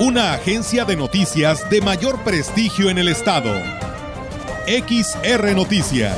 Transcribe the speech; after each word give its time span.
una 0.00 0.32
agencia 0.32 0.86
de 0.86 0.96
noticias 0.96 1.68
de 1.68 1.82
mayor 1.82 2.24
prestigio 2.24 2.88
en 2.88 2.96
el 2.96 3.06
estado. 3.06 3.52
XR 4.66 5.54
Noticias. 5.54 6.16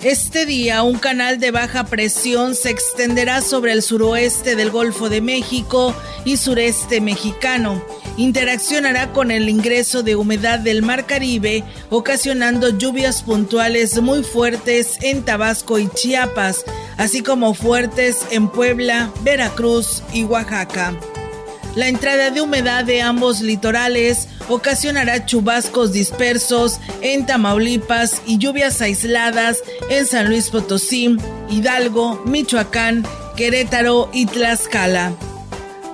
Este 0.00 0.46
día, 0.46 0.84
un 0.84 1.00
canal 1.00 1.40
de 1.40 1.50
baja 1.50 1.82
presión 1.86 2.54
se 2.54 2.70
extenderá 2.70 3.40
sobre 3.40 3.72
el 3.72 3.82
suroeste 3.82 4.54
del 4.54 4.70
Golfo 4.70 5.08
de 5.08 5.20
México 5.20 5.92
y 6.24 6.36
sureste 6.36 7.00
mexicano 7.00 7.82
interaccionará 8.16 9.12
con 9.12 9.30
el 9.30 9.48
ingreso 9.48 10.02
de 10.02 10.16
humedad 10.16 10.58
del 10.58 10.82
Mar 10.82 11.06
Caribe, 11.06 11.64
ocasionando 11.90 12.70
lluvias 12.70 13.22
puntuales 13.22 14.00
muy 14.00 14.22
fuertes 14.22 14.98
en 15.02 15.22
Tabasco 15.22 15.78
y 15.78 15.88
Chiapas, 15.88 16.64
así 16.96 17.22
como 17.22 17.54
fuertes 17.54 18.18
en 18.30 18.48
Puebla, 18.48 19.10
Veracruz 19.22 20.02
y 20.12 20.24
Oaxaca. 20.24 20.98
La 21.76 21.88
entrada 21.88 22.30
de 22.30 22.40
humedad 22.40 22.84
de 22.84 23.02
ambos 23.02 23.42
litorales 23.42 24.28
ocasionará 24.48 25.26
chubascos 25.26 25.92
dispersos 25.92 26.80
en 27.02 27.26
Tamaulipas 27.26 28.22
y 28.26 28.38
lluvias 28.38 28.80
aisladas 28.80 29.58
en 29.90 30.06
San 30.06 30.28
Luis 30.28 30.48
Potosí, 30.48 31.18
Hidalgo, 31.50 32.22
Michoacán, 32.24 33.04
Querétaro 33.36 34.08
y 34.14 34.24
Tlaxcala. 34.24 35.12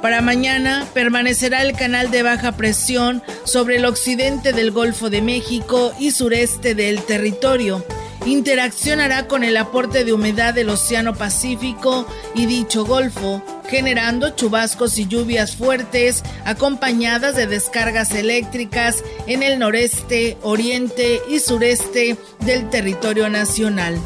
Para 0.03 0.20
mañana 0.20 0.84
permanecerá 0.95 1.62
el 1.62 1.75
canal 1.75 2.11
de 2.11 2.25
baja 2.25 2.56
presión 2.56 3.22
sobre 3.45 3.77
el 3.77 3.84
occidente 3.84 4.53
del 4.53 4.72
Golfo 4.72 5.11
de 5.11 5.22
México 5.22 5.92
y 5.97 6.11
sureste 6.11 6.75
del 6.75 7.03
territorio. 7.03 7.86
Interaccionará 8.27 9.28
con 9.28 9.44
el 9.44 9.56
aporte 9.56 10.05
de 10.05 10.12
humedad 10.12 10.55
del 10.55 10.70
Océano 10.70 11.14
Pacífico 11.14 12.05
y 12.34 12.47
dicho 12.47 12.84
golfo, 12.84 13.44
generando 13.69 14.31
chubascos 14.31 14.98
y 14.98 15.06
lluvias 15.06 15.55
fuertes 15.55 16.25
acompañadas 16.44 17.37
de 17.37 17.47
descargas 17.47 18.11
eléctricas 18.11 19.05
en 19.28 19.44
el 19.44 19.61
noreste, 19.61 20.37
oriente 20.42 21.20
y 21.28 21.39
sureste 21.39 22.16
del 22.41 22.69
territorio 22.70 23.28
nacional. 23.28 24.00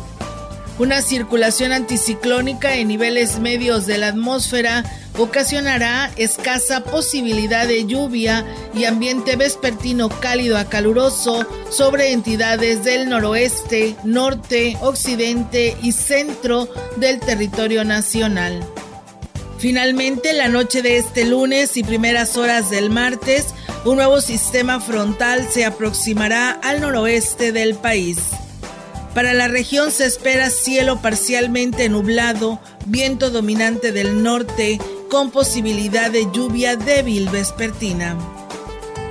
Una 0.78 1.00
circulación 1.00 1.72
anticiclónica 1.72 2.75
en 2.75 2.88
niveles 2.88 3.38
medios 3.38 3.86
de 3.86 3.97
la 3.97 4.08
atmósfera 4.08 4.84
ocasionará 5.19 6.11
escasa 6.17 6.84
posibilidad 6.84 7.67
de 7.67 7.86
lluvia 7.86 8.45
y 8.75 8.84
ambiente 8.84 9.36
vespertino 9.36 10.09
cálido 10.09 10.59
a 10.59 10.67
caluroso 10.67 11.47
sobre 11.70 12.12
entidades 12.12 12.84
del 12.84 13.09
noroeste, 13.09 13.97
norte, 14.05 14.77
occidente 14.81 15.77
y 15.83 15.92
centro 15.92 16.69
del 16.97 17.20
territorio 17.20 17.84
nacional. 17.84 18.65
Finalmente, 19.59 20.32
la 20.34 20.49
noche 20.49 20.82
de 20.82 20.99
este 20.99 21.25
lunes 21.25 21.77
y 21.77 21.83
primeras 21.83 22.37
horas 22.37 22.71
del 22.71 22.91
martes, 22.91 23.47
un 23.84 23.97
nuevo 23.97 24.21
sistema 24.21 24.81
frontal 24.81 25.48
se 25.50 25.65
aproximará 25.65 26.50
al 26.50 26.81
noroeste 26.83 27.53
del 27.53 27.75
país. 27.75 28.19
Para 29.15 29.33
la 29.33 29.48
región 29.48 29.91
se 29.91 30.04
espera 30.04 30.50
cielo 30.50 31.00
parcialmente 31.00 31.88
nublado, 31.88 32.60
viento 32.84 33.31
dominante 33.31 33.91
del 33.91 34.22
norte 34.22 34.78
con 35.11 35.31
posibilidad 35.31 36.11
de 36.11 36.27
lluvia 36.33 36.77
débil 36.77 37.28
vespertina. 37.28 38.17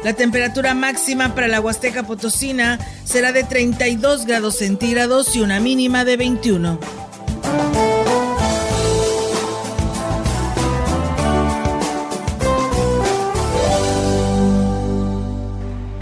La 0.03 0.13
temperatura 0.13 0.73
máxima 0.73 1.33
para 1.33 1.47
la 1.47 1.59
Huasteca 1.59 2.03
Potosina 2.03 2.79
será 3.03 3.31
de 3.31 3.43
32 3.43 4.25
grados 4.25 4.57
centígrados 4.57 5.35
y 5.35 5.41
una 5.41 5.59
mínima 5.59 6.05
de 6.05 6.17
21. 6.17 7.04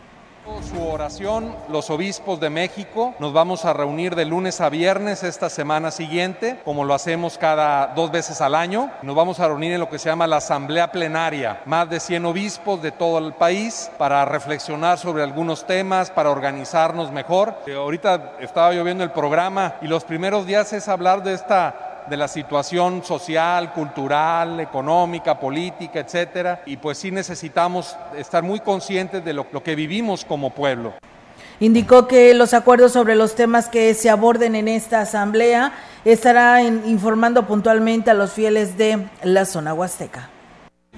Su 0.44 0.86
oración, 0.86 1.56
los 1.70 1.90
obispos 1.90 2.38
de 2.42 2.50
México, 2.50 3.16
nos 3.20 3.32
vamos 3.32 3.64
a 3.64 3.72
reunir 3.72 4.14
de 4.14 4.26
lunes 4.26 4.60
a 4.60 4.70
viernes 4.70 5.24
esta 5.24 5.50
semana 5.50 5.90
siguiente, 5.90 6.60
como 6.66 6.84
lo 6.84 6.94
hacemos 6.94 7.38
cada 7.38 7.88
dos 7.88 8.12
veces 8.12 8.42
al 8.42 8.54
año. 8.54 8.92
Nos 9.04 9.16
vamos 9.16 9.40
a 9.40 9.48
reunir 9.48 9.72
en 9.72 9.80
lo 9.80 9.90
que 9.90 10.00
se 10.00 10.10
llama 10.10 10.28
la 10.28 10.38
Asamblea 10.38 10.92
Plenaria, 10.92 11.62
más 11.66 11.90
de 11.90 12.02
100 12.02 12.26
obispos 12.26 12.82
de 12.82 12.92
todo 12.92 13.20
el 13.20 13.32
país 13.32 13.90
para 13.98 14.26
reflexionar 14.26 14.98
sobre 14.98 15.24
algunos 15.24 15.66
temas, 15.66 16.12
para 16.12 16.30
organizarnos 16.30 17.10
mejor. 17.12 17.56
Eh, 17.66 17.76
ahorita 17.76 18.34
estaba 18.42 18.74
yo 18.74 18.84
viendo 18.84 19.06
el 19.06 19.12
programa 19.12 19.76
y 19.82 19.88
los 19.88 20.04
primeros 20.04 20.46
días 20.46 20.74
es 20.74 20.90
hablar 20.90 21.24
de 21.24 21.36
esta 21.36 21.93
de 22.10 22.18
la 22.18 22.28
situación 22.28 23.04
social, 23.04 23.74
cultural, 23.74 24.60
económica, 24.60 25.40
política, 25.40 26.00
etcétera, 26.00 26.62
y 26.66 26.78
pues 26.78 26.98
sí 26.98 27.12
necesitamos 27.12 27.96
estar 28.18 28.44
muy 28.44 28.60
conscientes 28.60 29.24
de 29.24 29.34
lo, 29.34 29.48
lo 29.52 29.64
que 29.64 29.76
vivimos 29.76 30.26
como 30.26 30.50
pueblo. 30.50 30.94
Indicó 31.60 32.08
que 32.08 32.34
los 32.34 32.54
acuerdos 32.54 32.94
sobre 32.94 33.16
los 33.16 33.36
temas 33.36 33.70
que 33.70 33.94
se 33.94 34.10
aborden 34.10 34.56
en 34.56 34.68
esta 34.68 35.02
asamblea 35.02 35.72
estará 36.04 36.62
informando 36.62 37.48
puntualmente 37.48 38.12
a 38.12 38.14
los 38.14 38.34
fieles 38.34 38.78
de 38.78 39.08
la 39.24 39.46
zona 39.46 39.74
huasteca. 39.74 40.33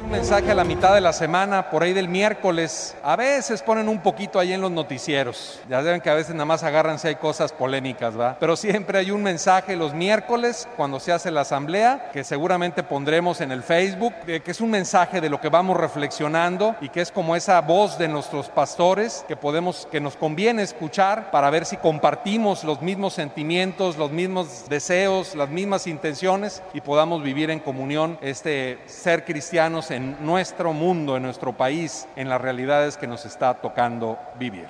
Un 0.03 0.11
mensaje 0.11 0.51
a 0.51 0.55
la 0.55 0.65
mitad 0.65 0.93
de 0.93 0.99
la 0.99 1.13
semana, 1.13 1.69
por 1.69 1.81
ahí 1.81 1.93
del 1.93 2.09
miércoles. 2.09 2.97
A 3.01 3.15
veces 3.15 3.61
ponen 3.61 3.87
un 3.87 4.01
poquito 4.01 4.39
ahí 4.39 4.51
en 4.51 4.59
los 4.59 4.69
noticieros. 4.69 5.61
Ya 5.69 5.81
saben 5.81 6.01
que 6.01 6.09
a 6.09 6.13
veces 6.13 6.35
nada 6.35 6.43
más 6.43 6.63
agarran 6.63 6.99
si 6.99 7.07
hay 7.07 7.15
cosas 7.15 7.53
polémicas, 7.53 8.19
¿va? 8.19 8.35
Pero 8.37 8.57
siempre 8.57 8.99
hay 8.99 9.11
un 9.11 9.23
mensaje 9.23 9.77
los 9.77 9.93
miércoles 9.93 10.67
cuando 10.75 10.99
se 10.99 11.13
hace 11.13 11.31
la 11.31 11.41
asamblea, 11.41 12.09
que 12.11 12.25
seguramente 12.25 12.83
pondremos 12.83 13.39
en 13.39 13.53
el 13.53 13.63
Facebook, 13.63 14.13
que 14.25 14.43
es 14.45 14.59
un 14.59 14.69
mensaje 14.69 15.21
de 15.21 15.29
lo 15.29 15.39
que 15.39 15.47
vamos 15.47 15.77
reflexionando 15.77 16.75
y 16.81 16.89
que 16.89 16.99
es 16.99 17.09
como 17.09 17.33
esa 17.37 17.61
voz 17.61 17.97
de 17.97 18.09
nuestros 18.09 18.49
pastores 18.49 19.23
que 19.29 19.37
podemos, 19.37 19.87
que 19.89 20.01
nos 20.01 20.17
conviene 20.17 20.63
escuchar 20.63 21.31
para 21.31 21.49
ver 21.49 21.65
si 21.65 21.77
compartimos 21.77 22.65
los 22.65 22.81
mismos 22.81 23.13
sentimientos, 23.13 23.95
los 23.95 24.11
mismos 24.11 24.67
deseos, 24.67 25.35
las 25.35 25.47
mismas 25.47 25.87
intenciones 25.87 26.61
y 26.73 26.81
podamos 26.81 27.23
vivir 27.23 27.49
en 27.49 27.61
comunión 27.61 28.17
este 28.21 28.77
ser 28.87 29.23
cristianos 29.23 29.84
en 29.91 30.23
nuestro 30.25 30.73
mundo, 30.73 31.17
en 31.17 31.23
nuestro 31.23 31.55
país, 31.57 32.07
en 32.15 32.29
las 32.29 32.41
realidades 32.41 32.97
que 32.97 33.07
nos 33.07 33.25
está 33.25 33.53
tocando 33.55 34.17
vivir. 34.39 34.65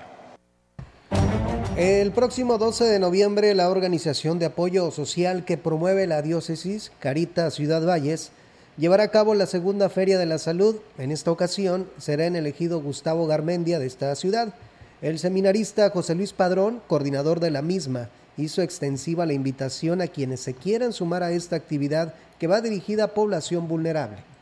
El 1.77 2.12
próximo 2.12 2.57
12 2.57 2.85
de 2.85 3.00
noviembre, 3.00 3.53
la 3.53 3.69
organización 3.69 4.39
de 4.39 4.45
apoyo 4.45 4.91
social 4.91 5.44
que 5.44 5.57
promueve 5.57 6.07
la 6.07 6.21
diócesis, 6.21 6.91
Carita 7.00 7.51
Ciudad 7.51 7.85
Valles, 7.85 8.31
llevará 8.77 9.03
a 9.03 9.12
cabo 9.12 9.35
la 9.35 9.45
segunda 9.45 9.89
Feria 9.89 10.17
de 10.17 10.25
la 10.25 10.38
Salud. 10.38 10.77
En 10.97 11.12
esta 11.12 11.31
ocasión 11.31 11.89
será 11.97 12.27
en 12.27 12.38
elegido 12.38 12.81
Gustavo 12.81 13.27
Garmendia 13.27 13.77
de 13.77 13.88
esta 13.88 14.15
ciudad. 14.15 14.53
El 15.01 15.19
seminarista 15.19 15.89
José 15.89 16.15
Luis 16.15 16.31
Padrón, 16.31 16.81
coordinador 16.88 17.41
de 17.41 17.51
la 17.51 17.62
misma, 17.62 18.09
hizo 18.38 18.62
extensiva 18.62 19.25
la 19.25 19.33
invitación 19.33 20.01
a 20.01 20.07
quienes 20.07 20.39
se 20.39 20.53
quieran 20.53 20.94
sumar 20.94 21.23
a 21.23 21.31
esta 21.31 21.56
actividad 21.56 22.13
que 22.39 22.47
va 22.47 22.62
dirigida 22.62 23.06
a 23.06 23.13
población 23.13 23.67
vulnerable. 23.67 24.34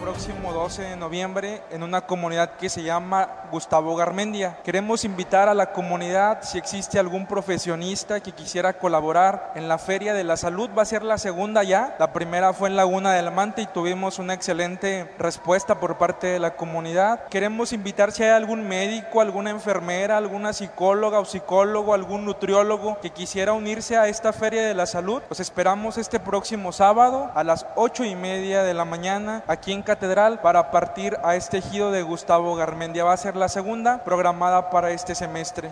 Próximo 0.00 0.52
12 0.52 0.82
de 0.82 0.96
noviembre 0.96 1.62
en 1.70 1.82
una 1.82 2.02
comunidad 2.02 2.56
que 2.56 2.68
se 2.68 2.82
llama 2.82 3.28
Gustavo 3.50 3.94
Garmendia. 3.96 4.58
Queremos 4.64 5.04
invitar 5.04 5.48
a 5.48 5.54
la 5.54 5.72
comunidad 5.72 6.40
si 6.42 6.58
existe 6.58 6.98
algún 6.98 7.26
profesionista 7.26 8.20
que 8.20 8.32
quisiera 8.32 8.74
colaborar 8.74 9.52
en 9.54 9.68
la 9.68 9.78
Feria 9.78 10.12
de 10.12 10.24
la 10.24 10.36
Salud. 10.36 10.68
Va 10.76 10.82
a 10.82 10.86
ser 10.86 11.04
la 11.04 11.16
segunda 11.16 11.62
ya. 11.62 11.94
La 11.98 12.12
primera 12.12 12.52
fue 12.52 12.68
en 12.68 12.76
Laguna 12.76 13.12
del 13.12 13.30
Mante 13.30 13.62
y 13.62 13.66
tuvimos 13.66 14.18
una 14.18 14.34
excelente 14.34 15.08
respuesta 15.18 15.78
por 15.78 15.96
parte 15.96 16.26
de 16.26 16.40
la 16.40 16.56
comunidad. 16.56 17.28
Queremos 17.28 17.72
invitar 17.72 18.10
si 18.10 18.24
hay 18.24 18.30
algún 18.30 18.66
médico, 18.66 19.20
alguna 19.20 19.50
enfermera, 19.50 20.18
alguna 20.18 20.52
psicóloga 20.52 21.20
o 21.20 21.24
psicólogo, 21.24 21.94
algún 21.94 22.24
nutriólogo 22.24 22.98
que 23.00 23.10
quisiera 23.10 23.52
unirse 23.52 23.96
a 23.96 24.08
esta 24.08 24.32
Feria 24.32 24.66
de 24.66 24.74
la 24.74 24.86
Salud. 24.86 25.22
Los 25.28 25.40
esperamos 25.40 25.98
este 25.98 26.18
próximo 26.18 26.72
sábado 26.72 27.30
a 27.34 27.44
las 27.44 27.66
ocho 27.76 28.04
y 28.04 28.16
media 28.16 28.64
de 28.64 28.74
la 28.74 28.84
mañana 28.84 29.44
aquí 29.46 29.72
en 29.72 29.83
Catedral 29.84 30.40
para 30.40 30.70
partir 30.70 31.16
a 31.22 31.36
este 31.36 31.58
ejido 31.58 31.90
de 31.90 32.02
Gustavo 32.02 32.56
Garmendia. 32.56 33.04
Va 33.04 33.12
a 33.12 33.18
ser 33.18 33.36
la 33.36 33.48
segunda 33.48 34.02
programada 34.02 34.70
para 34.70 34.90
este 34.92 35.14
semestre. 35.14 35.70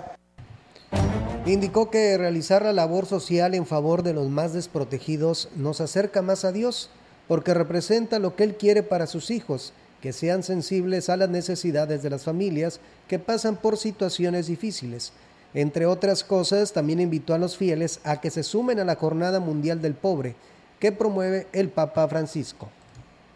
Indicó 1.46 1.90
que 1.90 2.16
realizar 2.18 2.62
la 2.62 2.72
labor 2.72 3.06
social 3.06 3.54
en 3.54 3.66
favor 3.66 4.02
de 4.02 4.12
los 4.12 4.28
más 4.28 4.52
desprotegidos 4.52 5.48
nos 5.56 5.80
acerca 5.80 6.22
más 6.22 6.44
a 6.44 6.52
Dios, 6.52 6.90
porque 7.26 7.54
representa 7.54 8.18
lo 8.18 8.36
que 8.36 8.44
Él 8.44 8.56
quiere 8.56 8.82
para 8.82 9.06
sus 9.06 9.30
hijos, 9.30 9.72
que 10.00 10.12
sean 10.12 10.42
sensibles 10.42 11.08
a 11.08 11.16
las 11.16 11.30
necesidades 11.30 12.02
de 12.02 12.10
las 12.10 12.24
familias 12.24 12.80
que 13.08 13.18
pasan 13.18 13.56
por 13.56 13.76
situaciones 13.76 14.46
difíciles. 14.46 15.12
Entre 15.54 15.86
otras 15.86 16.22
cosas, 16.22 16.72
también 16.72 17.00
invitó 17.00 17.34
a 17.34 17.38
los 17.38 17.56
fieles 17.56 18.00
a 18.04 18.20
que 18.20 18.30
se 18.30 18.42
sumen 18.42 18.78
a 18.78 18.84
la 18.84 18.96
Jornada 18.96 19.40
Mundial 19.40 19.80
del 19.80 19.94
Pobre, 19.94 20.36
que 20.78 20.92
promueve 20.92 21.46
el 21.52 21.70
Papa 21.70 22.06
Francisco. 22.08 22.68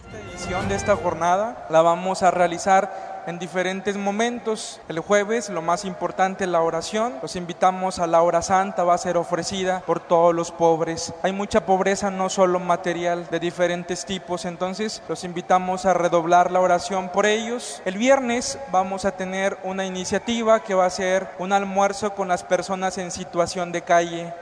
Esta 0.07 0.19
edición 0.21 0.69
de 0.69 0.77
esta 0.77 0.95
jornada 0.95 1.67
la 1.69 1.83
vamos 1.83 2.23
a 2.23 2.31
realizar 2.31 3.25
en 3.27 3.41
diferentes 3.41 3.97
momentos. 3.97 4.81
El 4.89 5.01
jueves, 5.01 5.49
lo 5.49 5.63
más 5.63 5.85
importante, 5.85 6.47
la 6.47 6.63
oración. 6.63 7.15
Los 7.23 7.35
invitamos 7.35 7.99
a 7.99 8.07
la 8.07 8.23
hora 8.23 8.41
santa, 8.41 8.85
va 8.85 8.95
a 8.95 8.99
ser 8.99 9.17
ofrecida 9.17 9.83
por 9.85 9.99
todos 9.99 10.33
los 10.33 10.53
pobres. 10.53 11.13
Hay 11.25 11.33
mucha 11.33 11.67
pobreza, 11.67 12.13
no 12.13 12.29
solo 12.29 12.61
material, 12.61 13.27
de 13.31 13.41
diferentes 13.41 14.05
tipos, 14.05 14.45
entonces 14.45 15.03
los 15.09 15.25
invitamos 15.25 15.87
a 15.87 15.95
redoblar 15.95 16.53
la 16.53 16.61
oración 16.61 17.09
por 17.09 17.27
ellos. 17.27 17.83
El 17.85 17.99
viernes 17.99 18.61
vamos 18.71 19.05
a 19.05 19.17
tener 19.17 19.59
una 19.65 19.87
iniciativa 19.87 20.61
que 20.61 20.75
va 20.75 20.87
a 20.87 20.91
ser 20.91 21.29
un 21.41 21.53
almuerzo 21.53 22.15
con 22.15 22.29
las 22.29 22.45
personas 22.45 22.97
en 22.99 23.11
situación 23.11 23.73
de 23.73 23.83
calle. 23.83 24.33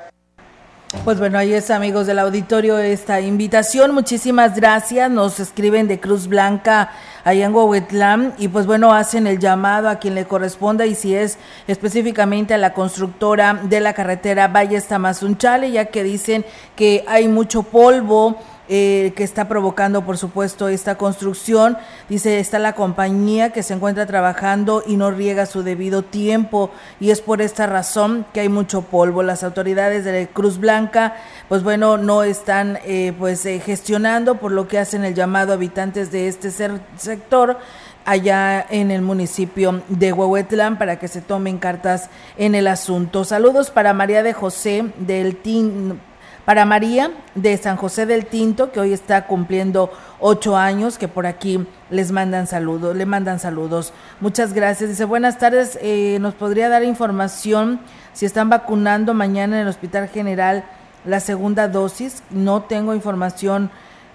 Pues 1.04 1.18
bueno, 1.18 1.38
ahí 1.38 1.52
es 1.52 1.70
amigos 1.70 2.06
del 2.06 2.18
auditorio 2.18 2.78
esta 2.78 3.20
invitación. 3.20 3.92
Muchísimas 3.92 4.54
gracias. 4.54 5.10
Nos 5.10 5.40
escriben 5.40 5.88
de 5.88 6.00
Cruz 6.00 6.28
Blanca 6.28 6.92
allá 7.24 7.46
en 7.46 7.54
Huehuetlán 7.54 8.34
y 8.38 8.48
pues 8.48 8.64
bueno, 8.64 8.92
hacen 8.92 9.26
el 9.26 9.38
llamado 9.38 9.88
a 9.88 9.96
quien 9.96 10.14
le 10.14 10.24
corresponda 10.24 10.86
y 10.86 10.94
si 10.94 11.14
es 11.14 11.38
específicamente 11.66 12.54
a 12.54 12.58
la 12.58 12.72
constructora 12.72 13.60
de 13.64 13.80
la 13.80 13.92
carretera 13.92 14.48
Valle 14.48 14.80
Tamazunchale, 14.80 15.72
ya 15.72 15.86
que 15.86 16.04
dicen 16.04 16.44
que 16.76 17.04
hay 17.06 17.28
mucho 17.28 17.64
polvo 17.64 18.38
eh, 18.68 19.12
que 19.14 19.24
está 19.24 19.46
provocando, 19.46 20.06
por 20.06 20.16
supuesto, 20.16 20.68
esta 20.68 20.96
construcción. 20.96 21.76
Dice, 22.08 22.40
está 22.40 22.58
la 22.58 22.74
compañía 22.74 23.50
que 23.50 23.62
se 23.62 23.74
encuentra 23.74 24.06
trabajando 24.06 24.82
y 24.86 24.96
no 24.96 25.10
riega 25.10 25.44
su 25.44 25.62
debido 25.62 26.02
tiempo 26.02 26.70
y 26.98 27.10
es 27.10 27.20
por 27.20 27.42
esta 27.42 27.66
razón 27.66 28.24
que 28.32 28.40
hay 28.40 28.48
mucho 28.48 28.82
polvo. 28.82 29.22
Las 29.22 29.44
autoridades 29.44 30.04
de 30.04 30.28
Cruz 30.32 30.58
Blanca, 30.58 31.14
pues 31.48 31.62
bueno, 31.62 31.98
no 31.98 32.22
están 32.22 32.78
eh, 32.84 33.12
pues 33.18 33.44
eh, 33.44 33.60
gestionando, 33.60 34.36
por 34.36 34.52
lo 34.52 34.66
que 34.66 34.78
hacen 34.78 35.04
el 35.04 35.14
llamado 35.14 35.52
a 35.52 35.56
habitantes 35.56 36.10
de 36.10 36.28
este 36.28 36.50
sector 36.50 37.58
allá 38.04 38.64
en 38.70 38.90
el 38.90 39.02
municipio 39.02 39.82
de 39.88 40.12
Huehuetlán 40.12 40.78
para 40.78 40.98
que 40.98 41.08
se 41.08 41.20
tomen 41.20 41.58
cartas 41.58 42.10
en 42.36 42.54
el 42.54 42.66
asunto. 42.66 43.24
Saludos 43.24 43.70
para 43.70 43.92
María 43.92 44.22
de 44.22 44.32
José 44.32 44.90
del 44.98 45.36
TIN 45.36 46.00
para 46.44 46.64
María 46.64 47.10
de 47.34 47.56
San 47.56 47.76
José 47.76 48.06
del 48.06 48.26
Tinto, 48.26 48.70
que 48.70 48.80
hoy 48.80 48.92
está 48.92 49.26
cumpliendo 49.26 49.90
ocho 50.20 50.56
años, 50.56 50.98
que 50.98 51.08
por 51.08 51.26
aquí 51.26 51.66
les 51.90 52.12
mandan 52.12 52.46
saludos, 52.46 52.96
le 52.96 53.06
mandan 53.06 53.40
saludos. 53.40 53.92
Muchas 54.20 54.52
gracias. 54.52 54.90
Dice, 54.90 55.04
buenas 55.04 55.38
tardes, 55.38 55.78
eh, 55.80 56.18
¿nos 56.20 56.34
podría 56.34 56.68
dar 56.68 56.84
información 56.84 57.80
si 58.12 58.26
están 58.26 58.50
vacunando 58.50 59.14
mañana 59.14 59.56
en 59.56 59.62
el 59.62 59.68
Hospital 59.68 60.08
General 60.08 60.64
la 61.04 61.20
segunda 61.20 61.68
dosis? 61.68 62.22
No 62.30 62.62
tengo 62.62 62.94
información 62.94 63.70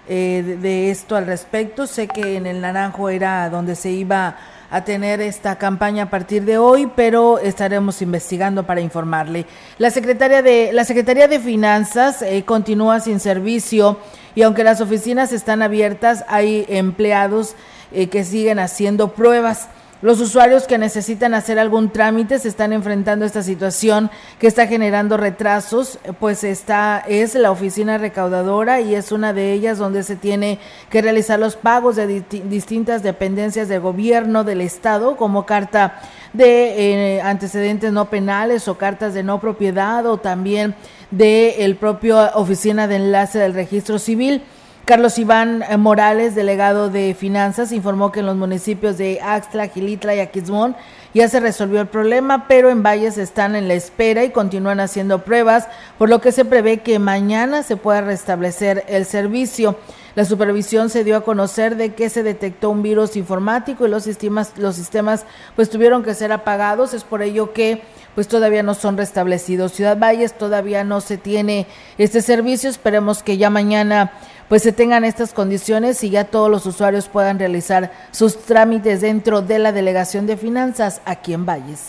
eh, 0.08 0.42
de, 0.46 0.56
de 0.56 0.90
esto 0.90 1.16
al 1.16 1.26
respecto. 1.26 1.86
Sé 1.86 2.06
que 2.06 2.36
en 2.36 2.46
el 2.46 2.60
Naranjo 2.60 3.08
era 3.08 3.50
donde 3.50 3.74
se 3.74 3.90
iba 3.90 4.36
a 4.70 4.84
tener 4.84 5.20
esta 5.20 5.58
campaña 5.58 6.04
a 6.04 6.10
partir 6.10 6.44
de 6.44 6.58
hoy, 6.58 6.90
pero 6.94 7.38
estaremos 7.38 8.00
investigando 8.02 8.64
para 8.64 8.80
informarle. 8.80 9.46
La 9.78 9.90
Secretaría 9.90 10.42
de, 10.42 10.72
la 10.72 10.84
Secretaría 10.84 11.26
de 11.26 11.40
Finanzas 11.40 12.22
eh, 12.22 12.44
continúa 12.44 13.00
sin 13.00 13.18
servicio 13.18 13.98
y 14.34 14.42
aunque 14.42 14.64
las 14.64 14.80
oficinas 14.80 15.32
están 15.32 15.62
abiertas, 15.62 16.24
hay 16.28 16.64
empleados 16.68 17.56
eh, 17.92 18.08
que 18.08 18.24
siguen 18.24 18.60
haciendo 18.60 19.12
pruebas. 19.12 19.68
Los 20.02 20.18
usuarios 20.18 20.66
que 20.66 20.78
necesitan 20.78 21.34
hacer 21.34 21.58
algún 21.58 21.90
trámite 21.90 22.38
se 22.38 22.48
están 22.48 22.72
enfrentando 22.72 23.24
a 23.24 23.26
esta 23.26 23.42
situación 23.42 24.10
que 24.38 24.46
está 24.46 24.66
generando 24.66 25.18
retrasos, 25.18 25.98
pues 26.18 26.42
esta 26.42 27.04
es 27.06 27.34
la 27.34 27.50
oficina 27.50 27.98
recaudadora 27.98 28.80
y 28.80 28.94
es 28.94 29.12
una 29.12 29.34
de 29.34 29.52
ellas 29.52 29.76
donde 29.76 30.02
se 30.02 30.16
tiene 30.16 30.58
que 30.88 31.02
realizar 31.02 31.38
los 31.38 31.56
pagos 31.56 31.96
de 31.96 32.24
distintas 32.30 33.02
dependencias 33.02 33.68
del 33.68 33.80
gobierno, 33.80 34.42
del 34.42 34.62
Estado, 34.62 35.18
como 35.18 35.44
carta 35.44 36.00
de 36.32 37.16
eh, 37.16 37.20
antecedentes 37.20 37.92
no 37.92 38.08
penales 38.08 38.68
o 38.68 38.78
cartas 38.78 39.12
de 39.12 39.22
no 39.22 39.38
propiedad 39.38 40.06
o 40.06 40.16
también 40.16 40.76
de 41.10 41.66
el 41.66 41.76
propio 41.76 42.18
oficina 42.36 42.86
de 42.88 42.96
enlace 42.96 43.38
del 43.38 43.52
registro 43.52 43.98
civil. 43.98 44.44
Carlos 44.84 45.18
Iván 45.18 45.62
eh, 45.62 45.76
Morales, 45.76 46.34
delegado 46.34 46.90
de 46.90 47.14
Finanzas, 47.14 47.72
informó 47.72 48.10
que 48.10 48.20
en 48.20 48.26
los 48.26 48.36
municipios 48.36 48.98
de 48.98 49.20
Axtla, 49.20 49.68
Gilitla 49.68 50.14
y 50.14 50.20
Aquismón 50.20 50.74
ya 51.14 51.28
se 51.28 51.40
resolvió 51.40 51.80
el 51.80 51.88
problema, 51.88 52.46
pero 52.48 52.70
en 52.70 52.82
Valles 52.82 53.18
están 53.18 53.56
en 53.56 53.68
la 53.68 53.74
espera 53.74 54.24
y 54.24 54.30
continúan 54.30 54.80
haciendo 54.80 55.22
pruebas, 55.24 55.68
por 55.98 56.08
lo 56.08 56.20
que 56.20 56.32
se 56.32 56.44
prevé 56.44 56.78
que 56.78 56.98
mañana 56.98 57.62
se 57.62 57.76
pueda 57.76 58.00
restablecer 58.00 58.84
el 58.88 59.06
servicio. 59.06 59.76
La 60.16 60.24
supervisión 60.24 60.90
se 60.90 61.04
dio 61.04 61.16
a 61.16 61.24
conocer 61.24 61.76
de 61.76 61.94
que 61.94 62.10
se 62.10 62.22
detectó 62.22 62.70
un 62.70 62.82
virus 62.82 63.16
informático 63.16 63.86
y 63.86 63.90
los 63.90 64.02
sistemas, 64.02 64.52
los 64.56 64.74
sistemas 64.74 65.24
pues 65.54 65.70
tuvieron 65.70 66.02
que 66.02 66.14
ser 66.14 66.32
apagados. 66.32 66.94
Es 66.94 67.04
por 67.04 67.22
ello 67.22 67.52
que 67.52 67.82
pues 68.14 68.26
todavía 68.26 68.64
no 68.64 68.74
son 68.74 68.96
restablecidos. 68.96 69.72
Ciudad 69.72 69.96
Valles 69.98 70.36
todavía 70.36 70.82
no 70.82 71.00
se 71.00 71.16
tiene 71.16 71.68
este 71.96 72.22
servicio. 72.22 72.68
Esperemos 72.68 73.22
que 73.22 73.36
ya 73.36 73.50
mañana 73.50 74.12
pues 74.50 74.64
se 74.64 74.72
tengan 74.72 75.04
estas 75.04 75.32
condiciones 75.32 76.02
y 76.02 76.10
ya 76.10 76.24
todos 76.24 76.50
los 76.50 76.66
usuarios 76.66 77.08
puedan 77.08 77.38
realizar 77.38 77.92
sus 78.10 78.36
trámites 78.36 79.00
dentro 79.00 79.42
de 79.42 79.60
la 79.60 79.70
Delegación 79.70 80.26
de 80.26 80.36
Finanzas 80.36 81.00
aquí 81.04 81.32
en 81.34 81.46
Valles. 81.46 81.82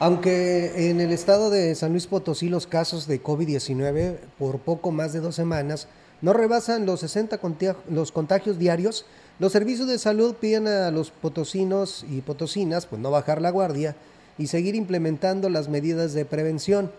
Aunque 0.00 0.90
en 0.90 1.00
el 1.00 1.12
estado 1.12 1.48
de 1.48 1.72
San 1.76 1.92
Luis 1.92 2.08
Potosí 2.08 2.48
los 2.48 2.66
casos 2.66 3.06
de 3.06 3.22
COVID-19 3.22 4.16
por 4.36 4.58
poco 4.58 4.90
más 4.90 5.12
de 5.12 5.20
dos 5.20 5.36
semanas 5.36 5.86
no 6.22 6.32
rebasan 6.32 6.86
los 6.86 6.98
60 6.98 7.38
contagios, 7.38 7.76
los 7.88 8.10
contagios 8.10 8.58
diarios, 8.58 9.06
Los 9.38 9.52
servicios 9.52 9.86
de 9.86 10.00
salud 10.00 10.34
piden 10.34 10.66
a 10.66 10.90
los 10.90 11.12
potosinos 11.12 12.04
y 12.10 12.20
potosinas 12.20 12.86
pues 12.86 13.00
no 13.00 13.12
bajar 13.12 13.40
la 13.40 13.50
guardia 13.50 13.94
y 14.38 14.48
seguir 14.48 14.74
implementando 14.74 15.50
las 15.50 15.68
medidas 15.68 16.14
de 16.14 16.24
prevención. 16.24 16.90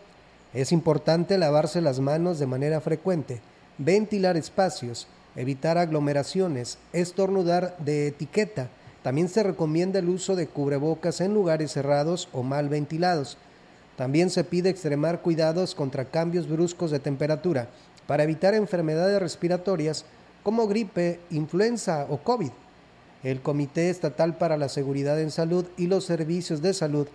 Es 0.54 0.72
importante 0.72 1.38
lavarse 1.38 1.82
las 1.82 2.00
manos 2.00 2.40
de 2.40 2.46
manera 2.46 2.80
frecuente, 2.80 3.42
ventilar 3.78 4.38
espacios, 4.38 5.08
evitar 5.36 5.78
aglomeraciones, 5.78 6.78
estornudar 6.94 7.78
de 7.80 8.08
etiqueta. 8.08 8.70
También 9.04 9.30
se 9.30 9.44
recomienda 9.44 10.00
el 10.00 10.10
uso 10.10 10.36
de 10.36 10.48
cubrebocas 10.48 11.22
en 11.22 11.34
lugares 11.34 11.72
cerrados 11.72 12.28
o 12.34 12.44
mal 12.44 12.70
ventilados. 12.70 13.38
También 13.96 14.30
se 14.30 14.44
pide 14.44 14.70
extremar 14.70 15.22
cuidados 15.22 15.74
contra 15.76 16.06
cambios 16.06 16.48
bruscos 16.48 16.92
de 16.92 17.00
temperatura 17.00 17.70
para 18.06 18.24
evitar 18.24 18.54
enfermedades 18.54 19.20
respiratorias 19.20 20.06
como 20.44 20.68
gripe, 20.68 21.20
influenza 21.30 22.06
o 22.10 22.18
COVID. 22.18 22.52
El 23.24 23.42
Comité 23.42 23.90
Estatal 23.90 24.38
para 24.38 24.58
la 24.58 24.70
Seguridad 24.70 25.20
en 25.20 25.32
Salud 25.32 25.66
y 25.78 25.88
los 25.88 26.06
Servicios 26.06 26.62
de 26.62 26.74
Salud 26.74 27.08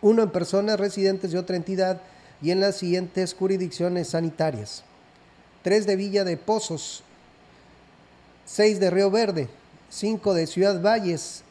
uno 0.01 0.23
en 0.23 0.29
personas 0.29 0.79
residentes 0.79 1.31
de 1.31 1.39
otra 1.39 1.57
entidad 1.57 2.01
y 2.41 2.51
en 2.51 2.59
las 2.59 2.75
siguientes 2.77 3.33
jurisdicciones 3.33 4.09
sanitarias. 4.09 4.83
3 5.63 5.87
de 5.87 5.95
Villa 5.95 6.23
de 6.23 6.37
Pozos, 6.37 7.03
6 8.45 8.79
de 8.79 8.91
Río 8.91 9.09
Verde, 9.09 9.47
5 9.89 10.35
de 10.35 10.45
Ciudad 10.45 10.79
Valles, 10.81 11.43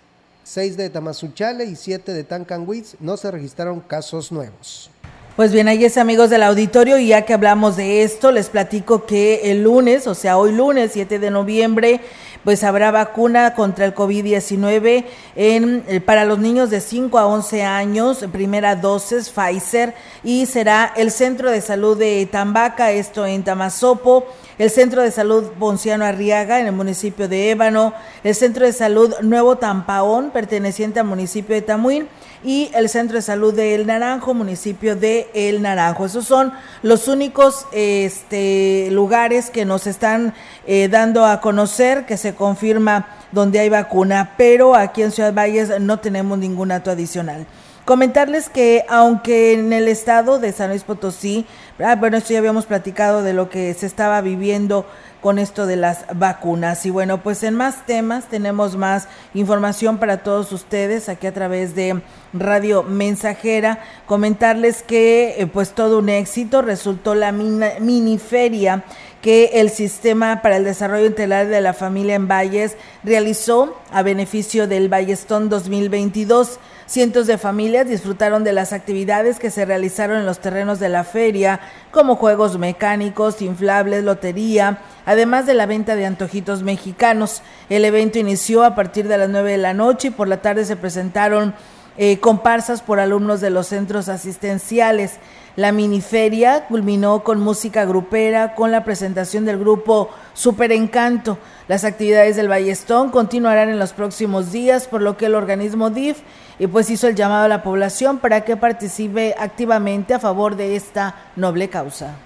6 0.44 0.76
de 0.76 0.90
Tamazuchale 0.90 1.64
y 1.64 1.74
7 1.74 2.12
de 2.12 2.22
Tancanwitz. 2.22 2.96
No 3.00 3.16
se 3.16 3.30
registraron 3.30 3.80
casos 3.80 4.30
nuevos. 4.30 4.90
Pues 5.36 5.50
bien, 5.50 5.66
ahí 5.66 5.84
es 5.84 5.98
amigos 5.98 6.30
del 6.30 6.44
auditorio 6.44 6.96
y 6.96 7.08
ya 7.08 7.22
que 7.22 7.34
hablamos 7.34 7.76
de 7.76 8.04
esto, 8.04 8.30
les 8.30 8.50
platico 8.50 9.04
que 9.04 9.50
el 9.50 9.64
lunes, 9.64 10.06
o 10.06 10.14
sea, 10.14 10.38
hoy 10.38 10.52
lunes 10.52 10.92
7 10.92 11.18
de 11.18 11.28
noviembre, 11.32 12.00
pues 12.44 12.62
habrá 12.62 12.92
vacuna 12.92 13.54
contra 13.54 13.84
el 13.84 13.96
COVID-19 13.96 15.04
en, 15.34 15.84
eh, 15.88 16.00
para 16.00 16.24
los 16.24 16.38
niños 16.38 16.70
de 16.70 16.80
5 16.80 17.18
a 17.18 17.26
11 17.26 17.64
años, 17.64 18.24
primera 18.30 18.76
dosis 18.76 19.28
Pfizer, 19.28 19.94
y 20.22 20.46
será 20.46 20.92
el 20.94 21.10
Centro 21.10 21.50
de 21.50 21.60
Salud 21.60 21.98
de 21.98 22.28
Tambaca, 22.30 22.92
esto 22.92 23.26
en 23.26 23.42
Tamazopo, 23.42 24.28
el 24.58 24.70
Centro 24.70 25.02
de 25.02 25.10
Salud 25.10 25.44
Ponciano 25.58 26.04
Arriaga 26.04 26.60
en 26.60 26.66
el 26.66 26.72
municipio 26.72 27.28
de 27.28 27.50
Ébano, 27.50 27.92
el 28.22 28.34
Centro 28.34 28.66
de 28.66 28.72
Salud 28.72 29.14
Nuevo 29.22 29.56
Tampaón, 29.56 30.30
perteneciente 30.30 31.00
al 31.00 31.06
municipio 31.06 31.54
de 31.54 31.62
Tamuín, 31.62 32.08
y 32.44 32.70
el 32.74 32.88
Centro 32.90 33.16
de 33.16 33.22
Salud 33.22 33.54
de 33.54 33.74
El 33.74 33.86
Naranjo, 33.86 34.34
municipio 34.34 34.96
de 34.96 35.28
El 35.32 35.62
Naranjo. 35.62 36.04
Esos 36.04 36.26
son 36.26 36.52
los 36.82 37.08
únicos 37.08 37.66
este, 37.72 38.88
lugares 38.90 39.50
que 39.50 39.64
nos 39.64 39.86
están 39.86 40.34
eh, 40.66 40.88
dando 40.88 41.24
a 41.24 41.40
conocer 41.40 42.04
que 42.04 42.18
se 42.18 42.34
confirma 42.34 43.06
donde 43.32 43.58
hay 43.58 43.70
vacuna, 43.70 44.34
pero 44.36 44.74
aquí 44.74 45.02
en 45.02 45.10
Ciudad 45.10 45.32
Valles 45.34 45.80
no 45.80 45.98
tenemos 45.98 46.38
ningún 46.38 46.68
dato 46.68 46.90
adicional. 46.90 47.46
Comentarles 47.84 48.48
que 48.48 48.86
aunque 48.88 49.52
en 49.52 49.74
el 49.74 49.88
estado 49.88 50.38
de 50.38 50.52
San 50.52 50.70
Luis 50.70 50.84
Potosí, 50.84 51.44
ah, 51.78 51.96
bueno, 51.96 52.16
esto 52.16 52.32
ya 52.32 52.38
habíamos 52.38 52.64
platicado 52.64 53.22
de 53.22 53.34
lo 53.34 53.50
que 53.50 53.74
se 53.74 53.84
estaba 53.84 54.22
viviendo 54.22 54.86
con 55.20 55.38
esto 55.38 55.66
de 55.66 55.76
las 55.76 56.06
vacunas. 56.14 56.86
Y 56.86 56.90
bueno, 56.90 57.22
pues 57.22 57.42
en 57.42 57.54
más 57.54 57.84
temas 57.84 58.26
tenemos 58.30 58.76
más 58.76 59.08
información 59.34 59.98
para 59.98 60.22
todos 60.22 60.50
ustedes 60.52 61.10
aquí 61.10 61.26
a 61.26 61.34
través 61.34 61.74
de 61.74 62.00
Radio 62.32 62.82
Mensajera. 62.82 63.80
Comentarles 64.06 64.82
que 64.82 65.36
eh, 65.38 65.46
pues 65.46 65.72
todo 65.72 65.98
un 65.98 66.08
éxito 66.08 66.62
resultó 66.62 67.14
la 67.14 67.32
mini 67.32 68.18
feria 68.18 68.84
que 69.24 69.52
el 69.54 69.70
Sistema 69.70 70.42
para 70.42 70.58
el 70.58 70.64
Desarrollo 70.64 71.06
Integral 71.06 71.48
de 71.48 71.62
la 71.62 71.72
Familia 71.72 72.14
en 72.14 72.28
Valles 72.28 72.76
realizó 73.04 73.74
a 73.90 74.02
beneficio 74.02 74.68
del 74.68 74.92
Vallestón 74.92 75.48
2022. 75.48 76.60
Cientos 76.84 77.26
de 77.26 77.38
familias 77.38 77.88
disfrutaron 77.88 78.44
de 78.44 78.52
las 78.52 78.74
actividades 78.74 79.38
que 79.38 79.50
se 79.50 79.64
realizaron 79.64 80.18
en 80.18 80.26
los 80.26 80.40
terrenos 80.40 80.78
de 80.78 80.90
la 80.90 81.04
feria, 81.04 81.60
como 81.90 82.16
juegos 82.16 82.58
mecánicos, 82.58 83.40
inflables, 83.40 84.04
lotería, 84.04 84.80
además 85.06 85.46
de 85.46 85.54
la 85.54 85.64
venta 85.64 85.96
de 85.96 86.04
antojitos 86.04 86.62
mexicanos. 86.62 87.40
El 87.70 87.86
evento 87.86 88.18
inició 88.18 88.62
a 88.62 88.74
partir 88.74 89.08
de 89.08 89.16
las 89.16 89.30
9 89.30 89.52
de 89.52 89.56
la 89.56 89.72
noche 89.72 90.08
y 90.08 90.10
por 90.10 90.28
la 90.28 90.42
tarde 90.42 90.66
se 90.66 90.76
presentaron 90.76 91.54
eh, 91.96 92.18
comparsas 92.18 92.82
por 92.82 93.00
alumnos 93.00 93.40
de 93.40 93.50
los 93.50 93.68
centros 93.68 94.08
asistenciales. 94.08 95.18
La 95.56 95.70
miniferia 95.70 96.66
culminó 96.66 97.22
con 97.22 97.40
música 97.40 97.84
grupera, 97.84 98.56
con 98.56 98.72
la 98.72 98.82
presentación 98.84 99.44
del 99.44 99.58
grupo 99.58 100.10
Super 100.32 100.72
Encanto. 100.72 101.38
Las 101.68 101.84
actividades 101.84 102.34
del 102.34 102.48
Ballestón 102.48 103.10
continuarán 103.10 103.68
en 103.68 103.78
los 103.78 103.92
próximos 103.92 104.50
días, 104.50 104.88
por 104.88 105.00
lo 105.00 105.16
que 105.16 105.26
el 105.26 105.36
organismo 105.36 105.90
DIF 105.90 106.18
y 106.58 106.66
pues 106.66 106.90
hizo 106.90 107.06
el 107.06 107.14
llamado 107.14 107.44
a 107.44 107.48
la 107.48 107.62
población 107.62 108.18
para 108.18 108.44
que 108.44 108.56
participe 108.56 109.34
activamente 109.38 110.14
a 110.14 110.18
favor 110.18 110.56
de 110.56 110.74
esta 110.74 111.14
noble 111.36 111.68
causa. 111.68 112.16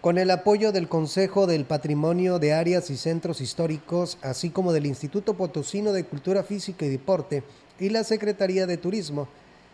Con 0.00 0.16
el 0.16 0.30
apoyo 0.30 0.70
del 0.70 0.88
Consejo 0.88 1.46
del 1.46 1.64
Patrimonio 1.64 2.38
de 2.38 2.52
Áreas 2.52 2.88
y 2.90 2.96
Centros 2.96 3.40
Históricos, 3.40 4.18
así 4.22 4.50
como 4.50 4.72
del 4.72 4.86
Instituto 4.86 5.34
Potosino 5.34 5.92
de 5.92 6.04
Cultura 6.04 6.44
Física 6.44 6.84
y 6.84 6.88
Deporte 6.88 7.42
y 7.78 7.90
la 7.90 8.04
Secretaría 8.04 8.66
de 8.66 8.76
Turismo, 8.76 9.28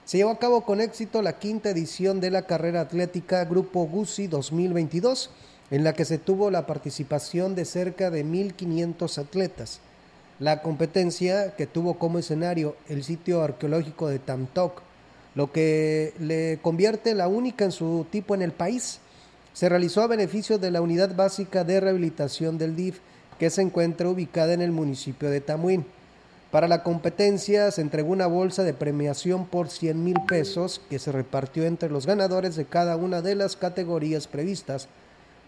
se 0.04 0.18
llevó 0.18 0.30
a 0.30 0.38
cabo 0.38 0.64
con 0.64 0.80
éxito 0.80 1.22
la 1.22 1.38
quinta 1.38 1.70
edición 1.70 2.20
de 2.20 2.30
la 2.30 2.46
carrera 2.46 2.82
atlética 2.82 3.44
Grupo 3.44 3.84
GUSI 3.86 4.26
2022, 4.26 5.30
en 5.70 5.82
la 5.82 5.94
que 5.94 6.04
se 6.04 6.18
tuvo 6.18 6.50
la 6.50 6.66
participación 6.66 7.54
de 7.54 7.64
cerca 7.64 8.10
de 8.10 8.24
1.500 8.24 9.18
atletas. 9.18 9.80
La 10.38 10.60
competencia, 10.60 11.56
que 11.56 11.66
tuvo 11.66 11.94
como 11.94 12.18
escenario 12.18 12.76
el 12.88 13.02
sitio 13.02 13.42
arqueológico 13.42 14.08
de 14.08 14.18
Tamtok, 14.18 14.82
lo 15.34 15.50
que 15.52 16.12
le 16.18 16.58
convierte 16.60 17.14
la 17.14 17.28
única 17.28 17.64
en 17.64 17.72
su 17.72 18.06
tipo 18.10 18.34
en 18.34 18.42
el 18.42 18.52
país, 18.52 19.00
se 19.54 19.68
realizó 19.68 20.02
a 20.02 20.06
beneficio 20.06 20.58
de 20.58 20.70
la 20.70 20.82
Unidad 20.82 21.14
Básica 21.16 21.64
de 21.64 21.80
Rehabilitación 21.80 22.58
del 22.58 22.76
DIF, 22.76 22.98
que 23.38 23.48
se 23.50 23.62
encuentra 23.62 24.08
ubicada 24.08 24.52
en 24.52 24.60
el 24.60 24.70
municipio 24.70 25.30
de 25.30 25.40
Tamuín. 25.40 25.86
Para 26.54 26.68
la 26.68 26.84
competencia 26.84 27.68
se 27.72 27.80
entregó 27.80 28.12
una 28.12 28.28
bolsa 28.28 28.62
de 28.62 28.74
premiación 28.74 29.44
por 29.44 29.68
100 29.68 30.04
mil 30.04 30.20
pesos 30.28 30.80
que 30.88 31.00
se 31.00 31.10
repartió 31.10 31.64
entre 31.64 31.90
los 31.90 32.06
ganadores 32.06 32.54
de 32.54 32.64
cada 32.64 32.96
una 32.96 33.22
de 33.22 33.34
las 33.34 33.56
categorías 33.56 34.28
previstas 34.28 34.86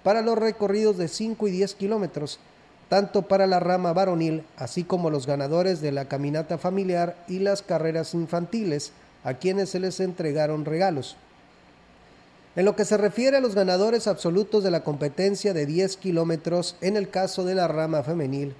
para 0.03 0.21
los 0.21 0.37
recorridos 0.37 0.97
de 0.99 1.07
5 1.07 1.47
y 1.47 1.53
10 1.53 1.75
kilómetros, 1.77 2.41
tanto 2.89 3.23
para 3.23 3.47
la 3.47 3.61
rama 3.61 3.93
varonil, 3.93 4.43
así 4.57 4.83
como 4.83 5.09
los 5.09 5.29
ganadores 5.29 5.81
de 5.81 5.93
la 5.93 6.07
caminata 6.07 6.59
familiar 6.59 7.15
y 7.29 7.39
las 7.39 7.63
carreras 7.63 8.13
infantiles, 8.13 8.91
a 9.23 9.35
quienes 9.35 9.71
se 9.71 9.79
les 9.79 10.01
entregaron 10.01 10.65
regalos. 10.65 11.17
En 12.57 12.65
lo 12.65 12.75
que 12.75 12.85
se 12.85 12.97
refiere 12.97 13.37
a 13.37 13.41
los 13.41 13.55
ganadores 13.55 14.09
absolutos 14.09 14.65
de 14.65 14.73
la 14.73 14.83
competencia 14.83 15.55
de 15.55 15.67
10 15.67 15.99
kilómetros, 15.99 16.75
en 16.81 16.97
el 16.97 17.11
caso 17.11 17.45
de 17.45 17.55
la 17.55 17.69
rama 17.69 18.03
femenil, 18.03 18.57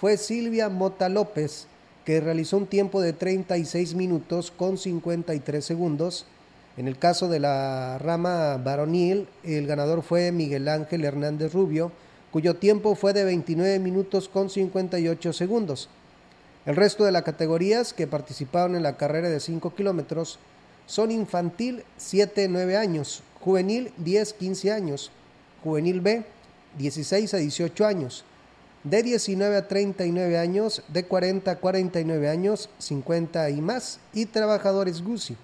fue 0.00 0.16
Silvia 0.16 0.70
Mota 0.70 1.10
López, 1.10 1.66
que 2.04 2.20
realizó 2.20 2.56
un 2.56 2.66
tiempo 2.66 3.00
de 3.00 3.12
36 3.12 3.94
minutos 3.94 4.50
con 4.50 4.78
53 4.78 5.64
segundos. 5.64 6.26
En 6.76 6.88
el 6.88 6.98
caso 6.98 7.28
de 7.28 7.40
la 7.40 7.98
rama 7.98 8.56
varonil, 8.56 9.28
el 9.44 9.66
ganador 9.66 10.02
fue 10.02 10.32
Miguel 10.32 10.68
Ángel 10.68 11.04
Hernández 11.04 11.52
Rubio, 11.52 11.92
cuyo 12.30 12.56
tiempo 12.56 12.94
fue 12.94 13.12
de 13.12 13.24
29 13.24 13.78
minutos 13.78 14.28
con 14.28 14.48
58 14.50 15.32
segundos. 15.32 15.88
El 16.66 16.76
resto 16.76 17.04
de 17.04 17.12
las 17.12 17.22
categorías 17.22 17.92
que 17.92 18.06
participaron 18.06 18.76
en 18.76 18.82
la 18.82 18.96
carrera 18.96 19.28
de 19.28 19.40
5 19.40 19.74
kilómetros 19.74 20.38
son 20.86 21.10
infantil 21.10 21.84
7-9 21.98 22.76
años, 22.76 23.22
juvenil 23.40 23.92
10-15 24.02 24.72
años, 24.72 25.10
juvenil 25.62 26.00
B 26.00 26.24
16 26.78 27.34
a 27.34 27.36
18 27.38 27.86
años, 27.86 28.24
de 28.84 29.02
19 29.02 29.56
a 29.56 29.68
39 29.68 30.38
años, 30.38 30.82
de 30.88 31.04
40 31.04 31.50
a 31.50 31.56
49 31.56 32.28
años, 32.28 32.70
50 32.78 33.50
y 33.50 33.60
más, 33.60 34.00
y 34.14 34.26
trabajadores 34.26 35.02
GUSI. 35.02 35.36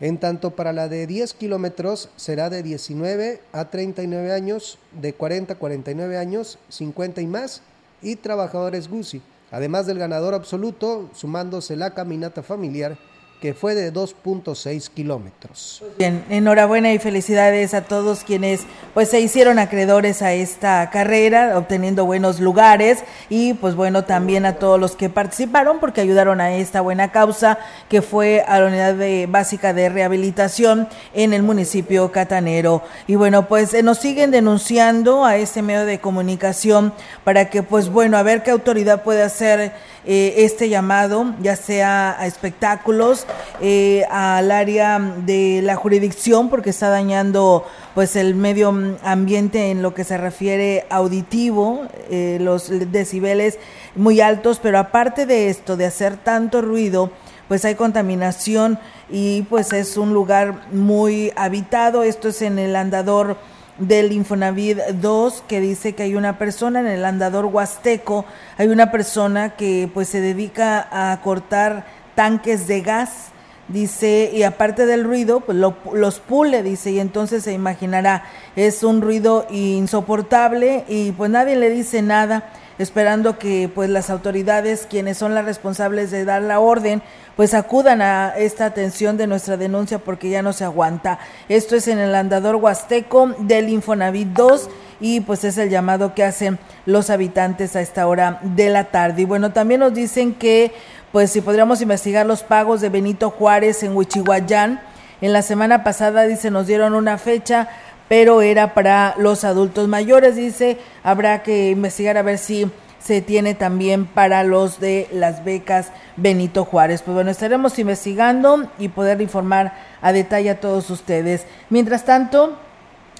En 0.00 0.18
tanto 0.18 0.50
para 0.50 0.72
la 0.72 0.88
de 0.88 1.06
10 1.06 1.34
kilómetros 1.34 2.08
será 2.16 2.50
de 2.50 2.62
19 2.62 3.40
a 3.52 3.68
39 3.68 4.32
años, 4.32 4.78
de 4.92 5.12
40 5.12 5.54
a 5.54 5.58
49 5.58 6.16
años, 6.16 6.58
50 6.68 7.20
y 7.20 7.26
más, 7.26 7.62
y 8.00 8.16
trabajadores 8.16 8.88
GUSI, 8.88 9.20
además 9.50 9.86
del 9.86 9.98
ganador 9.98 10.34
absoluto, 10.34 11.10
sumándose 11.14 11.76
la 11.76 11.94
caminata 11.94 12.42
familiar, 12.42 12.96
que 13.40 13.54
fue 13.54 13.74
de 13.74 13.92
2.6 13.92 14.90
kilómetros. 14.90 15.82
Bien, 15.96 16.24
enhorabuena 16.28 16.92
y 16.92 16.98
felicidades 16.98 17.72
a 17.72 17.82
todos 17.82 18.24
quienes 18.24 18.62
pues 18.94 19.10
se 19.10 19.20
hicieron 19.20 19.58
acreedores 19.58 20.22
a 20.22 20.32
esta 20.32 20.90
carrera, 20.90 21.56
obteniendo 21.56 22.04
buenos 22.04 22.40
lugares 22.40 23.04
y 23.28 23.54
pues 23.54 23.76
bueno, 23.76 24.04
también 24.04 24.44
a 24.44 24.54
todos 24.54 24.80
los 24.80 24.96
que 24.96 25.08
participaron 25.08 25.78
porque 25.78 26.00
ayudaron 26.00 26.40
a 26.40 26.56
esta 26.56 26.80
buena 26.80 27.12
causa 27.12 27.58
que 27.88 28.02
fue 28.02 28.42
a 28.46 28.58
la 28.58 28.66
unidad 28.66 28.96
básica 29.28 29.72
de 29.72 29.88
rehabilitación 29.88 30.88
en 31.14 31.32
el 31.32 31.42
municipio 31.42 32.10
catanero. 32.10 32.82
Y 33.06 33.14
bueno, 33.14 33.46
pues 33.46 33.72
eh, 33.72 33.82
nos 33.82 33.98
siguen 33.98 34.32
denunciando 34.32 35.24
a 35.24 35.36
este 35.36 35.62
medio 35.62 35.86
de 35.86 36.00
comunicación 36.00 36.92
para 37.22 37.50
que 37.50 37.62
pues 37.62 37.88
bueno, 37.88 38.16
a 38.16 38.22
ver 38.22 38.42
qué 38.42 38.50
autoridad 38.50 39.04
puede 39.04 39.22
hacer 39.22 39.72
eh, 40.10 40.34
este 40.38 40.68
llamado, 40.68 41.34
ya 41.40 41.54
sea 41.54 42.18
a 42.18 42.26
espectáculos, 42.26 43.26
eh, 43.60 44.04
al 44.10 44.50
área 44.50 44.98
de 44.98 45.60
la 45.62 45.76
jurisdicción, 45.76 46.48
porque 46.48 46.70
está 46.70 46.88
dañando 46.88 47.66
pues 47.94 48.16
el 48.16 48.34
medio 48.34 48.68
ambiente 49.02 49.70
en 49.70 49.82
lo 49.82 49.94
que 49.94 50.04
se 50.04 50.16
refiere 50.16 50.86
auditivo, 50.90 51.86
eh, 52.10 52.38
los 52.40 52.70
decibeles 52.92 53.58
muy 53.96 54.20
altos, 54.20 54.60
pero 54.62 54.78
aparte 54.78 55.26
de 55.26 55.48
esto, 55.48 55.76
de 55.76 55.86
hacer 55.86 56.16
tanto 56.16 56.62
ruido, 56.62 57.10
pues 57.48 57.64
hay 57.64 57.74
contaminación 57.74 58.78
y 59.10 59.42
pues 59.42 59.72
es 59.72 59.96
un 59.96 60.12
lugar 60.12 60.68
muy 60.72 61.32
habitado, 61.34 62.02
esto 62.02 62.28
es 62.28 62.42
en 62.42 62.58
el 62.58 62.76
andador 62.76 63.36
del 63.78 64.12
Infonavit 64.12 64.78
2 64.78 65.44
que 65.48 65.60
dice 65.60 65.94
que 65.94 66.02
hay 66.02 66.14
una 66.14 66.38
persona 66.38 66.80
en 66.80 66.86
el 66.86 67.04
andador 67.04 67.46
huasteco, 67.46 68.24
hay 68.56 68.68
una 68.68 68.90
persona 68.90 69.56
que 69.56 69.88
pues 69.92 70.08
se 70.08 70.20
dedica 70.20 70.88
a 70.90 71.20
cortar 71.22 71.86
tanques 72.18 72.66
de 72.66 72.80
gas, 72.80 73.28
dice, 73.68 74.32
y 74.34 74.42
aparte 74.42 74.86
del 74.86 75.04
ruido, 75.04 75.38
pues 75.38 75.56
los 75.56 76.18
pule, 76.18 76.64
dice, 76.64 76.90
y 76.90 76.98
entonces 76.98 77.44
se 77.44 77.52
imaginará, 77.52 78.24
es 78.56 78.82
un 78.82 79.02
ruido 79.02 79.46
insoportable 79.50 80.84
y 80.88 81.12
pues 81.12 81.30
nadie 81.30 81.54
le 81.54 81.70
dice 81.70 82.02
nada 82.02 82.50
esperando 82.78 83.38
que 83.38 83.70
pues 83.72 83.90
las 83.90 84.10
autoridades, 84.10 84.86
quienes 84.88 85.18
son 85.18 85.34
las 85.34 85.44
responsables 85.44 86.10
de 86.10 86.24
dar 86.24 86.42
la 86.42 86.60
orden, 86.60 87.02
pues 87.36 87.54
acudan 87.54 88.02
a 88.02 88.34
esta 88.36 88.66
atención 88.66 89.16
de 89.16 89.26
nuestra 89.26 89.56
denuncia 89.56 89.98
porque 89.98 90.30
ya 90.30 90.42
no 90.42 90.52
se 90.52 90.64
aguanta. 90.64 91.18
Esto 91.48 91.76
es 91.76 91.88
en 91.88 91.98
el 91.98 92.14
andador 92.14 92.56
huasteco 92.56 93.34
del 93.38 93.68
Infonavit 93.68 94.28
2 94.28 94.70
y 95.00 95.20
pues 95.20 95.44
es 95.44 95.58
el 95.58 95.70
llamado 95.70 96.14
que 96.14 96.24
hacen 96.24 96.58
los 96.86 97.10
habitantes 97.10 97.76
a 97.76 97.80
esta 97.80 98.06
hora 98.06 98.40
de 98.42 98.68
la 98.68 98.84
tarde. 98.84 99.22
Y 99.22 99.24
bueno, 99.24 99.52
también 99.52 99.80
nos 99.80 99.94
dicen 99.94 100.34
que 100.34 100.72
pues 101.12 101.30
si 101.30 101.40
podríamos 101.40 101.80
investigar 101.80 102.26
los 102.26 102.42
pagos 102.42 102.80
de 102.80 102.88
Benito 102.88 103.30
Juárez 103.30 103.82
en 103.82 103.96
Huichihuayán. 103.96 104.80
En 105.20 105.32
la 105.32 105.42
semana 105.42 105.82
pasada, 105.82 106.24
dice, 106.24 106.50
nos 106.50 106.66
dieron 106.66 106.94
una 106.94 107.18
fecha 107.18 107.68
pero 108.08 108.40
era 108.40 108.74
para 108.74 109.14
los 109.18 109.44
adultos 109.44 109.86
mayores, 109.86 110.34
dice, 110.36 110.78
habrá 111.02 111.42
que 111.42 111.70
investigar 111.70 112.16
a 112.16 112.22
ver 112.22 112.38
si 112.38 112.70
se 112.98 113.20
tiene 113.20 113.54
también 113.54 114.06
para 114.06 114.42
los 114.42 114.80
de 114.80 115.08
las 115.12 115.44
becas 115.44 115.92
Benito 116.16 116.64
Juárez. 116.64 117.02
Pues 117.02 117.14
bueno, 117.14 117.30
estaremos 117.30 117.78
investigando 117.78 118.70
y 118.78 118.88
poder 118.88 119.20
informar 119.20 119.72
a 120.02 120.12
detalle 120.12 120.50
a 120.50 120.60
todos 120.60 120.90
ustedes. 120.90 121.46
Mientras 121.70 122.04
tanto, 122.04 122.58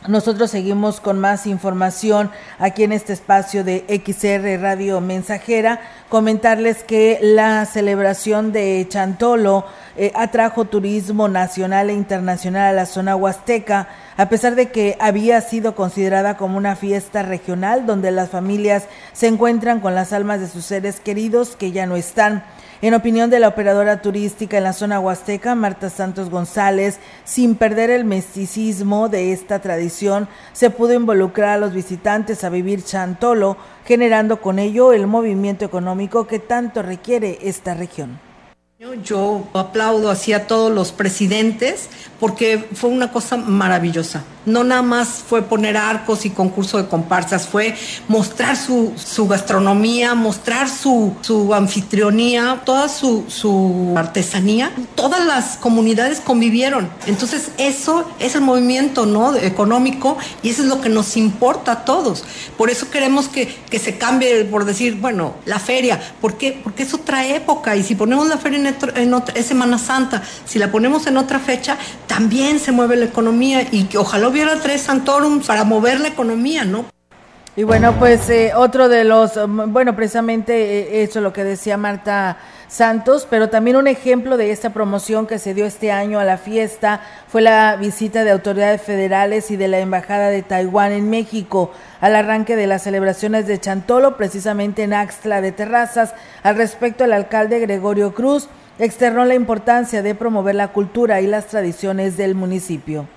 nosotros 0.06 0.52
seguimos 0.52 1.00
con 1.00 1.18
más 1.18 1.46
información 1.46 2.30
aquí 2.58 2.84
en 2.84 2.92
este 2.92 3.12
espacio 3.12 3.64
de 3.64 3.84
XR 3.88 4.62
Radio 4.62 5.00
Mensajera. 5.00 5.80
Comentarles 6.08 6.84
que 6.84 7.18
la 7.20 7.66
celebración 7.66 8.52
de 8.52 8.86
Chantolo 8.88 9.64
eh, 9.96 10.12
atrajo 10.14 10.66
turismo 10.66 11.26
nacional 11.28 11.90
e 11.90 11.94
internacional 11.94 12.68
a 12.68 12.72
la 12.72 12.86
zona 12.86 13.16
huasteca 13.16 13.88
a 14.18 14.28
pesar 14.28 14.56
de 14.56 14.70
que 14.70 14.96
había 15.00 15.40
sido 15.40 15.74
considerada 15.76 16.36
como 16.36 16.58
una 16.58 16.74
fiesta 16.76 17.22
regional 17.22 17.86
donde 17.86 18.10
las 18.10 18.30
familias 18.30 18.84
se 19.12 19.28
encuentran 19.28 19.80
con 19.80 19.94
las 19.94 20.12
almas 20.12 20.40
de 20.40 20.48
sus 20.48 20.64
seres 20.64 21.00
queridos 21.00 21.54
que 21.56 21.70
ya 21.70 21.86
no 21.86 21.96
están. 21.96 22.44
En 22.80 22.94
opinión 22.94 23.28
de 23.28 23.40
la 23.40 23.48
operadora 23.48 24.02
turística 24.02 24.56
en 24.56 24.62
la 24.62 24.72
zona 24.72 25.00
huasteca, 25.00 25.56
Marta 25.56 25.90
Santos 25.90 26.30
González, 26.30 27.00
sin 27.24 27.56
perder 27.56 27.90
el 27.90 28.04
misticismo 28.04 29.08
de 29.08 29.32
esta 29.32 29.58
tradición, 29.58 30.28
se 30.52 30.70
pudo 30.70 30.92
involucrar 30.92 31.50
a 31.50 31.58
los 31.58 31.72
visitantes 31.72 32.44
a 32.44 32.50
vivir 32.50 32.84
Chantolo, 32.84 33.56
generando 33.84 34.40
con 34.40 34.60
ello 34.60 34.92
el 34.92 35.08
movimiento 35.08 35.64
económico 35.64 36.28
que 36.28 36.38
tanto 36.38 36.82
requiere 36.82 37.38
esta 37.42 37.74
región. 37.74 38.27
Yo 39.02 39.48
aplaudo 39.54 40.08
así 40.08 40.32
a 40.32 40.46
todos 40.46 40.70
los 40.72 40.92
presidentes 40.92 41.88
porque 42.20 42.68
fue 42.74 42.90
una 42.90 43.10
cosa 43.10 43.36
maravillosa. 43.36 44.22
No 44.46 44.64
nada 44.64 44.82
más 44.82 45.08
fue 45.28 45.42
poner 45.42 45.76
arcos 45.76 46.24
y 46.24 46.30
concurso 46.30 46.78
de 46.78 46.88
comparsas, 46.88 47.48
fue 47.48 47.74
mostrar 48.06 48.56
su, 48.56 48.94
gastronomía, 49.28 50.14
mostrar 50.14 50.70
su, 50.70 51.14
su 51.22 51.52
anfitrionía, 51.54 52.62
toda 52.64 52.88
su, 52.88 53.24
su, 53.28 53.94
artesanía. 53.96 54.72
Todas 54.94 55.26
las 55.26 55.56
comunidades 55.56 56.20
convivieron. 56.20 56.88
Entonces 57.06 57.50
eso 57.58 58.08
es 58.20 58.36
el 58.36 58.42
movimiento 58.42 59.06
¿no? 59.06 59.36
económico 59.36 60.16
y 60.42 60.50
eso 60.50 60.62
es 60.62 60.68
lo 60.68 60.80
que 60.80 60.88
nos 60.88 61.16
importa 61.16 61.72
a 61.72 61.84
todos. 61.84 62.24
Por 62.56 62.70
eso 62.70 62.90
queremos 62.90 63.28
que, 63.28 63.48
que 63.48 63.80
se 63.80 63.98
cambie, 63.98 64.44
por 64.44 64.64
decir, 64.64 64.94
bueno, 64.94 65.34
la 65.46 65.58
feria. 65.58 66.00
¿Por 66.20 66.38
qué? 66.38 66.58
Porque 66.62 66.84
es 66.84 66.94
otra 66.94 67.26
época 67.26 67.76
y 67.76 67.82
si 67.82 67.96
ponemos 67.96 68.28
la 68.28 68.38
feria 68.38 68.58
en 68.58 68.67
en 68.94 69.14
es 69.34 69.46
Semana 69.46 69.78
Santa. 69.78 70.22
Si 70.44 70.58
la 70.58 70.70
ponemos 70.70 71.06
en 71.06 71.16
otra 71.16 71.38
fecha, 71.38 71.78
también 72.06 72.60
se 72.60 72.72
mueve 72.72 72.96
la 72.96 73.06
economía 73.06 73.66
y 73.70 73.84
que 73.84 73.98
ojalá 73.98 74.28
hubiera 74.28 74.60
tres 74.60 74.82
Santorum 74.82 75.40
para 75.40 75.64
mover 75.64 76.00
la 76.00 76.08
economía, 76.08 76.64
¿no? 76.64 76.86
Y 77.58 77.64
bueno, 77.64 77.92
pues 77.98 78.30
eh, 78.30 78.52
otro 78.54 78.88
de 78.88 79.02
los, 79.02 79.32
bueno, 79.48 79.96
precisamente 79.96 80.78
eh, 80.78 81.02
eso 81.02 81.18
es 81.18 81.22
lo 81.24 81.32
que 81.32 81.42
decía 81.42 81.76
Marta 81.76 82.36
Santos, 82.68 83.26
pero 83.28 83.48
también 83.48 83.76
un 83.76 83.88
ejemplo 83.88 84.36
de 84.36 84.52
esta 84.52 84.70
promoción 84.70 85.26
que 85.26 85.40
se 85.40 85.54
dio 85.54 85.66
este 85.66 85.90
año 85.90 86.20
a 86.20 86.24
la 86.24 86.38
fiesta 86.38 87.00
fue 87.26 87.42
la 87.42 87.74
visita 87.74 88.22
de 88.22 88.30
autoridades 88.30 88.80
federales 88.80 89.50
y 89.50 89.56
de 89.56 89.66
la 89.66 89.80
Embajada 89.80 90.30
de 90.30 90.42
Taiwán 90.42 90.92
en 90.92 91.10
México 91.10 91.72
al 92.00 92.14
arranque 92.14 92.54
de 92.54 92.68
las 92.68 92.84
celebraciones 92.84 93.48
de 93.48 93.58
Chantolo, 93.58 94.16
precisamente 94.16 94.84
en 94.84 94.92
Axtla 94.92 95.40
de 95.40 95.50
Terrazas. 95.50 96.14
Al 96.44 96.54
respecto, 96.54 97.02
el 97.02 97.12
alcalde 97.12 97.58
Gregorio 97.58 98.14
Cruz 98.14 98.48
externó 98.78 99.24
la 99.24 99.34
importancia 99.34 100.00
de 100.02 100.14
promover 100.14 100.54
la 100.54 100.68
cultura 100.68 101.20
y 101.20 101.26
las 101.26 101.48
tradiciones 101.48 102.16
del 102.16 102.36
municipio. 102.36 103.08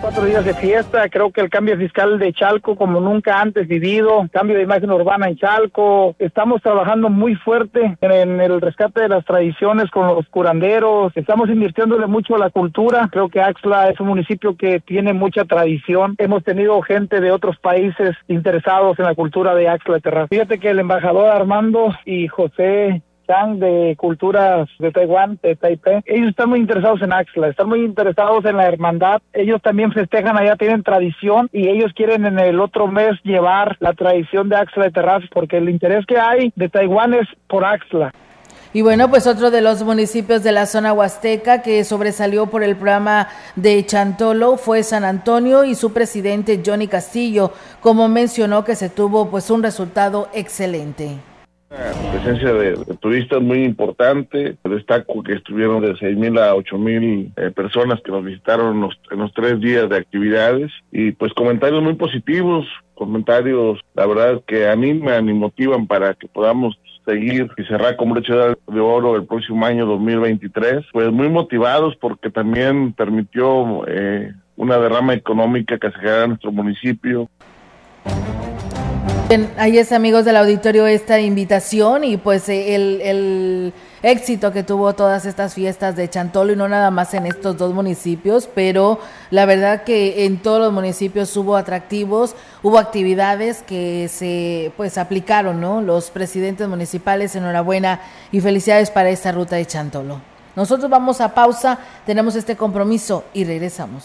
Cuatro 0.00 0.24
días 0.26 0.44
de 0.44 0.54
fiesta, 0.54 1.08
creo 1.08 1.32
que 1.32 1.40
el 1.40 1.48
cambio 1.48 1.76
fiscal 1.76 2.18
de 2.18 2.32
Chalco 2.32 2.76
como 2.76 3.00
nunca 3.00 3.40
antes 3.40 3.66
vivido, 3.66 4.28
cambio 4.30 4.56
de 4.56 4.62
imagen 4.62 4.90
urbana 4.90 5.28
en 5.28 5.36
Chalco, 5.36 6.14
estamos 6.18 6.62
trabajando 6.62 7.08
muy 7.08 7.34
fuerte 7.34 7.96
en 8.00 8.40
el 8.40 8.60
rescate 8.60 9.00
de 9.00 9.08
las 9.08 9.24
tradiciones 9.24 9.90
con 9.90 10.06
los 10.06 10.28
curanderos, 10.28 11.12
estamos 11.16 11.48
invirtiéndole 11.48 12.06
mucho 12.06 12.36
a 12.36 12.38
la 12.38 12.50
cultura, 12.50 13.08
creo 13.10 13.28
que 13.28 13.40
Axla 13.40 13.88
es 13.88 13.98
un 13.98 14.08
municipio 14.08 14.56
que 14.56 14.80
tiene 14.80 15.14
mucha 15.14 15.44
tradición, 15.44 16.14
hemos 16.18 16.44
tenido 16.44 16.80
gente 16.82 17.20
de 17.20 17.32
otros 17.32 17.56
países 17.58 18.14
interesados 18.28 18.98
en 18.98 19.06
la 19.06 19.14
cultura 19.14 19.54
de 19.54 19.68
Axla 19.68 19.94
de 19.94 20.00
Terra. 20.00 20.26
Fíjate 20.28 20.58
que 20.58 20.70
el 20.70 20.78
embajador 20.78 21.30
Armando 21.30 21.94
y 22.04 22.28
José 22.28 23.02
de 23.28 23.94
Culturas 23.98 24.70
de 24.78 24.90
Taiwán, 24.90 25.38
de 25.42 25.54
Taipei, 25.54 26.00
ellos 26.06 26.30
están 26.30 26.48
muy 26.48 26.60
interesados 26.60 27.02
en 27.02 27.12
Axla, 27.12 27.48
están 27.48 27.68
muy 27.68 27.84
interesados 27.84 28.42
en 28.46 28.56
la 28.56 28.66
hermandad, 28.66 29.20
ellos 29.34 29.60
también 29.60 29.92
festejan 29.92 30.38
allá, 30.38 30.56
tienen 30.56 30.82
tradición 30.82 31.50
y 31.52 31.68
ellos 31.68 31.92
quieren 31.94 32.24
en 32.24 32.38
el 32.38 32.58
otro 32.58 32.88
mes 32.88 33.20
llevar 33.24 33.76
la 33.80 33.92
tradición 33.92 34.48
de 34.48 34.56
Axla 34.56 34.84
de 34.84 34.92
Terraz 34.92 35.22
porque 35.30 35.58
el 35.58 35.68
interés 35.68 36.06
que 36.06 36.18
hay 36.18 36.52
de 36.56 36.70
Taiwán 36.70 37.12
es 37.12 37.28
por 37.48 37.66
Axla. 37.66 38.12
Y 38.72 38.80
bueno, 38.80 39.10
pues 39.10 39.26
otro 39.26 39.50
de 39.50 39.60
los 39.60 39.82
municipios 39.82 40.42
de 40.42 40.52
la 40.52 40.64
zona 40.64 40.94
huasteca 40.94 41.60
que 41.60 41.84
sobresalió 41.84 42.46
por 42.46 42.62
el 42.62 42.76
programa 42.76 43.28
de 43.56 43.84
Chantolo 43.84 44.56
fue 44.56 44.82
San 44.82 45.04
Antonio 45.04 45.64
y 45.64 45.74
su 45.74 45.92
presidente 45.92 46.62
Johnny 46.64 46.88
Castillo, 46.88 47.52
como 47.80 48.08
mencionó 48.08 48.64
que 48.64 48.74
se 48.74 48.88
tuvo 48.88 49.28
pues 49.28 49.50
un 49.50 49.62
resultado 49.62 50.28
excelente. 50.32 51.18
La 51.70 51.92
presencia 52.12 52.52
de, 52.54 52.76
turistas 52.98 53.42
muy 53.42 53.62
importante. 53.62 54.56
Destaco 54.64 55.22
que 55.22 55.34
estuvieron 55.34 55.82
de 55.82 55.92
6.000 55.94 56.40
a 56.40 56.54
8.000 56.54 57.32
eh, 57.36 57.50
personas 57.50 58.00
que 58.02 58.10
nos 58.10 58.24
visitaron 58.24 58.76
en 59.10 59.18
los, 59.18 59.32
tres 59.34 59.60
días 59.60 59.88
de 59.88 59.98
actividades 59.98 60.72
y 60.90 61.12
pues 61.12 61.32
comentarios 61.34 61.82
muy 61.82 61.94
positivos, 61.94 62.66
comentarios 62.94 63.80
la 63.94 64.06
verdad 64.06 64.42
que 64.46 64.66
animan 64.66 65.28
y 65.28 65.34
motivan 65.34 65.86
para 65.86 66.14
que 66.14 66.26
podamos 66.26 66.78
seguir 67.04 67.50
y 67.56 67.64
cerrar 67.64 67.96
con 67.96 68.10
broche 68.10 68.32
de 68.34 68.80
oro 68.80 69.16
el 69.16 69.26
próximo 69.26 69.66
año 69.66 69.84
2023. 69.84 70.86
Pues 70.90 71.12
muy 71.12 71.28
motivados 71.28 71.96
porque 71.96 72.30
también 72.30 72.94
permitió 72.94 73.86
eh, 73.86 74.32
una 74.56 74.78
derrama 74.78 75.12
económica 75.12 75.78
que 75.78 75.90
se 75.90 75.98
genera 75.98 76.24
en 76.24 76.28
nuestro 76.30 76.50
municipio. 76.50 77.28
Bien, 79.28 79.52
ahí 79.58 79.76
es 79.76 79.92
amigos 79.92 80.24
del 80.24 80.38
auditorio 80.38 80.86
esta 80.86 81.20
invitación 81.20 82.02
y 82.02 82.16
pues 82.16 82.48
eh, 82.48 82.74
el, 82.74 83.00
el 83.02 83.72
éxito 84.02 84.52
que 84.52 84.62
tuvo 84.62 84.94
todas 84.94 85.26
estas 85.26 85.52
fiestas 85.52 85.96
de 85.96 86.08
Chantolo 86.08 86.54
y 86.54 86.56
no 86.56 86.66
nada 86.66 86.90
más 86.90 87.12
en 87.12 87.26
estos 87.26 87.58
dos 87.58 87.74
municipios, 87.74 88.48
pero 88.54 88.98
la 89.30 89.44
verdad 89.44 89.82
que 89.84 90.24
en 90.24 90.38
todos 90.38 90.60
los 90.60 90.72
municipios 90.72 91.36
hubo 91.36 91.56
atractivos, 91.56 92.36
hubo 92.62 92.78
actividades 92.78 93.62
que 93.62 94.08
se 94.08 94.72
pues 94.78 94.96
aplicaron, 94.96 95.60
¿no? 95.60 95.82
Los 95.82 96.10
presidentes 96.10 96.66
municipales, 96.66 97.36
enhorabuena 97.36 98.00
y 98.32 98.40
felicidades 98.40 98.90
para 98.90 99.10
esta 99.10 99.30
ruta 99.30 99.56
de 99.56 99.66
Chantolo. 99.66 100.20
Nosotros 100.56 100.90
vamos 100.90 101.20
a 101.20 101.34
pausa, 101.34 101.78
tenemos 102.06 102.34
este 102.34 102.56
compromiso 102.56 103.24
y 103.34 103.44
regresamos. 103.44 104.04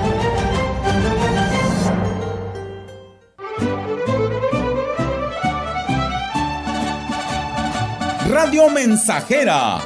Radio 8.31 8.69
Mensajera. 8.69 9.79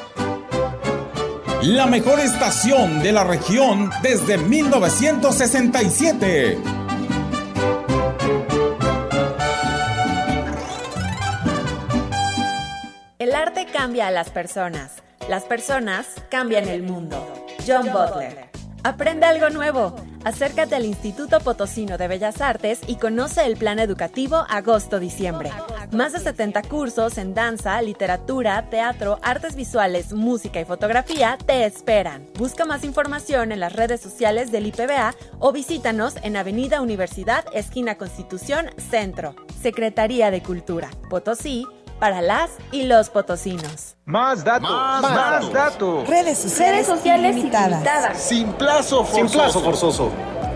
La 1.64 1.88
mejor 1.88 2.20
estación 2.20 3.02
de 3.02 3.12
la 3.12 3.24
región 3.24 3.90
desde 4.04 4.38
1967. 4.38 6.60
El 13.18 13.34
arte 13.34 13.66
cambia 13.66 14.06
a 14.06 14.12
las 14.12 14.30
personas. 14.30 15.02
Las 15.28 15.46
personas 15.46 16.06
cambian 16.30 16.68
el 16.68 16.84
mundo. 16.84 17.48
John 17.66 17.90
Butler. 17.92 18.52
Aprende 18.84 19.26
algo 19.26 19.50
nuevo. 19.50 19.96
Acércate 20.24 20.76
al 20.76 20.86
Instituto 20.86 21.40
Potosino 21.40 21.98
de 21.98 22.08
Bellas 22.08 22.42
Artes 22.42 22.82
y 22.86 22.98
conoce 22.98 23.44
el 23.44 23.58
plan 23.58 23.80
educativo 23.80 24.46
agosto-diciembre. 24.48 25.50
Más 25.92 26.14
de 26.14 26.20
70 26.20 26.64
cursos 26.64 27.18
en 27.18 27.34
danza, 27.34 27.82
literatura, 27.82 28.70
teatro, 28.70 29.20
artes 29.22 29.56
visuales, 29.56 30.14
música 30.14 30.60
y 30.60 30.66
fotografía 30.66 31.38
te 31.46 31.66
esperan. 31.66 32.26
Busca 32.38 32.66
más 32.66 32.84
información 32.84 33.52
en 33.52 33.60
las 33.60 33.74
redes 33.74 34.02
sociales 34.02 34.52
del 34.52 34.68
IPBA 34.68 35.16
o 35.40 35.52
visítanos 35.52 36.16
en 36.24 36.38
Avenida 36.38 36.82
Universidad, 36.82 37.46
esquina 37.54 37.96
Constitución, 37.96 38.70
Centro. 38.78 39.36
Secretaría 39.62 40.32
de 40.32 40.42
Cultura, 40.42 40.90
Potosí, 41.10 41.66
para 42.00 42.22
las 42.22 42.52
y 42.72 42.84
los 42.84 43.10
potosinos. 43.10 43.96
Más 44.06 44.44
datos, 44.44 44.70
más, 44.70 45.52
datos. 45.52 46.08
Redes 46.08 46.38
sociales, 46.38 46.90
ilimitadas. 47.06 48.18
Sin 48.20 48.52
plazo 48.54 49.04
forzoso. 49.06 49.16
Sin 49.16 49.30
plazo 49.30 49.62
forzoso. 49.62 50.12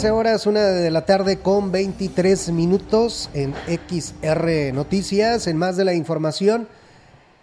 Trece 0.00 0.12
horas, 0.12 0.46
una 0.46 0.62
de 0.62 0.90
la 0.90 1.04
tarde 1.04 1.40
con 1.40 1.72
23 1.72 2.52
minutos 2.52 3.28
en 3.34 3.52
XR 3.66 4.72
Noticias. 4.72 5.46
En 5.46 5.58
más 5.58 5.76
de 5.76 5.84
la 5.84 5.92
información, 5.92 6.68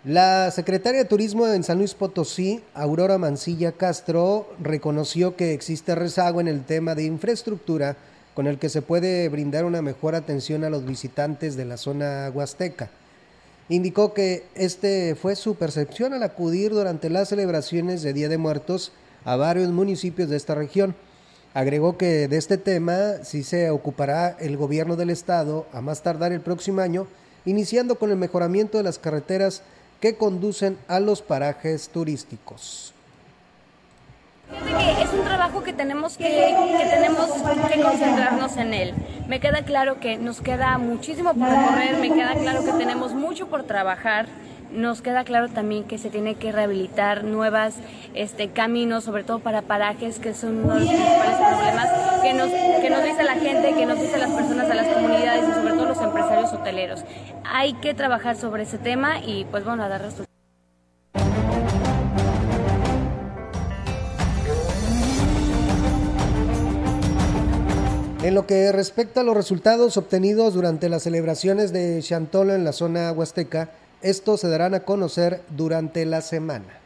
la 0.03 0.49
secretaria 0.49 1.03
de 1.03 1.05
Turismo 1.07 1.45
en 1.45 1.63
San 1.63 1.77
Luis 1.77 1.93
Potosí, 1.93 2.63
Aurora 2.73 3.19
Mancilla 3.19 3.73
Castro, 3.73 4.49
reconoció 4.59 5.35
que 5.35 5.53
existe 5.53 5.93
rezago 5.93 6.41
en 6.41 6.47
el 6.47 6.65
tema 6.65 6.95
de 6.95 7.03
infraestructura 7.03 7.95
con 8.33 8.47
el 8.47 8.57
que 8.57 8.69
se 8.69 8.81
puede 8.81 9.29
brindar 9.29 9.63
una 9.63 9.83
mejor 9.83 10.15
atención 10.15 10.63
a 10.63 10.71
los 10.71 10.83
visitantes 10.83 11.57
de 11.57 11.65
la 11.65 11.77
zona 11.77 12.31
huasteca. 12.33 12.89
Indicó 13.69 14.15
que 14.15 14.45
este 14.55 15.13
fue 15.13 15.35
su 15.35 15.53
percepción 15.57 16.11
al 16.15 16.23
acudir 16.23 16.71
durante 16.71 17.11
las 17.11 17.29
celebraciones 17.29 18.01
de 18.01 18.13
Día 18.13 18.29
de 18.29 18.39
Muertos 18.39 18.93
a 19.25 19.35
varios 19.35 19.69
municipios 19.69 20.29
de 20.29 20.37
esta 20.37 20.55
región. 20.55 20.95
Agregó 21.57 21.97
que 21.97 22.27
de 22.27 22.37
este 22.37 22.59
tema 22.59 23.23
sí 23.23 23.41
se 23.41 23.71
ocupará 23.71 24.37
el 24.39 24.57
gobierno 24.57 24.95
del 24.95 25.09
estado 25.09 25.65
a 25.73 25.81
más 25.81 26.03
tardar 26.03 26.31
el 26.31 26.39
próximo 26.39 26.81
año, 26.81 27.07
iniciando 27.45 27.97
con 27.97 28.11
el 28.11 28.15
mejoramiento 28.15 28.77
de 28.77 28.83
las 28.83 28.99
carreteras 28.99 29.63
que 29.99 30.17
conducen 30.17 30.77
a 30.87 30.99
los 30.99 31.23
parajes 31.23 31.89
turísticos 31.89 32.93
es 35.01 35.13
un 35.13 35.23
trabajo 35.25 35.63
que 35.63 35.73
tenemos 35.73 36.17
que, 36.17 36.23
que, 36.23 36.89
tenemos 36.89 37.27
que 37.69 37.81
concentrarnos 37.81 38.57
en 38.57 38.73
él. 38.73 38.93
Me 39.27 39.39
queda 39.39 39.63
claro 39.63 39.99
que 39.99 40.17
nos 40.17 40.41
queda 40.41 40.77
muchísimo 40.77 41.33
por 41.33 41.49
recorrer, 41.49 41.97
me 41.97 42.11
queda 42.11 42.33
claro 42.35 42.63
que 42.63 42.71
tenemos 42.73 43.13
mucho 43.13 43.47
por 43.47 43.63
trabajar. 43.63 44.27
Nos 44.71 45.01
queda 45.01 45.23
claro 45.23 45.47
también 45.47 45.85
que 45.85 45.97
se 45.97 46.09
tiene 46.09 46.35
que 46.35 46.51
rehabilitar 46.51 47.23
nuevas 47.23 47.75
este, 48.13 48.49
caminos, 48.49 49.05
sobre 49.05 49.23
todo 49.23 49.39
para 49.39 49.61
parajes, 49.61 50.19
que 50.19 50.33
son 50.33 50.65
uno 50.65 50.75
de 50.75 50.81
los 50.81 50.89
principales 50.89 51.37
problemas 51.37 51.87
que 52.21 52.33
nos, 52.33 52.49
que 52.49 52.89
nos 52.89 53.03
dice 53.03 53.23
la 53.23 53.35
gente, 53.35 53.73
que 53.73 53.85
nos 53.85 53.99
dice 53.99 54.17
las 54.17 54.31
personas, 54.31 54.69
a 54.69 54.73
las 54.73 54.87
comunidades 54.87 55.47
y 55.47 55.53
sobre 55.53 55.73
todo 55.73 55.85
los 55.85 56.01
empresarios 56.01 56.51
hoteleros. 56.51 57.03
Hay 57.45 57.73
que 57.75 57.93
trabajar 57.93 58.35
sobre 58.35 58.63
ese 58.63 58.77
tema 58.77 59.19
y 59.19 59.45
pues 59.45 59.63
bueno, 59.63 59.83
a 59.83 59.87
dar 59.87 60.01
resultados. 60.01 60.27
En 68.23 68.35
lo 68.35 68.45
que 68.45 68.73
respecta 68.73 69.21
a 69.21 69.23
los 69.23 69.37
resultados 69.37 69.95
obtenidos 69.95 70.53
durante 70.53 70.89
las 70.89 71.03
celebraciones 71.03 71.71
de 71.71 72.01
Chantolo 72.01 72.53
en 72.53 72.65
la 72.65 72.73
zona 72.73 73.13
huasteca, 73.13 73.69
estos 74.01 74.41
se 74.41 74.49
darán 74.49 74.73
a 74.73 74.81
conocer 74.81 75.41
durante 75.49 76.05
la 76.05 76.21
semana. 76.21 76.76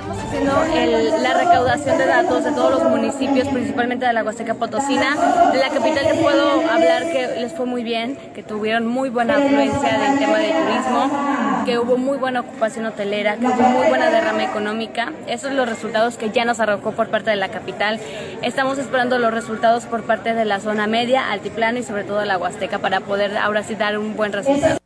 Estamos 0.00 0.24
haciendo 0.24 1.18
la 1.18 1.34
recaudación 1.34 1.98
de 1.98 2.06
datos 2.06 2.44
de 2.44 2.52
todos 2.52 2.70
los 2.70 2.90
municipios, 2.90 3.46
principalmente 3.48 4.06
de 4.06 4.14
la 4.14 4.24
Huasteca 4.24 4.54
Potosina. 4.54 5.50
De 5.52 5.58
la 5.58 5.68
capital 5.68 6.06
te 6.08 6.14
puedo 6.14 6.70
hablar 6.70 7.02
que 7.02 7.36
les 7.38 7.52
fue 7.52 7.66
muy 7.66 7.84
bien, 7.84 8.16
que 8.34 8.42
tuvieron 8.42 8.86
muy 8.86 9.10
buena 9.10 9.36
afluencia 9.36 9.98
del 9.98 10.18
tema 10.18 10.38
de 10.38 10.52
turismo, 10.52 11.64
que 11.66 11.78
hubo 11.78 11.98
muy 11.98 12.16
buena 12.16 12.40
ocupación 12.40 12.86
hotelera, 12.86 13.36
que 13.36 13.44
hubo 13.44 13.60
muy 13.60 13.88
buena 13.88 14.08
derrama 14.08 14.42
económica. 14.42 15.12
Esos 15.26 15.48
son 15.48 15.58
los 15.58 15.68
resultados 15.68 16.16
que 16.16 16.30
ya 16.30 16.46
nos 16.46 16.60
arrojó 16.60 16.92
por 16.92 17.08
parte 17.08 17.28
de 17.28 17.36
la 17.36 17.50
capital. 17.50 18.00
Estamos 18.40 18.78
esperando 18.78 19.18
los 19.18 19.34
resultados 19.34 19.84
por 19.84 20.04
parte 20.04 20.32
de 20.32 20.46
la 20.46 20.60
zona 20.60 20.86
media, 20.86 21.30
altiplano 21.30 21.78
y 21.78 21.82
sobre 21.82 22.04
todo 22.04 22.20
de 22.20 22.26
la 22.26 22.38
Huasteca 22.38 22.78
para 22.78 23.00
poder 23.00 23.36
ahora 23.36 23.62
sí 23.62 23.74
dar 23.74 23.98
un 23.98 24.16
buen 24.16 24.32
resultado. 24.32 24.79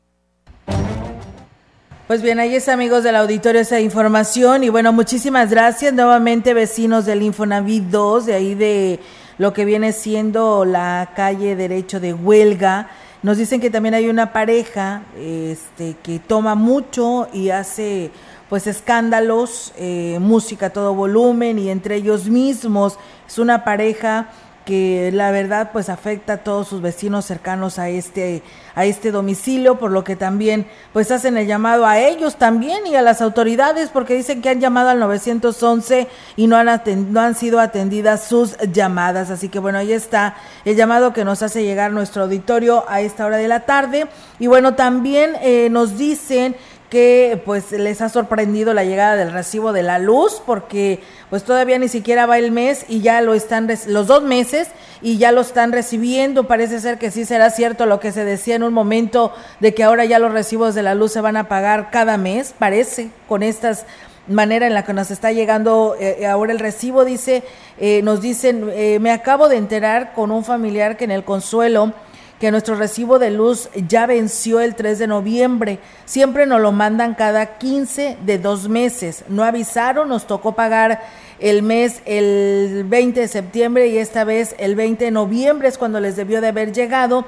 Pues 2.07 2.21
bien, 2.21 2.39
ahí 2.39 2.55
es 2.55 2.69
amigos 2.69 3.03
del 3.03 3.17
auditorio 3.17 3.63
esa 3.63 3.81
información. 3.81 4.63
Y 4.63 4.69
bueno, 4.69 4.93
muchísimas 4.93 5.49
gracias. 5.49 5.95
Nuevamente 5.95 6.53
vecinos 6.53 7.07
del 7.07 7.23
Infonavit 7.23 7.85
2, 7.85 8.27
de 8.27 8.35
ahí 8.35 8.55
de 8.55 9.01
lo 9.39 9.55
que 9.55 9.65
viene 9.65 9.91
siendo 9.93 10.67
la 10.67 11.13
calle 11.17 11.57
Derecho 11.57 12.01
de 12.01 12.13
Huelga. 12.13 12.91
Nos 13.23 13.39
dicen 13.39 13.59
que 13.59 13.71
también 13.71 13.95
hay 13.95 14.09
una 14.11 14.35
pareja 14.35 15.01
este, 15.19 15.97
que 16.03 16.19
toma 16.19 16.55
mucho 16.55 17.29
y 17.33 17.49
hace 17.49 18.11
pues 18.51 18.67
escándalos, 18.67 19.73
eh, 19.79 20.19
música 20.21 20.67
a 20.67 20.71
todo 20.71 20.95
volumen 20.95 21.59
y 21.59 21.71
entre 21.71 21.97
ellos 21.97 22.29
mismos. 22.29 22.99
Es 23.27 23.39
una 23.39 23.65
pareja 23.65 24.29
que 24.65 25.11
la 25.13 25.31
verdad 25.31 25.71
pues 25.73 25.89
afecta 25.89 26.35
a 26.35 26.37
todos 26.39 26.69
sus 26.69 26.81
vecinos 26.81 27.25
cercanos 27.25 27.79
a 27.79 27.89
este 27.89 28.43
a 28.77 28.85
este 28.87 29.13
domicilio, 29.13 29.79
por 29.79 29.93
lo 29.93 30.03
que 30.03 30.17
también 30.17 30.67
pues 30.93 31.11
hacen 31.11 31.37
el 31.37 31.47
llamado 31.47 31.87
a 31.87 32.01
ellos 32.01 32.37
también 32.37 32.87
y 32.87 32.97
a 32.97 33.03
las 33.03 33.21
autoridades 33.21 33.91
porque 33.91 34.15
dicen 34.15 34.43
que 34.43 34.49
han 34.49 34.61
llamado 34.61 34.89
al 34.89 34.99
911 34.99 36.09
y 36.37 36.47
no 36.47 36.57
han 36.57 36.69
no 37.13 37.21
han 37.21 37.35
sido 37.37 37.61
atendidas 37.61 38.25
sus 38.25 38.57
llamadas, 38.73 39.31
así 39.31 39.49
que 39.49 39.59
bueno, 39.59 39.79
ahí 39.79 39.93
está 39.93 40.37
el 40.65 40.77
llamado 40.77 41.13
que 41.13 41.25
nos 41.25 41.43
hace 41.43 41.63
llegar 41.63 41.93
nuestro 41.93 42.25
auditorio 42.25 42.85
a 42.89 43.01
esta 43.01 43.27
hora 43.27 43.37
de 43.37 43.49
la 43.49 43.61
tarde. 43.61 44.07
Y 44.39 44.47
bueno, 44.47 44.75
también 44.75 45.37
eh, 45.41 45.69
nos 45.71 45.97
dicen 45.97 46.57
que 46.95 47.43
pues 47.45 47.73
les 47.73 48.01
ha 48.03 48.09
sorprendido 48.09 48.73
la 48.73 48.85
llegada 48.85 49.17
del 49.17 49.33
recibo 49.33 49.73
de 49.73 49.83
la 49.83 49.99
luz 49.99 50.41
porque 50.47 51.01
pues 51.29 51.43
todavía 51.43 51.77
ni 51.77 51.89
siquiera 51.89 52.25
va 52.25 52.39
el 52.39 52.53
mes 52.53 52.85
y 52.87 53.01
ya 53.01 53.21
lo 53.21 53.35
están 53.35 53.69
los 53.89 54.07
dos 54.07 54.23
meses 54.23 54.69
y 55.03 55.19
ya 55.19 55.33
lo 55.33 55.41
están 55.41 55.73
recibiendo. 55.73 56.47
Parece 56.47 56.79
ser 56.79 56.99
que 56.99 57.11
sí 57.11 57.25
será 57.25 57.51
cierto 57.51 57.87
lo 57.87 57.99
que 57.99 58.13
se 58.13 58.25
decía 58.25 58.55
en 58.55 58.63
un 58.63 58.73
momento 58.73 59.33
de 59.59 59.75
que 59.75 59.83
ahora 59.83 60.05
ya 60.05 60.21
los 60.21 60.31
recibos 60.31 60.77
de 60.77 60.85
la 60.85 60.95
luz 60.95 61.11
se 61.11 61.21
van 61.21 61.37
a 61.37 61.49
pagar 61.49 61.91
cada 61.91 62.17
mes, 62.17 62.55
parece, 62.57 63.11
con 63.27 63.43
estas 63.43 63.87
manera 64.29 64.69
en 64.69 64.73
la 64.73 64.85
que 64.85 64.93
nos 64.93 65.11
está 65.11 65.33
llegando 65.33 65.97
eh, 65.99 66.27
ahora 66.27 66.53
el 66.53 66.59
recibo 66.59 67.05
dice 67.05 67.43
eh, 67.79 68.01
nos 68.03 68.23
dicen 68.23 68.71
eh, 68.73 68.99
me 68.99 69.11
acabo 69.11 69.51
de 69.51 69.57
enterar 69.57 70.15
con 70.15 70.31
un 70.31 70.45
familiar 70.45 70.97
que 70.97 71.05
en 71.05 71.11
el 71.11 71.25
consuelo 71.25 71.93
que 72.41 72.51
nuestro 72.51 72.75
recibo 72.75 73.19
de 73.19 73.31
luz 73.31 73.69
ya 73.89 74.07
venció 74.07 74.61
el 74.61 74.75
3 74.75 74.99
de 74.99 75.07
noviembre. 75.07 75.79
Siempre 76.05 76.47
nos 76.47 76.61
lo 76.61 76.73
mandan 76.73 77.15
cada 77.15 77.59
15 77.59 78.19
de 78.25 78.39
dos 78.39 78.69
meses. 78.69 79.25
No 79.29 79.45
avisaron, 79.45 80.09
nos 80.09 80.27
tocó 80.27 80.53
pagar 80.53 81.01
el 81.39 81.63
mes 81.63 82.03
el 82.07 82.85
20 82.87 83.21
de 83.21 83.29
septiembre 83.29 83.89
y 83.89 83.99
esta 83.99 84.25
vez 84.25 84.55
el 84.59 84.75
20 84.77 85.07
de 85.07 85.11
noviembre 85.11 85.69
es 85.69 85.79
cuando 85.79 86.01
les 86.01 86.17
debió 86.17 86.41
de 86.41 86.49
haber 86.49 86.73
llegado. 86.73 87.25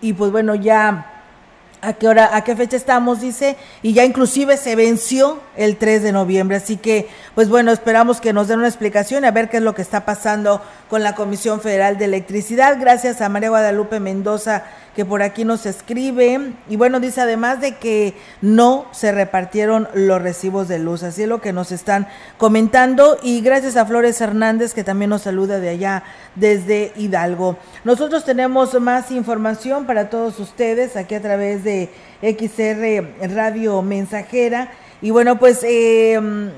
Y 0.00 0.12
pues 0.12 0.30
bueno, 0.30 0.54
ya 0.54 1.19
a 1.82 1.94
qué 1.94 2.08
hora, 2.08 2.36
a 2.36 2.44
qué 2.44 2.54
fecha 2.56 2.76
estamos, 2.76 3.20
dice, 3.20 3.56
y 3.82 3.92
ya 3.92 4.04
inclusive 4.04 4.56
se 4.56 4.76
venció 4.76 5.40
el 5.56 5.76
3 5.76 6.02
de 6.02 6.12
noviembre. 6.12 6.56
Así 6.56 6.76
que, 6.76 7.08
pues 7.34 7.48
bueno, 7.48 7.72
esperamos 7.72 8.20
que 8.20 8.32
nos 8.32 8.48
den 8.48 8.58
una 8.58 8.68
explicación 8.68 9.24
a 9.24 9.30
ver 9.30 9.48
qué 9.48 9.58
es 9.58 9.62
lo 9.62 9.74
que 9.74 9.82
está 9.82 10.04
pasando 10.04 10.62
con 10.88 11.02
la 11.02 11.14
Comisión 11.14 11.60
Federal 11.60 11.98
de 11.98 12.06
Electricidad. 12.06 12.78
Gracias 12.80 13.20
a 13.20 13.28
María 13.28 13.50
Guadalupe 13.50 14.00
Mendoza 14.00 14.64
que 14.94 15.04
por 15.04 15.22
aquí 15.22 15.44
nos 15.44 15.66
escribe. 15.66 16.52
Y 16.68 16.76
bueno, 16.76 17.00
dice 17.00 17.20
además 17.20 17.60
de 17.60 17.76
que 17.76 18.14
no 18.40 18.86
se 18.92 19.12
repartieron 19.12 19.88
los 19.94 20.20
recibos 20.20 20.68
de 20.68 20.78
luz. 20.78 21.02
Así 21.02 21.22
es 21.22 21.28
lo 21.28 21.40
que 21.40 21.52
nos 21.52 21.72
están 21.72 22.08
comentando. 22.38 23.18
Y 23.22 23.40
gracias 23.40 23.76
a 23.76 23.86
Flores 23.86 24.20
Hernández 24.20 24.74
que 24.74 24.84
también 24.84 25.10
nos 25.10 25.22
saluda 25.22 25.60
de 25.60 25.68
allá 25.68 26.02
desde 26.34 26.92
Hidalgo. 26.96 27.56
Nosotros 27.84 28.24
tenemos 28.24 28.78
más 28.80 29.10
información 29.10 29.86
para 29.86 30.10
todos 30.10 30.38
ustedes 30.38 30.96
aquí 30.96 31.14
a 31.14 31.22
través 31.22 31.64
de 31.64 31.90
XR 32.22 33.32
Radio 33.34 33.82
Mensajera. 33.82 34.72
Y 35.02 35.10
bueno, 35.10 35.38
pues... 35.38 35.60
Eh, 35.62 36.50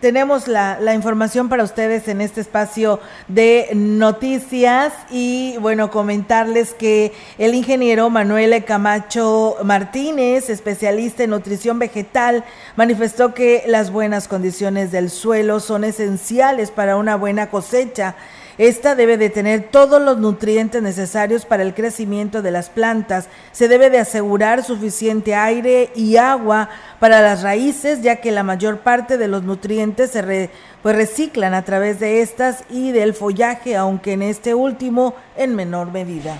tenemos 0.00 0.48
la, 0.48 0.78
la, 0.80 0.94
información 0.94 1.48
para 1.48 1.64
ustedes 1.64 2.08
en 2.08 2.20
este 2.20 2.40
espacio 2.40 3.00
de 3.26 3.68
noticias 3.74 4.92
y 5.10 5.56
bueno, 5.60 5.90
comentarles 5.90 6.72
que 6.72 7.12
el 7.38 7.54
ingeniero 7.54 8.08
Manuel 8.10 8.64
Camacho 8.64 9.56
Martínez, 9.64 10.50
especialista 10.50 11.24
en 11.24 11.30
nutrición 11.30 11.78
vegetal, 11.78 12.44
manifestó 12.76 13.34
que 13.34 13.64
las 13.66 13.90
buenas 13.90 14.28
condiciones 14.28 14.92
del 14.92 15.10
suelo 15.10 15.60
son 15.60 15.84
esenciales 15.84 16.70
para 16.70 16.96
una 16.96 17.16
buena 17.16 17.50
cosecha 17.50 18.14
esta 18.58 18.96
debe 18.96 19.16
de 19.16 19.30
tener 19.30 19.68
todos 19.70 20.02
los 20.02 20.18
nutrientes 20.18 20.82
necesarios 20.82 21.44
para 21.44 21.62
el 21.62 21.74
crecimiento 21.74 22.42
de 22.42 22.50
las 22.50 22.68
plantas. 22.68 23.28
Se 23.52 23.68
debe 23.68 23.88
de 23.88 24.00
asegurar 24.00 24.64
suficiente 24.64 25.36
aire 25.36 25.90
y 25.94 26.16
agua 26.16 26.68
para 26.98 27.20
las 27.20 27.42
raíces, 27.42 28.02
ya 28.02 28.16
que 28.16 28.32
la 28.32 28.42
mayor 28.42 28.80
parte 28.80 29.16
de 29.16 29.28
los 29.28 29.44
nutrientes 29.44 30.10
se 30.10 30.50
pues 30.82 30.96
reciclan 30.96 31.54
a 31.54 31.64
través 31.64 32.00
de 32.00 32.20
estas 32.20 32.64
y 32.68 32.90
del 32.90 33.14
follaje, 33.14 33.76
aunque 33.76 34.12
en 34.12 34.22
este 34.22 34.54
último 34.54 35.14
en 35.36 35.54
menor 35.54 35.92
medida 35.92 36.36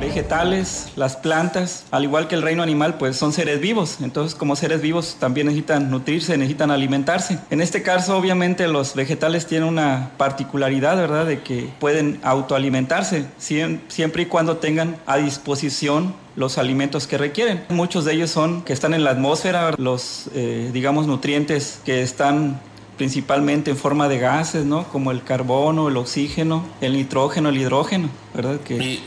vegetales, 0.00 0.92
las 0.96 1.16
plantas, 1.16 1.84
al 1.90 2.04
igual 2.04 2.28
que 2.28 2.34
el 2.34 2.42
reino 2.42 2.62
animal, 2.62 2.96
pues 2.98 3.16
son 3.16 3.32
seres 3.32 3.60
vivos. 3.60 3.98
Entonces, 4.00 4.34
como 4.34 4.56
seres 4.56 4.80
vivos 4.80 5.16
también 5.18 5.46
necesitan 5.46 5.90
nutrirse, 5.90 6.36
necesitan 6.36 6.70
alimentarse. 6.70 7.38
En 7.50 7.60
este 7.60 7.82
caso, 7.82 8.16
obviamente, 8.16 8.68
los 8.68 8.94
vegetales 8.94 9.46
tienen 9.46 9.68
una 9.68 10.10
particularidad, 10.16 10.96
¿verdad?, 10.96 11.26
de 11.26 11.42
que 11.42 11.70
pueden 11.78 12.20
autoalimentarse 12.22 13.26
siempre 13.38 14.22
y 14.22 14.26
cuando 14.26 14.58
tengan 14.58 14.96
a 15.06 15.16
disposición 15.16 16.14
los 16.36 16.58
alimentos 16.58 17.06
que 17.06 17.16
requieren. 17.16 17.64
Muchos 17.70 18.04
de 18.04 18.12
ellos 18.12 18.30
son 18.30 18.62
que 18.62 18.72
están 18.72 18.92
en 18.92 19.04
la 19.04 19.10
atmósfera, 19.10 19.72
los, 19.78 20.28
eh, 20.34 20.70
digamos, 20.72 21.06
nutrientes 21.06 21.80
que 21.84 22.02
están 22.02 22.60
principalmente 22.98 23.70
en 23.70 23.76
forma 23.76 24.08
de 24.08 24.18
gases, 24.18 24.64
¿no? 24.64 24.84
Como 24.88 25.10
el 25.10 25.22
carbono, 25.22 25.88
el 25.88 25.96
oxígeno, 25.96 26.64
el 26.80 26.94
nitrógeno, 26.94 27.48
el 27.50 27.56
hidrógeno, 27.58 28.08
¿verdad? 28.34 28.60
Que... 28.60 29.00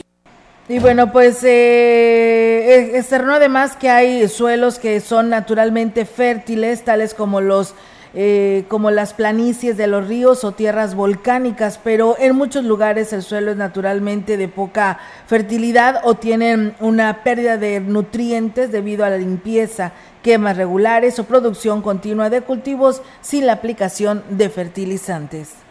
Y 0.69 0.77
bueno, 0.77 1.11
pues 1.11 1.43
eh, 1.43 2.95
externó 2.95 3.33
además 3.33 3.75
que 3.75 3.89
hay 3.89 4.27
suelos 4.27 4.77
que 4.77 4.99
son 4.99 5.27
naturalmente 5.29 6.05
fértiles, 6.05 6.83
tales 6.83 7.15
como 7.15 7.41
los 7.41 7.73
eh, 8.13 8.65
como 8.67 8.91
las 8.91 9.13
planicies 9.13 9.77
de 9.77 9.87
los 9.87 10.07
ríos 10.07 10.43
o 10.43 10.51
tierras 10.51 10.93
volcánicas, 10.93 11.79
pero 11.83 12.15
en 12.19 12.35
muchos 12.35 12.65
lugares 12.65 13.13
el 13.13 13.23
suelo 13.23 13.51
es 13.51 13.57
naturalmente 13.57 14.37
de 14.37 14.47
poca 14.47 14.99
fertilidad 15.25 16.01
o 16.03 16.15
tienen 16.15 16.75
una 16.79 17.23
pérdida 17.23 17.57
de 17.57 17.79
nutrientes 17.79 18.71
debido 18.71 19.05
a 19.05 19.09
la 19.09 19.17
limpieza, 19.17 19.93
quemas 20.23 20.57
regulares 20.57 21.17
o 21.17 21.23
producción 21.23 21.81
continua 21.81 22.29
de 22.29 22.41
cultivos 22.41 23.01
sin 23.21 23.45
la 23.47 23.53
aplicación 23.53 24.23
de 24.29 24.49
fertilizantes. 24.49 25.68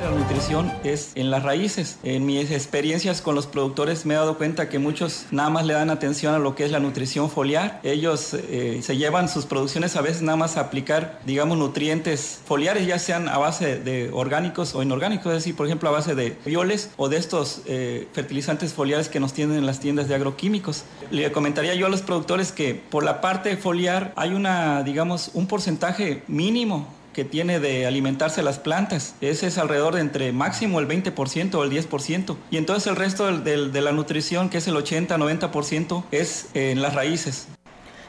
La 0.00 0.10
nutrición 0.10 0.72
es 0.82 1.12
en 1.14 1.30
las 1.30 1.42
raíces. 1.42 1.98
En 2.02 2.24
mis 2.24 2.50
experiencias 2.50 3.20
con 3.20 3.34
los 3.34 3.46
productores 3.46 4.06
me 4.06 4.14
he 4.14 4.16
dado 4.16 4.38
cuenta 4.38 4.70
que 4.70 4.78
muchos 4.78 5.26
nada 5.30 5.50
más 5.50 5.66
le 5.66 5.74
dan 5.74 5.90
atención 5.90 6.34
a 6.34 6.38
lo 6.38 6.54
que 6.54 6.64
es 6.64 6.70
la 6.70 6.80
nutrición 6.80 7.30
foliar. 7.30 7.80
Ellos 7.82 8.32
eh, 8.32 8.80
se 8.82 8.96
llevan 8.96 9.28
sus 9.28 9.44
producciones 9.44 9.94
a 9.96 10.00
veces 10.00 10.22
nada 10.22 10.36
más 10.36 10.56
a 10.56 10.60
aplicar, 10.60 11.20
digamos, 11.26 11.58
nutrientes 11.58 12.40
foliares, 12.46 12.86
ya 12.86 12.98
sean 12.98 13.28
a 13.28 13.36
base 13.36 13.78
de 13.78 14.10
orgánicos 14.10 14.74
o 14.74 14.82
inorgánicos, 14.82 15.26
es 15.26 15.40
decir, 15.40 15.54
por 15.54 15.66
ejemplo, 15.66 15.90
a 15.90 15.92
base 15.92 16.14
de 16.14 16.34
violes 16.46 16.90
o 16.96 17.10
de 17.10 17.18
estos 17.18 17.60
eh, 17.66 18.08
fertilizantes 18.14 18.72
foliares 18.72 19.10
que 19.10 19.20
nos 19.20 19.34
tienen 19.34 19.58
en 19.58 19.66
las 19.66 19.80
tiendas 19.80 20.08
de 20.08 20.14
agroquímicos. 20.14 20.84
Le 21.10 21.30
comentaría 21.30 21.74
yo 21.74 21.86
a 21.86 21.90
los 21.90 22.00
productores 22.00 22.52
que 22.52 22.74
por 22.74 23.04
la 23.04 23.20
parte 23.20 23.58
foliar 23.58 24.14
hay 24.16 24.32
una, 24.32 24.82
digamos, 24.82 25.30
un 25.34 25.46
porcentaje 25.46 26.22
mínimo 26.26 26.88
que 27.14 27.24
tiene 27.24 27.60
de 27.60 27.86
alimentarse 27.86 28.42
las 28.42 28.58
plantas. 28.58 29.14
Ese 29.22 29.46
es 29.46 29.56
alrededor 29.56 29.94
de 29.94 30.02
entre 30.02 30.32
máximo 30.32 30.80
el 30.80 30.86
20% 30.86 31.54
o 31.54 31.64
el 31.64 31.70
10%. 31.70 32.36
Y 32.50 32.58
entonces 32.58 32.86
el 32.88 32.96
resto 32.96 33.38
de 33.38 33.80
la 33.80 33.92
nutrición, 33.92 34.50
que 34.50 34.58
es 34.58 34.68
el 34.68 34.74
80-90%, 34.74 36.04
es 36.10 36.48
en 36.52 36.82
las 36.82 36.94
raíces. 36.94 37.48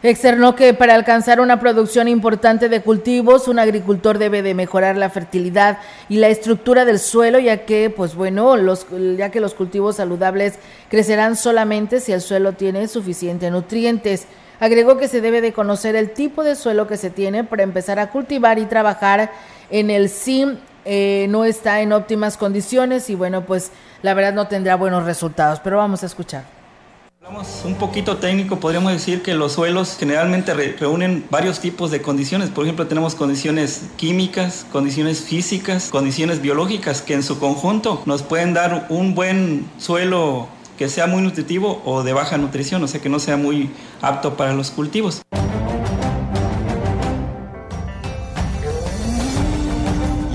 Externó 0.04 0.56
que 0.56 0.76
para 0.76 0.94
alcanzar 0.94 1.40
una 1.40 1.60
producción 1.60 2.08
importante 2.08 2.70
de 2.70 2.82
cultivos, 2.82 3.48
un 3.48 3.58
agricultor 3.58 4.20
debe 4.20 4.44
de 4.44 4.54
mejorar 4.54 4.98
la 4.98 5.10
fertilidad 5.10 5.80
y 6.10 6.18
la 6.18 6.28
estructura 6.28 6.86
del 6.86 7.00
suelo, 7.00 7.40
ya 7.40 7.66
que, 7.66 7.90
pues 7.90 8.14
bueno, 8.14 8.56
los, 8.56 8.86
ya 9.18 9.32
que 9.32 9.40
los 9.40 9.56
cultivos 9.56 9.96
saludables 9.96 10.60
crecerán 10.90 11.36
solamente 11.36 12.02
si 12.02 12.12
el 12.12 12.22
suelo 12.22 12.54
tiene 12.54 12.88
suficientes 12.88 13.52
nutrientes. 13.52 14.28
Agregó 14.60 14.98
que 14.98 15.08
se 15.08 15.22
debe 15.22 15.42
de 15.42 15.54
conocer 15.54 15.96
el 15.96 16.12
tipo 16.12 16.44
de 16.44 16.56
suelo 16.56 16.88
que 16.88 16.98
se 16.98 17.10
tiene 17.10 17.44
para 17.44 17.64
empezar 17.64 18.00
a 18.00 18.10
cultivar 18.10 18.60
y 18.60 18.66
trabajar 18.66 19.32
en 19.70 19.90
el 19.90 20.10
SIM. 20.10 20.58
Eh, 20.86 21.26
no 21.30 21.46
está 21.46 21.82
en 21.82 21.92
óptimas 21.94 22.38
condiciones 22.38 23.10
y 23.10 23.16
bueno, 23.16 23.46
pues 23.46 23.72
la 24.02 24.14
verdad 24.14 24.34
no 24.34 24.48
tendrá 24.48 24.76
buenos 24.76 25.04
resultados, 25.04 25.60
pero 25.60 25.78
vamos 25.78 26.04
a 26.04 26.06
escuchar. 26.06 26.56
Hablamos 27.28 27.64
un 27.66 27.74
poquito 27.74 28.18
técnico, 28.18 28.60
podríamos 28.60 28.92
decir 28.92 29.24
que 29.24 29.34
los 29.34 29.54
suelos 29.54 29.98
generalmente 29.98 30.54
reúnen 30.54 31.26
varios 31.32 31.60
tipos 31.60 31.90
de 31.90 32.00
condiciones. 32.00 32.52
Por 32.52 32.66
ejemplo, 32.66 32.86
tenemos 32.86 33.16
condiciones 33.16 33.86
químicas, 33.98 34.64
condiciones 34.72 35.22
físicas, 35.22 35.90
condiciones 35.90 36.40
biológicas 36.40 37.02
que 37.02 37.16
en 37.16 37.24
su 37.24 37.40
conjunto 37.40 38.04
nos 38.06 38.22
pueden 38.22 38.54
dar 38.54 38.86
un 38.90 39.16
buen 39.16 39.66
suelo 39.80 40.50
que 40.78 40.90
sea 40.90 41.08
muy 41.08 41.22
nutritivo 41.22 41.82
o 41.86 42.04
de 42.04 42.14
baja 42.14 42.38
nutrición, 42.38 42.84
o 42.84 42.88
sea 42.88 43.02
que 43.02 43.10
no 43.10 43.20
sea 43.20 43.38
muy 43.38 43.72
apto 44.02 44.36
para 44.36 44.54
los 44.54 44.72
cultivos. 44.72 45.22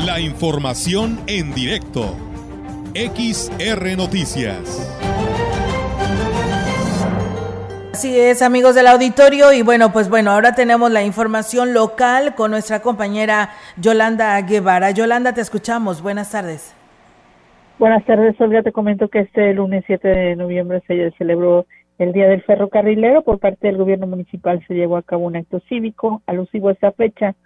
La 0.05 0.21
información 0.21 1.21
en 1.27 1.55
directo. 1.55 2.17
XR 2.95 3.97
Noticias. 3.97 4.89
Así 7.93 8.19
es, 8.19 8.41
amigos 8.41 8.75
del 8.75 8.87
auditorio. 8.87 9.53
Y 9.53 9.61
bueno, 9.61 9.93
pues 9.93 10.09
bueno, 10.09 10.33
ahora 10.33 10.55
tenemos 10.55 10.91
la 10.91 11.05
información 11.05 11.75
local 11.75 12.35
con 12.35 12.51
nuestra 12.51 12.81
compañera 12.81 13.55
Yolanda 13.77 14.41
Guevara. 14.41 14.91
Yolanda, 14.91 15.35
te 15.35 15.43
escuchamos. 15.43 16.01
Buenas 16.01 16.31
tardes. 16.31 16.80
Buenas 17.81 18.05
tardes, 18.05 18.39
Olga. 18.39 18.63
Te 18.63 18.73
comento 18.73 19.09
que 19.09 19.21
este 19.21 19.55
lunes 19.55 19.85
7 19.87 20.07
de 20.07 20.37
noviembre 20.37 20.83
se 20.87 21.13
celebró 21.13 21.65
el 21.97 22.13
Día 22.13 22.29
del 22.29 22.43
Ferrocarrilero. 22.43 23.23
Por 23.23 23.39
parte 23.39 23.69
del 23.69 23.79
gobierno 23.79 24.07
municipal 24.07 24.63
se 24.69 24.75
llevó 24.75 24.99
a 24.99 25.03
cabo 25.03 25.25
un 25.25 25.37
acto 25.37 25.61
cívico 25.61 26.21
alusivo 26.27 26.69
a 26.69 26.73
esta 26.73 26.93
fecha, 26.93 27.37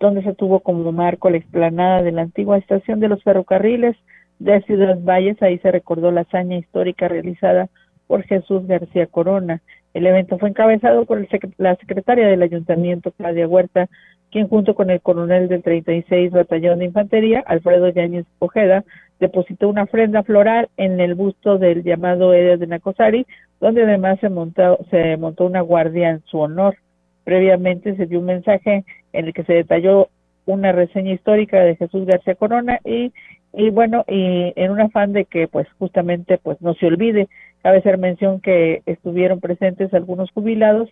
donde 0.00 0.22
se 0.22 0.32
tuvo 0.32 0.60
como 0.60 0.90
marco 0.92 1.28
la 1.28 1.36
explanada 1.36 2.02
de 2.02 2.10
la 2.10 2.22
antigua 2.22 2.56
estación 2.56 3.00
de 3.00 3.08
los 3.08 3.22
ferrocarriles 3.22 3.94
de 4.38 4.62
Ciudad 4.62 4.98
Valles. 4.98 5.42
Ahí 5.42 5.58
se 5.58 5.70
recordó 5.70 6.10
la 6.10 6.22
hazaña 6.22 6.56
histórica 6.56 7.06
realizada 7.06 7.68
por 8.06 8.22
Jesús 8.22 8.66
García 8.66 9.06
Corona. 9.08 9.60
El 9.92 10.06
evento 10.06 10.38
fue 10.38 10.48
encabezado 10.48 11.04
por 11.04 11.22
la 11.58 11.76
secretaria 11.76 12.28
del 12.28 12.40
ayuntamiento, 12.40 13.12
Claudia 13.12 13.46
Huerta, 13.46 13.90
quien 14.32 14.48
junto 14.48 14.74
con 14.74 14.90
el 14.90 15.00
coronel 15.00 15.48
del 15.48 15.62
36 15.62 16.32
Batallón 16.32 16.78
de 16.78 16.86
Infantería, 16.86 17.44
Alfredo 17.46 17.90
Yáñez 17.90 18.24
Ojeda, 18.38 18.82
depositó 19.20 19.68
una 19.68 19.84
ofrenda 19.84 20.22
floral 20.22 20.68
en 20.76 20.98
el 21.00 21.14
busto 21.14 21.58
del 21.58 21.84
llamado 21.84 22.34
Edes 22.34 22.58
de 22.58 22.66
Nacosari, 22.66 23.26
donde 23.60 23.82
además 23.82 24.18
se 24.20 24.30
montó, 24.30 24.78
se 24.90 25.16
montó 25.18 25.44
una 25.44 25.60
guardia 25.60 26.10
en 26.10 26.22
su 26.24 26.38
honor. 26.38 26.76
Previamente 27.24 27.94
se 27.94 28.06
dio 28.06 28.18
un 28.18 28.26
mensaje 28.26 28.84
en 29.12 29.26
el 29.26 29.34
que 29.34 29.44
se 29.44 29.52
detalló 29.52 30.08
una 30.46 30.72
reseña 30.72 31.12
histórica 31.12 31.60
de 31.60 31.76
Jesús 31.76 32.06
García 32.06 32.34
Corona 32.34 32.80
y, 32.84 33.12
y 33.52 33.70
bueno, 33.70 34.04
y 34.08 34.52
en 34.56 34.70
un 34.72 34.80
afán 34.80 35.12
de 35.12 35.26
que 35.26 35.46
pues 35.46 35.68
justamente 35.78 36.38
pues 36.38 36.60
no 36.60 36.74
se 36.74 36.86
olvide 36.86 37.28
Cabe 37.62 37.78
hacer 37.78 37.96
mención 37.96 38.40
que 38.40 38.82
estuvieron 38.86 39.40
presentes 39.40 39.94
algunos 39.94 40.30
jubilados 40.32 40.88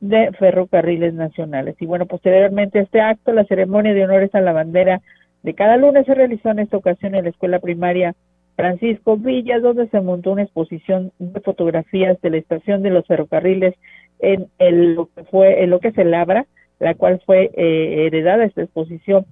de 0.00 0.32
ferrocarriles 0.38 1.14
nacionales. 1.14 1.76
Y 1.80 1.86
bueno, 1.86 2.06
posteriormente 2.06 2.78
a 2.78 2.82
este 2.82 3.00
acto, 3.00 3.32
la 3.32 3.44
ceremonia 3.44 3.94
de 3.94 4.04
honores 4.04 4.34
a 4.34 4.40
la 4.40 4.52
bandera 4.52 5.00
de 5.42 5.54
cada 5.54 5.76
lunes 5.76 6.06
se 6.06 6.14
realizó 6.14 6.50
en 6.50 6.60
esta 6.60 6.76
ocasión 6.76 7.14
en 7.14 7.24
la 7.24 7.30
escuela 7.30 7.58
primaria 7.58 8.14
Francisco 8.56 9.16
Villa, 9.16 9.58
donde 9.60 9.88
se 9.88 10.00
montó 10.00 10.32
una 10.32 10.42
exposición 10.42 11.12
de 11.18 11.40
fotografías 11.40 12.20
de 12.20 12.30
la 12.30 12.36
estación 12.38 12.82
de 12.82 12.90
los 12.90 13.06
ferrocarriles 13.06 13.74
en, 14.20 14.46
el, 14.58 14.94
lo 14.94 15.06
que 15.06 15.24
fue 15.24 15.62
en 15.62 15.70
lo 15.70 15.80
que 15.80 15.92
se 15.92 16.04
labra, 16.04 16.46
la 16.78 16.94
cual 16.94 17.20
fue 17.26 17.50
eh, 17.54 18.06
heredada 18.06 18.44
esta 18.44 18.62
exposición, 18.62 19.26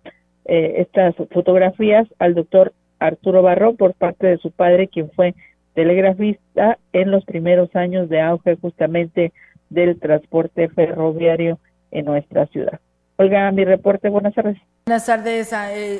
eh, 0.44 0.74
estas 0.78 1.14
fotografías 1.30 2.06
al 2.18 2.34
doctor 2.34 2.72
Arturo 2.98 3.42
Barro 3.42 3.74
por 3.74 3.94
parte 3.94 4.26
de 4.26 4.38
su 4.38 4.50
padre, 4.50 4.88
quien 4.88 5.10
fue 5.10 5.34
telegrafista 5.74 6.78
en 6.92 7.10
los 7.10 7.24
primeros 7.24 7.74
años 7.74 8.08
de 8.08 8.20
auge 8.20 8.56
justamente 8.56 9.32
del 9.72 9.98
transporte 9.98 10.68
ferroviario 10.68 11.58
en 11.90 12.06
nuestra 12.06 12.46
ciudad. 12.46 12.80
Olga, 13.16 13.50
mi 13.52 13.64
reporte, 13.64 14.08
buenas 14.08 14.34
tardes. 14.34 14.58
Buenas 14.86 15.06
tardes, 15.06 15.52
eh, 15.52 15.56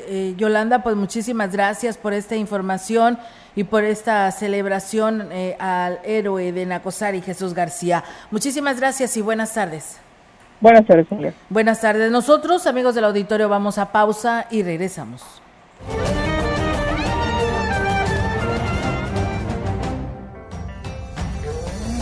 eh, 0.09 0.35
Yolanda, 0.37 0.83
pues 0.83 0.97
muchísimas 0.97 1.53
gracias 1.53 1.97
por 1.97 2.15
esta 2.15 2.35
información 2.35 3.19
y 3.55 3.65
por 3.65 3.85
esta 3.85 4.31
celebración 4.33 5.29
eh, 5.31 5.57
al 5.61 6.01
héroe 6.05 6.51
de 6.53 6.67
Nacosari, 6.67 7.21
Jesús 7.21 7.55
García. 7.55 8.03
Muchísimas 8.31 8.81
gracias 8.81 9.17
y 9.17 9.23
buenas 9.23 9.55
tardes. 9.55 10.01
Buenas 10.61 10.87
tardes, 10.87 11.07
señor. 11.09 11.33
Buenas 11.49 11.81
tardes. 11.81 12.11
Nosotros, 12.11 12.67
amigos 12.67 12.95
del 12.95 13.05
auditorio, 13.05 13.49
vamos 13.49 13.79
a 13.79 13.93
pausa 13.93 14.47
y 14.51 14.63
regresamos. 14.63 15.42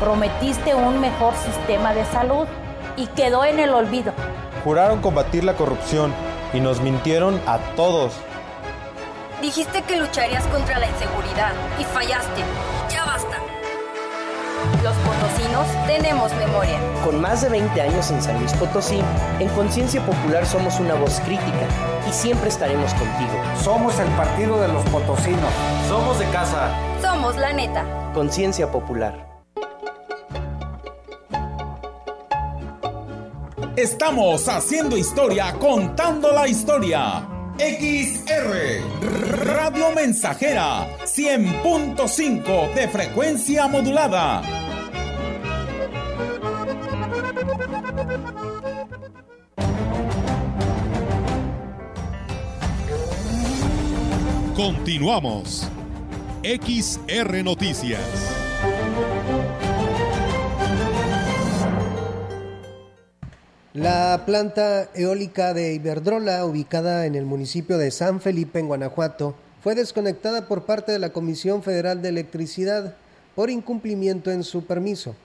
Prometiste 0.00 0.74
un 0.74 1.00
mejor 1.00 1.34
sistema 1.34 1.94
de 1.94 2.04
salud 2.06 2.46
y 2.96 3.06
quedó 3.08 3.44
en 3.44 3.58
el 3.58 3.70
olvido. 3.70 4.12
Juraron 4.62 5.00
combatir 5.00 5.44
la 5.44 5.54
corrupción 5.54 6.12
y 6.52 6.60
nos 6.60 6.80
mintieron 6.80 7.40
a 7.46 7.58
todos. 7.76 8.12
Dijiste 9.40 9.82
que 9.82 9.96
lucharías 9.96 10.46
contra 10.46 10.78
la 10.78 10.86
inseguridad 10.86 11.52
y 11.78 11.84
fallaste. 11.84 12.42
Ya 12.90 13.04
basta. 13.04 13.23
Tenemos 15.86 16.34
memoria. 16.34 16.80
Con 17.04 17.20
más 17.20 17.42
de 17.42 17.48
20 17.48 17.80
años 17.80 18.10
en 18.10 18.20
San 18.20 18.38
Luis 18.40 18.52
Potosí, 18.54 19.00
en 19.38 19.48
Conciencia 19.50 20.04
Popular 20.04 20.44
somos 20.46 20.80
una 20.80 20.94
voz 20.94 21.20
crítica 21.20 21.68
y 22.08 22.12
siempre 22.12 22.48
estaremos 22.48 22.92
contigo. 22.94 23.32
Somos 23.62 23.98
el 24.00 24.08
partido 24.08 24.60
de 24.60 24.68
los 24.68 24.82
potosinos. 24.84 25.52
Somos 25.88 26.18
de 26.18 26.26
casa. 26.30 26.72
Somos 27.00 27.36
la 27.36 27.52
neta. 27.52 27.84
Conciencia 28.14 28.70
Popular. 28.70 29.34
Estamos 33.76 34.48
haciendo 34.48 34.96
historia, 34.96 35.52
contando 35.58 36.32
la 36.32 36.48
historia. 36.48 37.28
XR 37.58 38.82
Radio 39.44 39.90
Mensajera 39.94 40.88
100.5 41.04 42.74
de 42.74 42.88
frecuencia 42.88 43.68
modulada. 43.68 44.63
Continuamos. 54.56 55.68
XR 56.44 57.42
Noticias. 57.42 58.00
La 63.72 64.22
planta 64.24 64.90
eólica 64.94 65.54
de 65.54 65.74
Iberdrola, 65.74 66.44
ubicada 66.44 67.06
en 67.06 67.16
el 67.16 67.24
municipio 67.24 67.78
de 67.78 67.90
San 67.90 68.20
Felipe, 68.20 68.60
en 68.60 68.68
Guanajuato, 68.68 69.34
fue 69.60 69.74
desconectada 69.74 70.46
por 70.46 70.66
parte 70.66 70.92
de 70.92 71.00
la 71.00 71.10
Comisión 71.10 71.64
Federal 71.64 72.00
de 72.00 72.10
Electricidad 72.10 72.94
por 73.34 73.50
incumplimiento 73.50 74.30
en 74.30 74.44
su 74.44 74.66
permiso. 74.66 75.16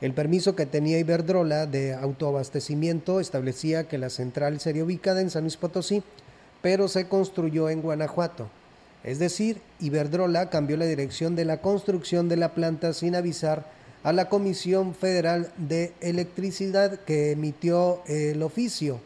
El 0.00 0.14
permiso 0.14 0.56
que 0.56 0.64
tenía 0.64 0.98
Iberdrola 0.98 1.66
de 1.66 1.92
autoabastecimiento 1.92 3.20
establecía 3.20 3.88
que 3.88 3.98
la 3.98 4.08
central 4.08 4.58
sería 4.58 4.84
ubicada 4.84 5.20
en 5.20 5.28
San 5.28 5.42
Luis 5.42 5.58
Potosí, 5.58 6.02
pero 6.64 6.88
se 6.88 7.08
construyó 7.08 7.68
en 7.68 7.82
Guanajuato. 7.82 8.48
Es 9.02 9.18
decir, 9.18 9.60
Iberdrola 9.80 10.48
cambió 10.48 10.78
la 10.78 10.86
dirección 10.86 11.36
de 11.36 11.44
la 11.44 11.58
construcción 11.58 12.30
de 12.30 12.38
la 12.38 12.54
planta 12.54 12.94
sin 12.94 13.14
avisar 13.14 13.66
a 14.02 14.14
la 14.14 14.30
Comisión 14.30 14.94
Federal 14.94 15.52
de 15.58 15.92
Electricidad 16.00 17.00
que 17.00 17.32
emitió 17.32 18.00
el 18.06 18.42
oficio 18.42 18.98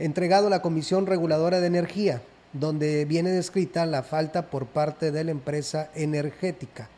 entregado 0.00 0.48
a 0.48 0.50
la 0.50 0.60
Comisión 0.60 1.06
Reguladora 1.06 1.60
de 1.60 1.68
Energía, 1.68 2.20
donde 2.52 3.04
viene 3.04 3.30
descrita 3.30 3.86
la 3.86 4.02
falta 4.02 4.50
por 4.50 4.66
parte 4.66 5.12
de 5.12 5.22
la 5.22 5.30
empresa 5.30 5.90
energética. 5.94 6.88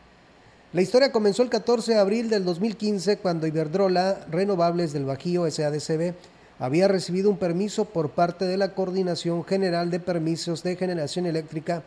La 0.73 0.81
historia 0.81 1.12
comenzó 1.12 1.43
el 1.43 1.51
14 1.51 1.93
de 1.93 1.99
abril 1.99 2.31
del 2.31 2.47
2015 2.47 3.19
cuando 3.19 3.47
Iberdrola 3.47 4.25
Renovables 4.31 4.95
del 4.95 5.05
Bajío 5.05 5.51
SADCB 5.51 6.14
había 6.59 6.89
recibido 6.89 7.31
un 7.31 7.39
permiso 7.39 7.85
por 7.85 8.11
parte 8.11 8.45
de 8.45 8.57
la 8.57 8.75
Coordinación 8.75 9.45
General 9.45 9.91
de 9.91 10.01
Permisos 10.01 10.63
de 10.63 10.77
Generación 10.77 11.27
Eléctrica 11.27 11.83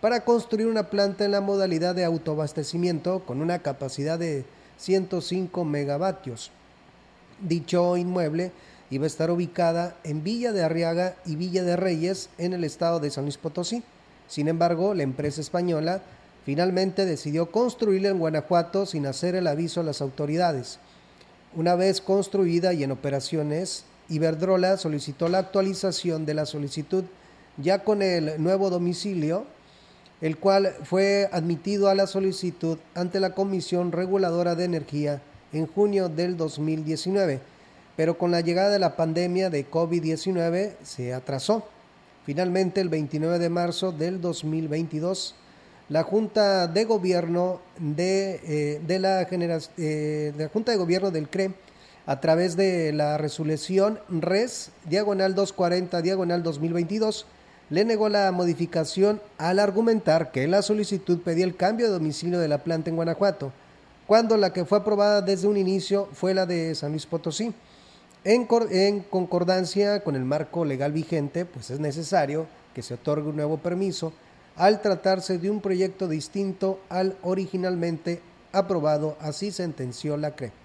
para 0.00 0.24
construir 0.24 0.66
una 0.66 0.90
planta 0.90 1.24
en 1.24 1.32
la 1.32 1.40
modalidad 1.40 1.94
de 1.94 2.04
autoabastecimiento 2.04 3.24
con 3.24 3.40
una 3.40 3.60
capacidad 3.60 4.18
de 4.18 4.44
105 4.78 5.64
megavatios. 5.64 6.50
Dicho 7.40 7.96
inmueble 7.96 8.52
iba 8.90 9.04
a 9.04 9.06
estar 9.06 9.30
ubicada 9.30 9.96
en 10.04 10.22
Villa 10.22 10.52
de 10.52 10.62
Arriaga 10.62 11.16
y 11.24 11.36
Villa 11.36 11.64
de 11.64 11.76
Reyes 11.76 12.28
en 12.38 12.52
el 12.52 12.62
estado 12.62 13.00
de 13.00 13.10
San 13.10 13.24
Luis 13.24 13.38
Potosí. 13.38 13.82
Sin 14.28 14.48
embargo, 14.48 14.94
la 14.94 15.02
empresa 15.02 15.40
española 15.40 16.02
finalmente 16.44 17.06
decidió 17.06 17.50
construirla 17.50 18.10
en 18.10 18.18
Guanajuato 18.18 18.86
sin 18.86 19.06
hacer 19.06 19.34
el 19.34 19.46
aviso 19.46 19.80
a 19.80 19.84
las 19.84 20.00
autoridades. 20.00 20.78
Una 21.54 21.74
vez 21.74 22.00
construida 22.00 22.72
y 22.72 22.84
en 22.84 22.92
operaciones, 22.92 23.84
Iberdrola 24.08 24.76
solicitó 24.76 25.28
la 25.28 25.38
actualización 25.38 26.26
de 26.26 26.34
la 26.34 26.46
solicitud 26.46 27.04
ya 27.56 27.84
con 27.84 28.02
el 28.02 28.42
nuevo 28.42 28.70
domicilio 28.70 29.46
el 30.22 30.38
cual 30.38 30.72
fue 30.84 31.28
admitido 31.32 31.90
a 31.90 31.96
la 31.96 32.06
solicitud 32.06 32.78
ante 32.94 33.18
la 33.18 33.34
Comisión 33.34 33.90
Reguladora 33.90 34.54
de 34.54 34.64
Energía 34.64 35.20
en 35.52 35.66
junio 35.66 36.08
del 36.08 36.36
2019, 36.36 37.40
pero 37.96 38.16
con 38.16 38.30
la 38.30 38.40
llegada 38.40 38.70
de 38.70 38.78
la 38.78 38.94
pandemia 38.94 39.50
de 39.50 39.68
COVID-19 39.68 40.74
se 40.84 41.12
atrasó. 41.12 41.66
Finalmente, 42.24 42.80
el 42.80 42.88
29 42.88 43.40
de 43.40 43.48
marzo 43.50 43.90
del 43.90 44.20
2022, 44.20 45.34
la 45.88 46.04
Junta 46.04 46.68
de 46.68 46.84
Gobierno 46.84 47.60
de, 47.80 48.40
eh, 48.44 48.98
la, 49.00 49.22
eh, 49.22 50.32
de 50.36 50.44
la 50.44 50.48
Junta 50.50 50.70
de 50.70 50.78
Gobierno 50.78 51.10
del 51.10 51.28
CRE, 51.28 51.50
a 52.06 52.20
través 52.20 52.56
de 52.56 52.92
la 52.92 53.16
resolución 53.18 54.00
RES, 54.08 54.70
diagonal 54.86 55.34
240, 55.34 56.02
diagonal 56.02 56.42
2022, 56.42 57.26
le 57.70 57.84
negó 57.84 58.08
la 58.08 58.30
modificación 58.32 59.20
al 59.38 59.58
argumentar 59.58 60.30
que 60.30 60.46
la 60.48 60.62
solicitud 60.62 61.20
pedía 61.20 61.44
el 61.44 61.56
cambio 61.56 61.86
de 61.86 61.92
domicilio 61.92 62.38
de 62.38 62.48
la 62.48 62.58
planta 62.58 62.90
en 62.90 62.96
Guanajuato, 62.96 63.52
cuando 64.06 64.36
la 64.36 64.52
que 64.52 64.64
fue 64.64 64.78
aprobada 64.78 65.22
desde 65.22 65.48
un 65.48 65.56
inicio 65.56 66.08
fue 66.12 66.34
la 66.34 66.44
de 66.44 66.74
San 66.74 66.90
Luis 66.90 67.06
Potosí. 67.06 67.54
En, 68.24 69.00
concordancia 69.00 70.04
con 70.04 70.16
el 70.16 70.24
marco 70.24 70.64
legal 70.64 70.92
vigente, 70.92 71.44
pues 71.44 71.70
es 71.70 71.80
necesario 71.80 72.46
que 72.74 72.82
se 72.82 72.94
otorgue 72.94 73.28
un 73.28 73.36
nuevo 73.36 73.58
permiso 73.58 74.12
al 74.56 74.82
tratarse 74.82 75.38
de 75.38 75.50
un 75.50 75.60
proyecto 75.60 76.08
distinto 76.08 76.78
al 76.88 77.16
originalmente 77.22 78.20
aprobado, 78.52 79.16
así 79.20 79.50
sentenció 79.50 80.16
la 80.16 80.36
CRE. 80.36 80.61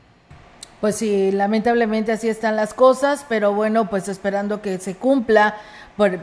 Pues 0.82 0.95
sí, 0.95 1.32
lamentablemente 1.32 2.11
así 2.11 2.30
están 2.30 2.55
las 2.55 2.75
cosas, 2.75 3.25
pero 3.28 3.51
bueno, 3.51 3.89
pues 3.89 4.07
esperando 4.07 4.61
que 4.61 4.78
se 4.78 4.95
cumpla 4.95 5.55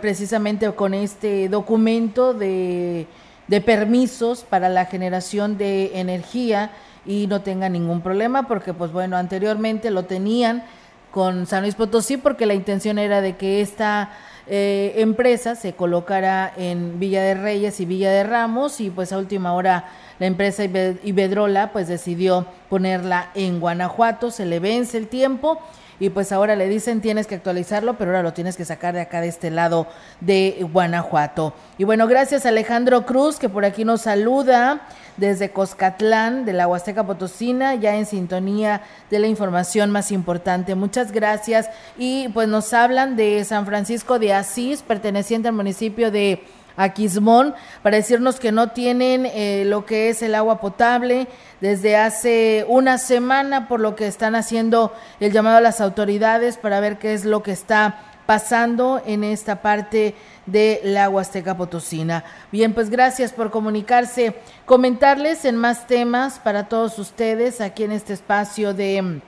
precisamente 0.01 0.71
con 0.73 0.95
este 0.95 1.49
documento 1.49 2.35
de, 2.35 3.09
de 3.49 3.61
permisos 3.61 4.45
para 4.45 4.69
la 4.69 4.87
generación 4.87 5.59
de 5.59 5.99
energía 5.99 6.71
y 7.05 7.27
no 7.27 7.43
tenga 7.43 7.69
ningún 7.69 8.01
problema 8.01 8.47
porque 8.47 8.73
pues 8.73 8.93
bueno, 8.93 9.17
anteriormente 9.17 9.91
lo 9.91 10.05
tenían 10.05 10.63
con 11.11 11.47
San 11.47 11.63
Luis 11.63 11.75
Potosí 11.75 12.17
porque 12.17 12.47
la 12.47 12.55
intención 12.55 12.99
era 12.99 13.21
de 13.21 13.37
que 13.37 13.61
esta 13.61 14.11
eh, 14.47 14.95
empresa 14.97 15.55
se 15.55 15.75
colocara 15.75 16.53
en 16.57 16.99
Villa 17.01 17.23
de 17.23 17.35
Reyes 17.35 17.81
y 17.81 17.87
Villa 17.87 18.11
de 18.11 18.25
Ramos 18.25 18.81
y 18.81 18.91
pues 18.91 19.13
a 19.13 19.19
última 19.19 19.53
hora 19.53 19.87
la 20.19 20.27
empresa 20.27 20.65
Ibedrola 20.65 21.73
pues 21.73 21.89
decidió 21.89 22.47
ponerla 22.69 23.31
en 23.35 23.61
Guanajuato, 23.61 24.31
se 24.31 24.47
le 24.47 24.61
vence 24.61 24.97
el 24.97 25.09
tiempo 25.09 25.61
y 26.01 26.11
pues 26.11 26.33
ahora 26.33 26.57
le 26.57 26.69
dicen 26.69 27.01
tienes 27.01 27.27
que 27.27 27.37
actualizarlo, 27.37 27.97
pero 27.97 28.11
ahora 28.11 28.23
lo 28.23 28.33
tienes 28.33 28.57
que 28.57 28.65
sacar 28.65 28.95
de 28.95 29.01
acá 29.01 29.21
de 29.21 29.29
este 29.29 29.51
lado 29.51 29.87
de 30.21 30.67
Guanajuato. 30.73 31.55
Y 31.79 31.85
bueno, 31.85 32.07
gracias 32.07 32.47
Alejandro 32.47 33.07
Cruz 33.07 33.39
que 33.39 33.49
por 33.49 33.65
aquí 33.65 33.85
nos 33.85 34.03
saluda 34.03 34.83
desde 35.17 35.51
Coscatlán 35.51 36.45
de 36.45 36.53
la 36.53 36.67
Huasteca 36.67 37.07
Potosina, 37.07 37.75
ya 37.77 37.97
en 37.97 38.07
sintonía 38.07 38.83
de 39.11 39.21
la 39.21 39.29
información 39.29 39.91
más 39.91 40.11
importante. 40.11 40.75
Muchas 40.75 41.13
gracias 41.13 41.71
y 41.97 42.29
pues 42.31 42.49
nos 42.49 42.73
hablan 42.73 43.17
de 43.17 43.45
San 43.45 43.65
Francisco 43.65 44.19
de 44.19 44.33
Asís, 44.33 44.83
perteneciente 44.83 45.49
al 45.49 45.55
municipio 45.55 46.11
de 46.11 46.43
Aquismón 46.77 47.55
para 47.83 47.97
decirnos 47.97 48.41
que 48.41 48.53
no 48.53 48.71
tienen 48.71 49.27
eh, 49.27 49.65
lo 49.67 49.87
que 49.87 50.09
es 50.09 50.23
el 50.23 50.35
agua 50.35 50.61
potable 50.61 51.29
desde 51.61 51.97
hace 51.97 52.65
una 52.69 52.99
semana, 52.99 53.69
por 53.69 53.81
lo 53.81 53.97
que 53.97 54.07
están 54.07 54.35
haciendo 54.35 54.93
el 55.21 55.33
llamado 55.33 55.59
a 55.59 55.61
las 55.61 55.81
autoridades 55.81 56.57
para 56.57 56.81
ver 56.81 56.99
qué 56.99 57.15
es 57.15 57.25
lo 57.25 57.43
que 57.43 57.53
está 57.53 58.01
pasando 58.27 59.03
en 59.07 59.25
esta 59.25 59.63
parte 59.63 60.15
de 60.47 60.81
la 60.85 61.09
Huasteca 61.09 61.57
Potosina. 61.57 62.25
Bien, 62.51 62.73
pues 62.73 62.91
gracias 62.91 63.33
por 63.33 63.51
comunicarse, 63.51 64.35
comentarles 64.67 65.45
en 65.45 65.57
más 65.57 65.87
temas 65.87 66.39
para 66.39 66.69
todos 66.69 66.99
ustedes 66.99 67.61
aquí 67.61 67.85
en 67.85 67.93
este 67.93 68.13
espacio 68.15 68.75
de 68.75 69.21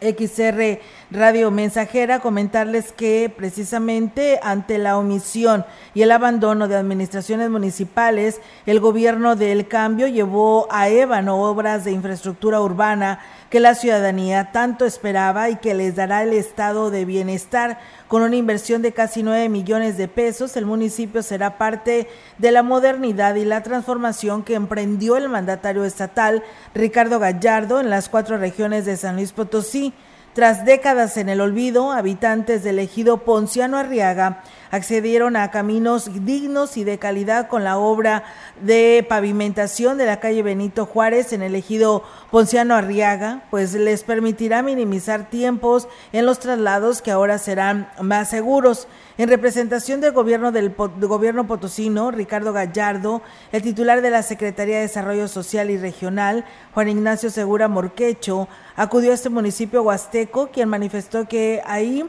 XR 0.00 0.80
Radio 1.12 1.50
Mensajera, 1.50 2.20
comentarles 2.20 2.92
que 2.92 3.34
precisamente 3.36 4.38
ante 4.44 4.78
la 4.78 4.96
omisión 4.96 5.66
y 5.92 6.02
el 6.02 6.12
abandono 6.12 6.68
de 6.68 6.76
administraciones 6.76 7.50
municipales, 7.50 8.40
el 8.64 8.78
gobierno 8.78 9.34
del 9.34 9.66
cambio 9.66 10.06
llevó 10.06 10.68
a 10.70 10.88
ébano 10.88 11.42
obras 11.42 11.84
de 11.84 11.90
infraestructura 11.90 12.60
urbana 12.60 13.18
que 13.50 13.58
la 13.58 13.74
ciudadanía 13.74 14.52
tanto 14.52 14.84
esperaba 14.84 15.50
y 15.50 15.56
que 15.56 15.74
les 15.74 15.96
dará 15.96 16.22
el 16.22 16.32
estado 16.32 16.92
de 16.92 17.04
bienestar. 17.04 17.80
Con 18.06 18.22
una 18.22 18.36
inversión 18.36 18.80
de 18.80 18.92
casi 18.92 19.24
9 19.24 19.48
millones 19.48 19.96
de 19.96 20.06
pesos, 20.06 20.56
el 20.56 20.64
municipio 20.64 21.24
será 21.24 21.58
parte 21.58 22.08
de 22.38 22.52
la 22.52 22.62
modernidad 22.62 23.34
y 23.34 23.44
la 23.44 23.64
transformación 23.64 24.44
que 24.44 24.54
emprendió 24.54 25.16
el 25.16 25.28
mandatario 25.28 25.84
estatal 25.84 26.44
Ricardo 26.72 27.18
Gallardo 27.18 27.80
en 27.80 27.90
las 27.90 28.08
cuatro 28.08 28.38
regiones 28.38 28.84
de 28.84 28.96
San 28.96 29.16
Luis 29.16 29.32
Potosí. 29.32 29.92
Tras 30.40 30.64
décadas 30.64 31.18
en 31.18 31.28
el 31.28 31.42
olvido, 31.42 31.92
habitantes 31.92 32.64
del 32.64 32.78
ejido 32.78 33.18
Ponciano 33.18 33.76
Arriaga 33.76 34.42
accedieron 34.70 35.36
a 35.36 35.50
caminos 35.50 36.24
dignos 36.24 36.78
y 36.78 36.84
de 36.84 36.98
calidad 36.98 37.46
con 37.46 37.62
la 37.62 37.76
obra 37.76 38.24
de 38.62 39.04
pavimentación 39.06 39.98
de 39.98 40.06
la 40.06 40.18
calle 40.18 40.42
Benito 40.42 40.86
Juárez 40.86 41.34
en 41.34 41.42
el 41.42 41.54
ejido 41.56 42.04
Ponciano 42.30 42.74
Arriaga, 42.74 43.42
pues 43.50 43.74
les 43.74 44.02
permitirá 44.02 44.62
minimizar 44.62 45.28
tiempos 45.28 45.88
en 46.10 46.24
los 46.24 46.38
traslados 46.38 47.02
que 47.02 47.10
ahora 47.10 47.36
serán 47.36 47.90
más 48.00 48.30
seguros. 48.30 48.88
En 49.20 49.28
representación 49.28 50.00
del 50.00 50.12
gobierno 50.12 50.50
del 50.50 50.74
gobierno 50.74 51.46
potosino, 51.46 52.10
Ricardo 52.10 52.54
Gallardo, 52.54 53.20
el 53.52 53.60
titular 53.60 54.00
de 54.00 54.08
la 54.08 54.22
Secretaría 54.22 54.76
de 54.76 54.80
Desarrollo 54.84 55.28
Social 55.28 55.68
y 55.68 55.76
Regional, 55.76 56.46
Juan 56.72 56.88
Ignacio 56.88 57.28
Segura 57.28 57.68
Morquecho, 57.68 58.48
acudió 58.76 59.10
a 59.10 59.14
este 59.14 59.28
municipio 59.28 59.82
huasteco, 59.82 60.48
quien 60.50 60.70
manifestó 60.70 61.28
que 61.28 61.60
ahí 61.66 62.08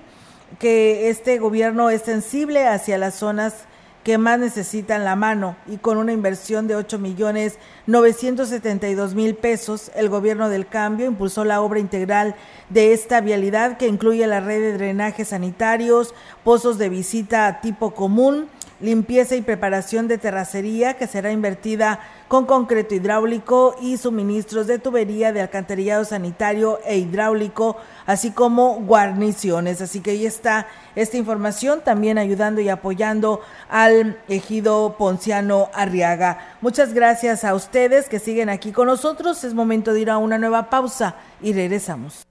que 0.57 1.09
este 1.09 1.38
gobierno 1.38 1.89
es 1.89 2.03
sensible 2.03 2.66
hacia 2.66 2.97
las 2.97 3.16
zonas 3.16 3.66
que 4.04 4.18
más 4.18 4.39
necesitan 4.39 5.04
la 5.04 5.16
mano. 5.16 5.56
Y 5.68 5.78
con 5.78 5.97
una 5.97 6.12
inversión 6.12 6.68
de 6.68 6.76
8 6.76 6.99
millones 6.99 7.58
972 7.88 9.16
mil 9.16 9.36
pesos, 9.36 9.91
el 9.95 10.10
gobierno 10.10 10.49
del 10.49 10.68
cambio 10.68 11.06
impulsó 11.06 11.45
la 11.45 11.62
obra 11.62 11.80
integral 11.80 12.36
de 12.70 12.93
esta 12.93 13.22
vialidad 13.22 13.78
que 13.78 13.88
incluye 13.88 14.26
la 14.28 14.39
red 14.39 14.62
de 14.62 14.74
drenajes 14.74 15.30
sanitarios, 15.30 16.14
pozos 16.43 16.78
de 16.78 16.89
visita 16.89 17.60
tipo 17.62 17.91
común, 17.91 18.47
limpieza 18.82 19.36
y 19.36 19.42
preparación 19.42 20.08
de 20.08 20.18
terracería 20.18 20.96
que 20.96 21.08
será 21.08 21.32
invertida 21.32 22.00
con 22.28 22.46
concreto 22.46 22.96
hidráulico 22.96 23.76
y 23.82 23.98
suministros 23.98 24.68
de 24.68 24.80
tubería 24.80 25.32
de 25.32 25.42
alcantarillado 25.42 26.06
sanitario 26.06 26.80
e 26.86 26.98
hidráulico, 26.98 27.78
así 28.06 28.32
como 28.32 28.76
guarniciones. 28.82 29.82
Así 29.82 30.02
que 30.02 30.12
ahí 30.12 30.26
está 30.26 30.68
esta 30.96 31.18
información, 31.18 31.82
también 31.82 32.18
ayudando 32.18 32.62
y 32.62 32.70
apoyando 32.70 33.42
al 33.70 34.18
ejido 34.28 34.96
Ponciano 34.98 35.70
Arriaga. 35.74 36.40
Muchas 36.62 36.94
gracias 36.94 37.44
a 37.44 37.54
ustedes 37.54 38.10
que 38.10 38.20
siguen 38.20 38.50
aquí 38.50 38.72
con 38.72 38.88
nosotros. 38.88 39.44
Es 39.44 39.54
momento 39.54 39.94
de 39.94 40.02
ir 40.02 40.10
a 40.10 40.18
una 40.18 40.38
nueva 40.38 40.70
pausa 40.70 41.16
y 41.42 41.54
regresamos. 41.54 42.31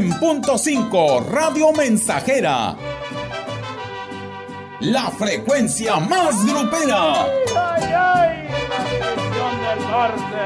100.5 0.00 1.26
Radio 1.26 1.72
Mensajera. 1.72 2.74
La 4.80 5.10
frecuencia 5.10 5.96
más 5.98 6.46
grupera. 6.46 7.24
¡Ay, 7.24 7.82
ay, 7.82 8.48
La 9.36 9.50
del 9.68 9.90
norte. 9.90 10.44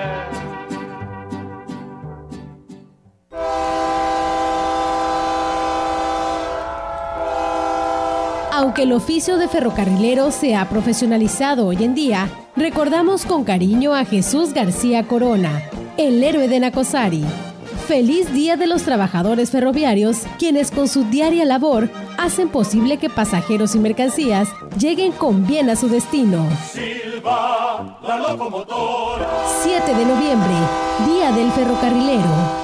Aunque 8.52 8.82
el 8.82 8.92
oficio 8.92 9.36
de 9.36 9.46
ferrocarrilero 9.46 10.32
se 10.32 10.57
ha 10.57 10.68
profesionalizado 10.68 11.66
hoy 11.66 11.84
en 11.84 11.94
día, 11.94 12.28
recordamos 12.57 13.24
con 13.24 13.44
cariño 13.44 13.94
a 13.94 14.05
Jesús 14.05 14.52
García 14.52 15.07
Corona, 15.07 15.62
el 15.96 16.24
héroe 16.24 16.48
de 16.48 16.59
Nacosari 16.59 17.24
Feliz 17.87 18.32
Día 18.32 18.57
de 18.57 18.66
los 18.66 18.82
Trabajadores 18.82 19.51
Ferroviarios, 19.51 20.22
quienes 20.39 20.70
con 20.70 20.89
su 20.89 21.05
diaria 21.05 21.45
labor 21.45 21.91
hacen 22.16 22.49
posible 22.49 22.97
que 22.97 23.11
pasajeros 23.11 23.74
y 23.74 23.78
mercancías 23.78 24.49
lleguen 24.78 25.12
con 25.12 25.47
bien 25.47 25.68
a 25.68 25.76
su 25.76 25.89
destino. 25.89 26.49
Silva, 26.72 27.99
la 28.03 28.18
locomotora. 28.18 29.28
7 29.62 29.95
de 29.95 30.05
noviembre, 30.07 30.55
Día 31.07 31.30
del 31.32 31.53
Ferrocarrilero. 31.53 32.64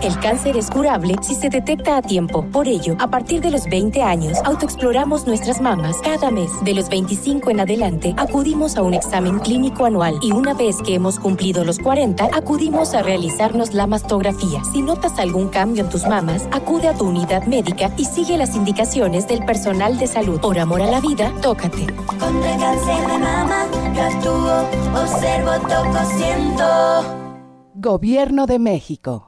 El 0.00 0.16
cáncer 0.20 0.56
es 0.56 0.70
curable 0.70 1.16
si 1.22 1.34
se 1.34 1.48
detecta 1.48 1.96
a 1.96 2.02
tiempo. 2.02 2.44
Por 2.52 2.68
ello, 2.68 2.94
a 3.00 3.08
partir 3.08 3.40
de 3.40 3.50
los 3.50 3.64
20 3.64 4.00
años, 4.02 4.38
autoexploramos 4.44 5.26
nuestras 5.26 5.60
mamas 5.60 5.96
cada 6.02 6.30
mes. 6.30 6.52
De 6.62 6.72
los 6.72 6.88
25 6.88 7.50
en 7.50 7.60
adelante, 7.60 8.14
acudimos 8.16 8.76
a 8.76 8.82
un 8.82 8.94
examen 8.94 9.40
clínico 9.40 9.86
anual 9.86 10.18
y 10.22 10.30
una 10.30 10.54
vez 10.54 10.76
que 10.82 10.94
hemos 10.94 11.18
cumplido 11.18 11.64
los 11.64 11.80
40, 11.80 12.28
acudimos 12.32 12.94
a 12.94 13.02
realizarnos 13.02 13.74
la 13.74 13.88
mastografía. 13.88 14.62
Si 14.72 14.82
notas 14.82 15.18
algún 15.18 15.48
cambio 15.48 15.82
en 15.82 15.90
tus 15.90 16.06
mamas, 16.06 16.48
acude 16.52 16.86
a 16.86 16.94
tu 16.94 17.08
unidad 17.08 17.44
médica 17.46 17.92
y 17.96 18.04
sigue 18.04 18.36
las 18.36 18.54
indicaciones 18.54 19.26
del 19.26 19.44
personal 19.44 19.98
de 19.98 20.06
salud. 20.06 20.40
Por 20.40 20.60
amor 20.60 20.80
a 20.80 20.86
la 20.86 21.00
vida, 21.00 21.32
tócate. 21.42 21.86
Contra 22.06 22.54
el 22.54 22.60
cáncer 22.60 23.00
de 23.08 23.18
mama, 23.18 23.66
yo 23.94 24.02
actúo, 24.02 25.02
observo, 25.02 25.52
toco, 25.68 26.04
siento. 26.16 27.28
Gobierno 27.74 28.46
de 28.46 28.58
México. 28.60 29.27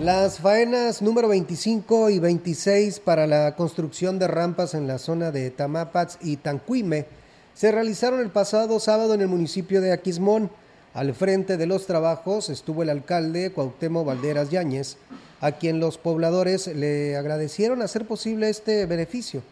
Las 0.00 0.38
faenas 0.38 1.02
número 1.02 1.28
25 1.28 2.10
y 2.10 2.18
26 2.18 3.00
para 3.00 3.26
la 3.26 3.54
construcción 3.54 4.18
de 4.18 4.28
rampas 4.28 4.74
en 4.74 4.86
la 4.88 4.98
zona 4.98 5.30
de 5.30 5.50
Tamapats 5.50 6.18
y 6.22 6.38
Tancuime 6.38 7.06
se 7.54 7.70
realizaron 7.70 8.20
el 8.20 8.30
pasado 8.30 8.80
sábado 8.80 9.12
en 9.12 9.20
el 9.20 9.28
municipio 9.28 9.80
de 9.82 9.92
Aquismón. 9.92 10.50
Al 10.94 11.14
frente 11.14 11.56
de 11.56 11.66
los 11.66 11.86
trabajos 11.86 12.48
estuvo 12.48 12.82
el 12.82 12.88
alcalde 12.88 13.52
Cuauhtémoc 13.52 14.06
Valderas 14.06 14.50
Yáñez, 14.50 14.96
a 15.42 15.52
quien 15.52 15.80
los 15.80 15.98
pobladores 15.98 16.66
le 16.68 17.16
agradecieron 17.16 17.82
hacer 17.82 18.06
posible 18.06 18.48
este 18.48 18.86
beneficio. 18.86 19.42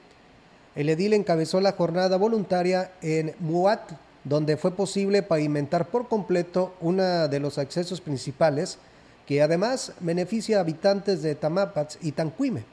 El 0.75 0.89
edil 0.89 1.13
encabezó 1.13 1.61
la 1.61 1.73
jornada 1.73 2.17
voluntaria 2.17 2.91
en 3.03 3.35
Muat, 3.41 3.93
donde 4.29 4.57
fue 4.57 4.73
posible 4.73 5.23
pavimentar 5.23 5.89
por 5.89 6.09
completo 6.09 6.75
uno 6.81 7.29
de 7.29 7.41
los 7.41 7.59
accesos 7.59 8.01
principales, 8.01 8.79
que 9.27 9.43
además 9.43 9.93
beneficia 10.01 10.59
a 10.59 10.61
habitantes 10.61 11.23
de 11.23 11.35
Tamapats 11.35 11.99
y 12.03 12.13
Tancuime. 12.13 12.65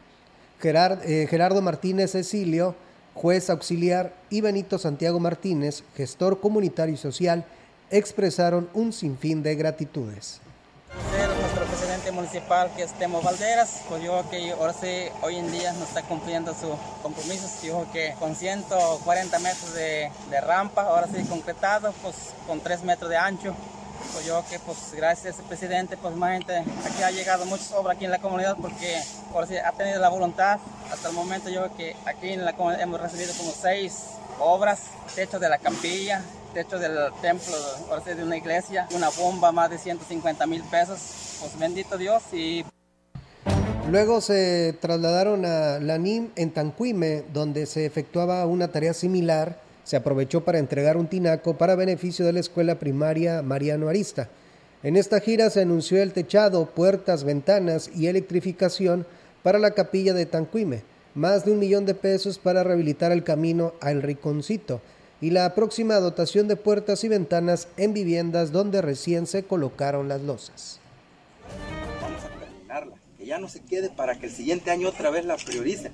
Eh, 0.64 1.28
Gerardo 1.30 1.62
Martínez 1.62 2.12
Cecilio, 2.12 2.76
juez 3.14 3.50
auxiliar, 3.50 4.14
y 4.30 4.42
Benito 4.42 4.78
Santiago 4.78 5.20
Martínez, 5.20 5.84
gestor 5.96 6.40
comunitario 6.40 6.96
y 6.96 6.98
social, 6.98 7.46
expresaron 7.92 8.68
un 8.74 8.92
sinfín 8.92 9.44
de 9.44 9.56
gratitudes 9.56 10.42
presidente 12.06 12.12
municipal 12.12 12.72
que 12.76 12.84
es 12.84 12.92
Temo 12.94 13.20
Valderas, 13.22 13.82
pues 13.90 14.04
yo 14.04 14.24
que 14.30 14.52
ahora 14.52 14.74
sí, 14.74 15.10
hoy 15.24 15.38
en 15.38 15.52
día 15.52 15.74
nos 15.74 15.88
está 15.90 16.04
cumpliendo 16.04 16.54
sus 16.54 16.76
compromisos, 17.02 17.64
yo 17.64 17.88
que 17.92 18.14
con 18.20 18.36
140 18.36 19.40
metros 19.40 19.74
de, 19.74 20.12
de, 20.30 20.42
rampa, 20.42 20.84
ahora 20.84 21.08
sí 21.08 21.24
concretado, 21.24 21.94
pues 22.04 22.16
con 22.46 22.60
3 22.60 22.84
metros 22.84 23.10
de 23.10 23.18
ancho, 23.18 23.56
pues 24.14 24.24
yo 24.24 24.44
que 24.48 24.60
pues 24.60 24.94
gracias 24.96 25.26
a 25.26 25.30
ese 25.30 25.44
presidente, 25.48 25.98
pues 25.98 26.16
más 26.16 26.34
gente, 26.34 26.60
aquí 26.60 27.02
ha 27.04 27.10
llegado 27.10 27.46
muchas 27.46 27.72
obras 27.72 27.96
aquí 27.96 28.06
en 28.06 28.12
la 28.12 28.20
comunidad 28.20 28.56
porque 28.62 29.02
ahora 29.34 29.48
sí 29.48 29.58
ha 29.58 29.72
tenido 29.72 30.00
la 30.00 30.10
voluntad, 30.10 30.60
hasta 30.92 31.10
el 31.10 31.16
momento 31.16 31.50
yo 31.50 31.76
que 31.76 31.96
aquí 32.06 32.34
en 32.34 32.46
la 32.46 32.54
comunidad 32.54 32.84
hemos 32.84 33.02
recibido 33.02 33.34
como 33.34 33.52
6 33.52 33.94
obras, 34.40 34.80
techo 35.16 35.40
de 35.40 35.50
la 35.50 35.58
campilla, 35.58 36.22
techo 36.54 36.78
del 36.78 37.12
templo, 37.22 37.56
de 38.06 38.24
una 38.24 38.38
iglesia, 38.38 38.88
una 38.92 39.10
bomba 39.10 39.52
más 39.52 39.72
de 39.72 39.80
150 39.80 40.46
mil 40.46 40.64
pesos. 40.66 41.25
Pues 41.40 41.60
bendito 41.60 41.98
Dios 41.98 42.24
y... 42.34 42.64
Luego 43.90 44.20
se 44.20 44.76
trasladaron 44.80 45.46
a 45.46 45.80
la 45.80 45.98
NIM 46.00 46.30
en 46.36 46.52
Tancuime, 46.52 47.24
donde 47.32 47.68
se 47.68 47.86
efectuaba 47.86 48.46
una 48.48 48.70
tarea 48.70 48.96
similar. 48.96 49.60
Se 49.84 49.96
aprovechó 49.96 50.44
para 50.44 50.58
entregar 50.58 50.98
un 50.98 51.08
tinaco 51.08 51.56
para 51.56 51.76
beneficio 51.76 52.26
de 52.26 52.34
la 52.34 52.40
escuela 52.40 52.80
primaria 52.80 53.44
Mariano 53.44 53.88
Arista. 53.88 54.30
En 54.82 54.98
esta 54.98 55.20
gira 55.20 55.52
se 55.52 55.62
anunció 55.62 56.02
el 56.02 56.14
techado, 56.14 56.66
puertas, 56.66 57.24
ventanas 57.24 57.92
y 57.96 58.08
electrificación 58.08 59.06
para 59.44 59.60
la 59.60 59.72
capilla 59.72 60.16
de 60.16 60.26
Tancuime, 60.26 60.82
más 61.14 61.46
de 61.46 61.52
un 61.52 61.60
millón 61.60 61.86
de 61.86 61.94
pesos 61.94 62.40
para 62.40 62.64
rehabilitar 62.64 63.12
el 63.12 63.24
camino 63.24 63.74
al 63.82 64.02
Riconcito 64.02 64.82
y 65.22 65.30
la 65.30 65.54
próxima 65.54 65.96
dotación 66.00 66.48
de 66.48 66.56
puertas 66.56 67.04
y 67.04 67.08
ventanas 67.08 67.68
en 67.78 67.94
viviendas 67.94 68.52
donde 68.52 68.82
recién 68.82 69.28
se 69.28 69.44
colocaron 69.44 70.08
las 70.08 70.22
losas. 70.22 70.80
Ya 73.26 73.40
no 73.40 73.50
se 73.50 73.60
quede 73.62 73.90
para 73.90 74.20
que 74.20 74.28
el 74.28 74.32
siguiente 74.32 74.70
año 74.70 74.88
otra 74.90 75.10
vez 75.10 75.26
la 75.26 75.36
prioricen. 75.38 75.92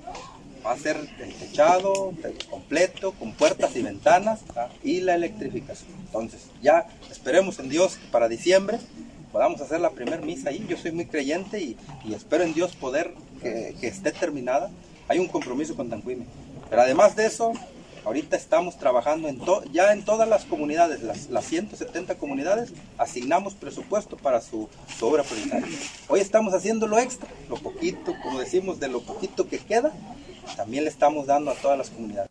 Va 0.64 0.72
a 0.72 0.78
ser 0.78 0.96
el 0.96 2.48
completo, 2.48 3.12
con 3.12 3.32
puertas 3.32 3.74
y 3.74 3.82
ventanas 3.82 4.40
y 4.84 5.00
la 5.00 5.14
electrificación. 5.14 5.90
Entonces, 6.06 6.42
ya 6.62 6.86
esperemos 7.10 7.58
en 7.58 7.68
Dios 7.70 7.96
que 7.96 8.06
para 8.08 8.28
diciembre 8.28 8.78
podamos 9.32 9.60
hacer 9.62 9.80
la 9.80 9.90
primera 9.90 10.20
misa 10.20 10.50
ahí. 10.50 10.64
Yo 10.68 10.76
soy 10.76 10.92
muy 10.92 11.06
creyente 11.06 11.58
y, 11.58 11.76
espero 12.14 12.44
en 12.44 12.52
Dios 12.52 12.76
poder 12.76 13.14
que, 13.40 13.74
que 13.80 13.88
esté 13.88 14.12
terminada. 14.12 14.70
Hay 15.08 15.18
un 15.18 15.26
compromiso 15.26 15.74
con 15.74 15.88
Tanquime 15.88 16.26
Pero 16.68 16.82
además 16.82 17.16
de 17.16 17.26
eso, 17.26 17.52
ahorita 18.04 18.36
estamos 18.36 18.76
trabajando 18.78 19.28
en 19.28 19.40
ya 19.72 19.92
en 19.92 20.04
todas 20.04 20.28
las 20.28 20.44
comunidades, 20.44 21.02
las, 21.02 21.30
las 21.30 21.44
170 21.44 22.16
comunidades, 22.16 22.72
asignamos 22.98 23.54
presupuesto 23.54 24.16
para 24.16 24.40
su, 24.40 24.68
su 24.98 25.06
obra 25.06 25.22
prioritaria. 25.22 25.76
Hoy 26.08 26.20
estamos 26.20 26.54
haciendo 26.54 26.86
lo 26.86 26.98
extra, 26.98 27.28
lo 27.48 27.56
poquito, 27.56 28.14
como 28.22 28.40
decimos, 28.40 28.80
de 28.80 28.88
lo 28.88 29.00
poquito 29.00 29.48
que 29.48 29.58
queda, 29.58 29.92
también 30.56 30.84
le 30.84 30.90
estamos 30.90 31.26
dando 31.26 31.50
a 31.50 31.54
todas 31.54 31.78
las 31.78 31.90
comunidades. 31.90 32.28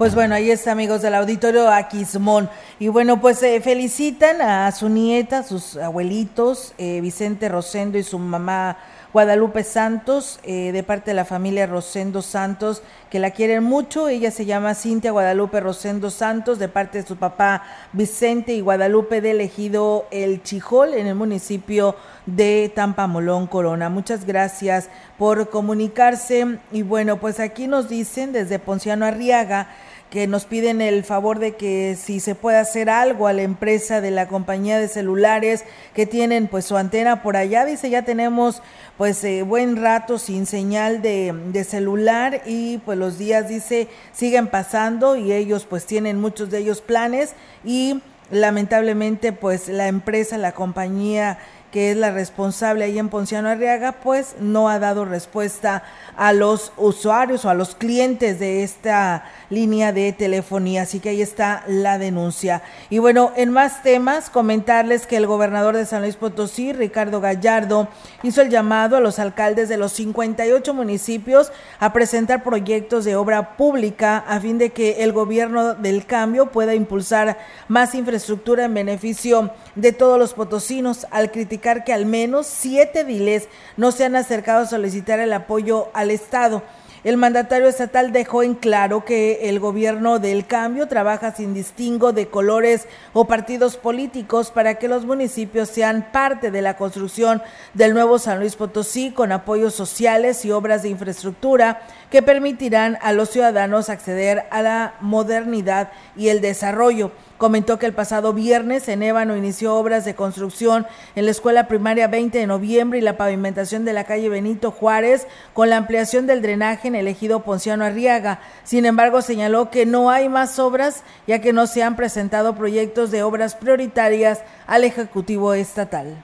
Pues 0.00 0.14
bueno, 0.14 0.34
ahí 0.34 0.50
está, 0.50 0.72
amigos 0.72 1.02
del 1.02 1.14
auditorio 1.14 1.70
Aquismón. 1.70 2.48
Y 2.78 2.88
bueno, 2.88 3.20
pues 3.20 3.42
eh, 3.42 3.60
felicitan 3.60 4.40
a 4.40 4.72
su 4.72 4.88
nieta, 4.88 5.42
sus 5.42 5.76
abuelitos, 5.76 6.72
eh, 6.78 7.02
Vicente 7.02 7.50
Rosendo 7.50 7.98
y 7.98 8.02
su 8.02 8.18
mamá 8.18 8.78
Guadalupe 9.12 9.64
Santos, 9.64 10.38
eh, 10.44 10.70
de 10.70 10.82
parte 10.84 11.10
de 11.10 11.14
la 11.14 11.24
familia 11.24 11.66
Rosendo 11.66 12.22
Santos, 12.22 12.82
que 13.10 13.18
la 13.18 13.32
quieren 13.32 13.64
mucho. 13.64 14.08
Ella 14.08 14.30
se 14.30 14.44
llama 14.44 14.74
Cintia 14.74 15.10
Guadalupe 15.10 15.58
Rosendo 15.58 16.10
Santos, 16.10 16.60
de 16.60 16.68
parte 16.68 17.02
de 17.02 17.08
su 17.08 17.16
papá 17.16 17.64
Vicente 17.92 18.52
y 18.52 18.60
Guadalupe 18.60 19.20
de 19.20 19.32
Elegido 19.32 20.06
El 20.12 20.44
Chijol, 20.44 20.94
en 20.94 21.08
el 21.08 21.16
municipio 21.16 21.96
de 22.26 22.70
Tampamolón, 22.72 23.48
Corona. 23.48 23.88
Muchas 23.88 24.24
gracias 24.24 24.88
por 25.18 25.50
comunicarse. 25.50 26.58
Y 26.70 26.82
bueno, 26.82 27.18
pues 27.18 27.40
aquí 27.40 27.66
nos 27.66 27.88
dicen 27.88 28.32
desde 28.32 28.60
Ponciano 28.60 29.06
Arriaga, 29.06 29.68
que 30.10 30.26
nos 30.26 30.44
piden 30.44 30.80
el 30.80 31.04
favor 31.04 31.38
de 31.38 31.54
que 31.54 31.96
si 32.00 32.18
se 32.18 32.34
puede 32.34 32.58
hacer 32.58 32.90
algo 32.90 33.28
a 33.28 33.32
la 33.32 33.42
empresa 33.42 34.00
de 34.00 34.10
la 34.10 34.26
compañía 34.26 34.78
de 34.78 34.88
celulares 34.88 35.64
que 35.94 36.04
tienen 36.04 36.48
pues 36.48 36.64
su 36.64 36.76
antena 36.76 37.22
por 37.22 37.36
allá. 37.36 37.64
Dice, 37.64 37.88
ya 37.90 38.02
tenemos 38.02 38.60
pues 38.98 39.22
eh, 39.22 39.42
buen 39.42 39.76
rato 39.76 40.18
sin 40.18 40.46
señal 40.46 41.00
de, 41.00 41.32
de, 41.52 41.64
celular 41.64 42.42
y 42.44 42.78
pues 42.78 42.98
los 42.98 43.18
días 43.18 43.48
dice 43.48 43.88
siguen 44.12 44.48
pasando 44.48 45.16
y 45.16 45.32
ellos 45.32 45.64
pues 45.64 45.86
tienen 45.86 46.20
muchos 46.20 46.50
de 46.50 46.58
ellos 46.58 46.80
planes 46.80 47.34
y 47.64 48.02
lamentablemente 48.30 49.32
pues 49.32 49.68
la 49.68 49.88
empresa, 49.88 50.38
la 50.38 50.52
compañía 50.52 51.38
que 51.70 51.92
es 51.92 51.96
la 51.96 52.10
responsable 52.10 52.84
ahí 52.84 52.98
en 52.98 53.08
Ponciano 53.08 53.48
Arriaga, 53.48 53.92
pues 53.92 54.34
no 54.40 54.68
ha 54.68 54.78
dado 54.78 55.04
respuesta 55.04 55.84
a 56.16 56.32
los 56.32 56.72
usuarios 56.76 57.44
o 57.44 57.50
a 57.50 57.54
los 57.54 57.74
clientes 57.74 58.40
de 58.40 58.62
esta 58.62 59.24
línea 59.50 59.92
de 59.92 60.12
telefonía. 60.12 60.82
Así 60.82 61.00
que 61.00 61.10
ahí 61.10 61.22
está 61.22 61.62
la 61.68 61.98
denuncia. 61.98 62.62
Y 62.90 62.98
bueno, 62.98 63.32
en 63.36 63.50
más 63.50 63.82
temas, 63.82 64.30
comentarles 64.30 65.06
que 65.06 65.16
el 65.16 65.26
gobernador 65.26 65.76
de 65.76 65.86
San 65.86 66.02
Luis 66.02 66.16
Potosí, 66.16 66.72
Ricardo 66.72 67.20
Gallardo, 67.20 67.88
hizo 68.22 68.42
el 68.42 68.50
llamado 68.50 68.96
a 68.96 69.00
los 69.00 69.18
alcaldes 69.18 69.68
de 69.68 69.76
los 69.76 69.92
58 69.92 70.74
municipios 70.74 71.52
a 71.78 71.92
presentar 71.92 72.42
proyectos 72.42 73.04
de 73.04 73.16
obra 73.16 73.56
pública 73.56 74.18
a 74.18 74.40
fin 74.40 74.58
de 74.58 74.70
que 74.70 75.04
el 75.04 75.12
gobierno 75.12 75.74
del 75.74 76.04
cambio 76.04 76.46
pueda 76.46 76.74
impulsar 76.74 77.38
más 77.68 77.94
infraestructura 77.94 78.64
en 78.64 78.74
beneficio 78.74 79.50
de 79.76 79.92
todos 79.92 80.18
los 80.18 80.34
potosinos 80.34 81.06
al 81.10 81.30
criticar 81.30 81.59
que 81.60 81.92
al 81.92 82.06
menos 82.06 82.46
siete 82.46 83.04
diles 83.04 83.48
no 83.76 83.92
se 83.92 84.04
han 84.04 84.16
acercado 84.16 84.62
a 84.62 84.66
solicitar 84.66 85.20
el 85.20 85.32
apoyo 85.32 85.88
al 85.92 86.10
Estado. 86.10 86.62
El 87.02 87.16
mandatario 87.16 87.66
estatal 87.66 88.12
dejó 88.12 88.42
en 88.42 88.54
claro 88.54 89.06
que 89.06 89.48
el 89.48 89.58
gobierno 89.58 90.18
del 90.18 90.46
cambio 90.46 90.86
trabaja 90.86 91.34
sin 91.34 91.54
distingo 91.54 92.12
de 92.12 92.28
colores 92.28 92.86
o 93.14 93.24
partidos 93.24 93.78
políticos 93.78 94.50
para 94.50 94.74
que 94.74 94.86
los 94.86 95.06
municipios 95.06 95.70
sean 95.70 96.08
parte 96.12 96.50
de 96.50 96.60
la 96.60 96.76
construcción 96.76 97.42
del 97.72 97.94
nuevo 97.94 98.18
San 98.18 98.38
Luis 98.38 98.54
Potosí 98.54 99.12
con 99.12 99.32
apoyos 99.32 99.72
sociales 99.72 100.44
y 100.44 100.50
obras 100.50 100.82
de 100.82 100.90
infraestructura 100.90 101.80
que 102.10 102.20
permitirán 102.20 102.98
a 103.00 103.12
los 103.12 103.30
ciudadanos 103.30 103.88
acceder 103.88 104.44
a 104.50 104.60
la 104.60 104.94
modernidad 105.00 105.92
y 106.16 106.28
el 106.28 106.42
desarrollo. 106.42 107.12
Comentó 107.40 107.78
que 107.78 107.86
el 107.86 107.94
pasado 107.94 108.34
viernes 108.34 108.86
en 108.88 109.02
Ébano 109.02 109.34
inició 109.34 109.74
obras 109.74 110.04
de 110.04 110.14
construcción 110.14 110.86
en 111.16 111.24
la 111.24 111.30
escuela 111.30 111.68
primaria 111.68 112.06
20 112.06 112.36
de 112.36 112.46
noviembre 112.46 112.98
y 112.98 113.00
la 113.00 113.16
pavimentación 113.16 113.86
de 113.86 113.94
la 113.94 114.04
calle 114.04 114.28
Benito 114.28 114.70
Juárez 114.70 115.26
con 115.54 115.70
la 115.70 115.78
ampliación 115.78 116.26
del 116.26 116.42
drenaje 116.42 116.88
en 116.88 116.96
el 116.96 117.08
ejido 117.08 117.42
Ponciano 117.42 117.86
Arriaga. 117.86 118.40
Sin 118.62 118.84
embargo, 118.84 119.22
señaló 119.22 119.70
que 119.70 119.86
no 119.86 120.10
hay 120.10 120.28
más 120.28 120.58
obras 120.58 121.02
ya 121.26 121.40
que 121.40 121.54
no 121.54 121.66
se 121.66 121.82
han 121.82 121.96
presentado 121.96 122.54
proyectos 122.56 123.10
de 123.10 123.22
obras 123.22 123.54
prioritarias 123.54 124.40
al 124.66 124.84
Ejecutivo 124.84 125.54
Estatal. 125.54 126.22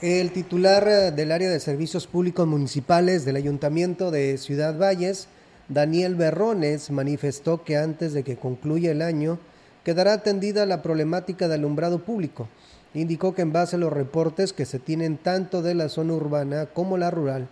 El 0.00 0.30
titular 0.30 1.12
del 1.12 1.32
área 1.32 1.50
de 1.50 1.58
servicios 1.58 2.06
públicos 2.06 2.46
municipales 2.46 3.24
del 3.24 3.34
Ayuntamiento 3.34 4.12
de 4.12 4.38
Ciudad 4.38 4.78
Valles, 4.78 5.26
Daniel 5.68 6.14
Berrones, 6.14 6.92
manifestó 6.92 7.64
que 7.64 7.76
antes 7.76 8.12
de 8.12 8.22
que 8.22 8.36
concluya 8.36 8.92
el 8.92 9.02
año, 9.02 9.40
quedará 9.88 10.12
atendida 10.12 10.66
la 10.66 10.82
problemática 10.82 11.48
de 11.48 11.54
alumbrado 11.54 12.00
público. 12.00 12.46
Indicó 12.92 13.34
que 13.34 13.40
en 13.40 13.54
base 13.54 13.76
a 13.76 13.78
los 13.78 13.90
reportes 13.90 14.52
que 14.52 14.66
se 14.66 14.78
tienen 14.78 15.16
tanto 15.16 15.62
de 15.62 15.74
la 15.74 15.88
zona 15.88 16.12
urbana 16.12 16.66
como 16.66 16.98
la 16.98 17.10
rural, 17.10 17.48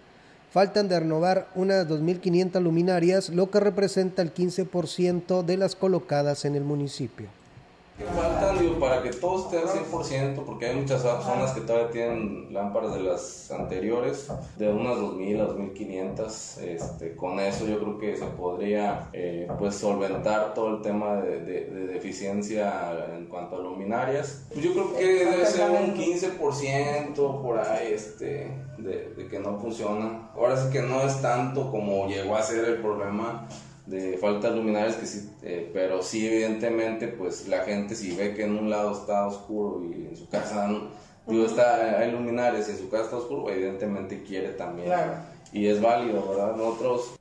faltan 0.52 0.86
de 0.86 1.00
renovar 1.00 1.48
unas 1.54 1.88
2.500 1.88 2.60
luminarias, 2.60 3.30
lo 3.30 3.50
que 3.50 3.58
representa 3.58 4.20
el 4.20 4.34
15% 4.34 5.46
de 5.46 5.56
las 5.56 5.76
colocadas 5.76 6.44
en 6.44 6.56
el 6.56 6.62
municipio. 6.62 7.28
Faltan, 8.04 8.58
digo, 8.58 8.78
para 8.78 9.02
que 9.02 9.10
todo 9.10 9.44
esté 9.44 9.58
al 9.58 9.68
100%, 9.68 10.44
porque 10.44 10.66
hay 10.66 10.76
muchas 10.76 11.00
zonas 11.00 11.52
que 11.52 11.62
todavía 11.62 11.90
tienen 11.90 12.52
lámparas 12.52 12.94
de 12.94 13.00
las 13.00 13.50
anteriores, 13.50 14.28
de 14.58 14.68
unas 14.70 14.96
2.000 14.98 15.40
a 15.40 15.48
2.500. 15.48 16.62
Este, 16.62 17.16
con 17.16 17.40
eso 17.40 17.66
yo 17.66 17.80
creo 17.80 17.98
que 17.98 18.16
se 18.18 18.26
podría 18.26 19.08
eh, 19.14 19.48
pues 19.58 19.76
solventar 19.76 20.52
todo 20.52 20.76
el 20.76 20.82
tema 20.82 21.16
de, 21.16 21.40
de, 21.40 21.86
deficiencia 21.86 22.92
en 23.16 23.26
cuanto 23.26 23.56
a 23.56 23.60
luminarias. 23.60 24.44
Pues 24.52 24.62
yo 24.62 24.72
creo 24.72 24.94
que 24.94 25.24
debe 25.24 25.46
ser 25.46 25.70
un 25.70 25.94
15% 25.94 27.42
por 27.42 27.58
ahí 27.58 27.92
este, 27.92 28.50
de, 28.76 29.14
de 29.16 29.26
que 29.26 29.38
no 29.38 29.58
funciona. 29.58 30.30
Ahora 30.34 30.56
sí 30.56 30.70
que 30.70 30.82
no 30.82 31.00
es 31.00 31.22
tanto 31.22 31.70
como 31.70 32.06
llegó 32.06 32.36
a 32.36 32.42
ser 32.42 32.64
el 32.66 32.76
problema 32.82 33.48
de 33.86 34.18
falta 34.18 34.50
de 34.50 34.56
luminarias, 34.56 34.96
que 34.96 35.06
sí, 35.06 35.30
eh, 35.42 35.70
pero 35.72 36.02
sí 36.02 36.26
evidentemente 36.26 37.08
pues 37.08 37.48
la 37.48 37.60
gente 37.60 37.94
si 37.94 38.14
ve 38.16 38.34
que 38.34 38.44
en 38.44 38.58
un 38.58 38.68
lado 38.68 38.92
está 38.92 39.26
oscuro 39.26 39.82
y 39.84 40.08
en 40.08 40.16
su 40.16 40.28
casa 40.28 40.68
digo, 41.26 41.46
está, 41.46 41.98
hay 41.98 42.10
luminarias 42.10 42.68
y 42.68 42.72
en 42.72 42.78
su 42.78 42.88
casa 42.88 43.04
está 43.04 43.16
oscuro, 43.16 43.50
evidentemente 43.50 44.22
quiere 44.22 44.50
también. 44.50 44.92
Y 45.52 45.66
es 45.66 45.80
válido, 45.80 46.28
¿verdad? 46.28 46.56
Nosotros 46.56 47.15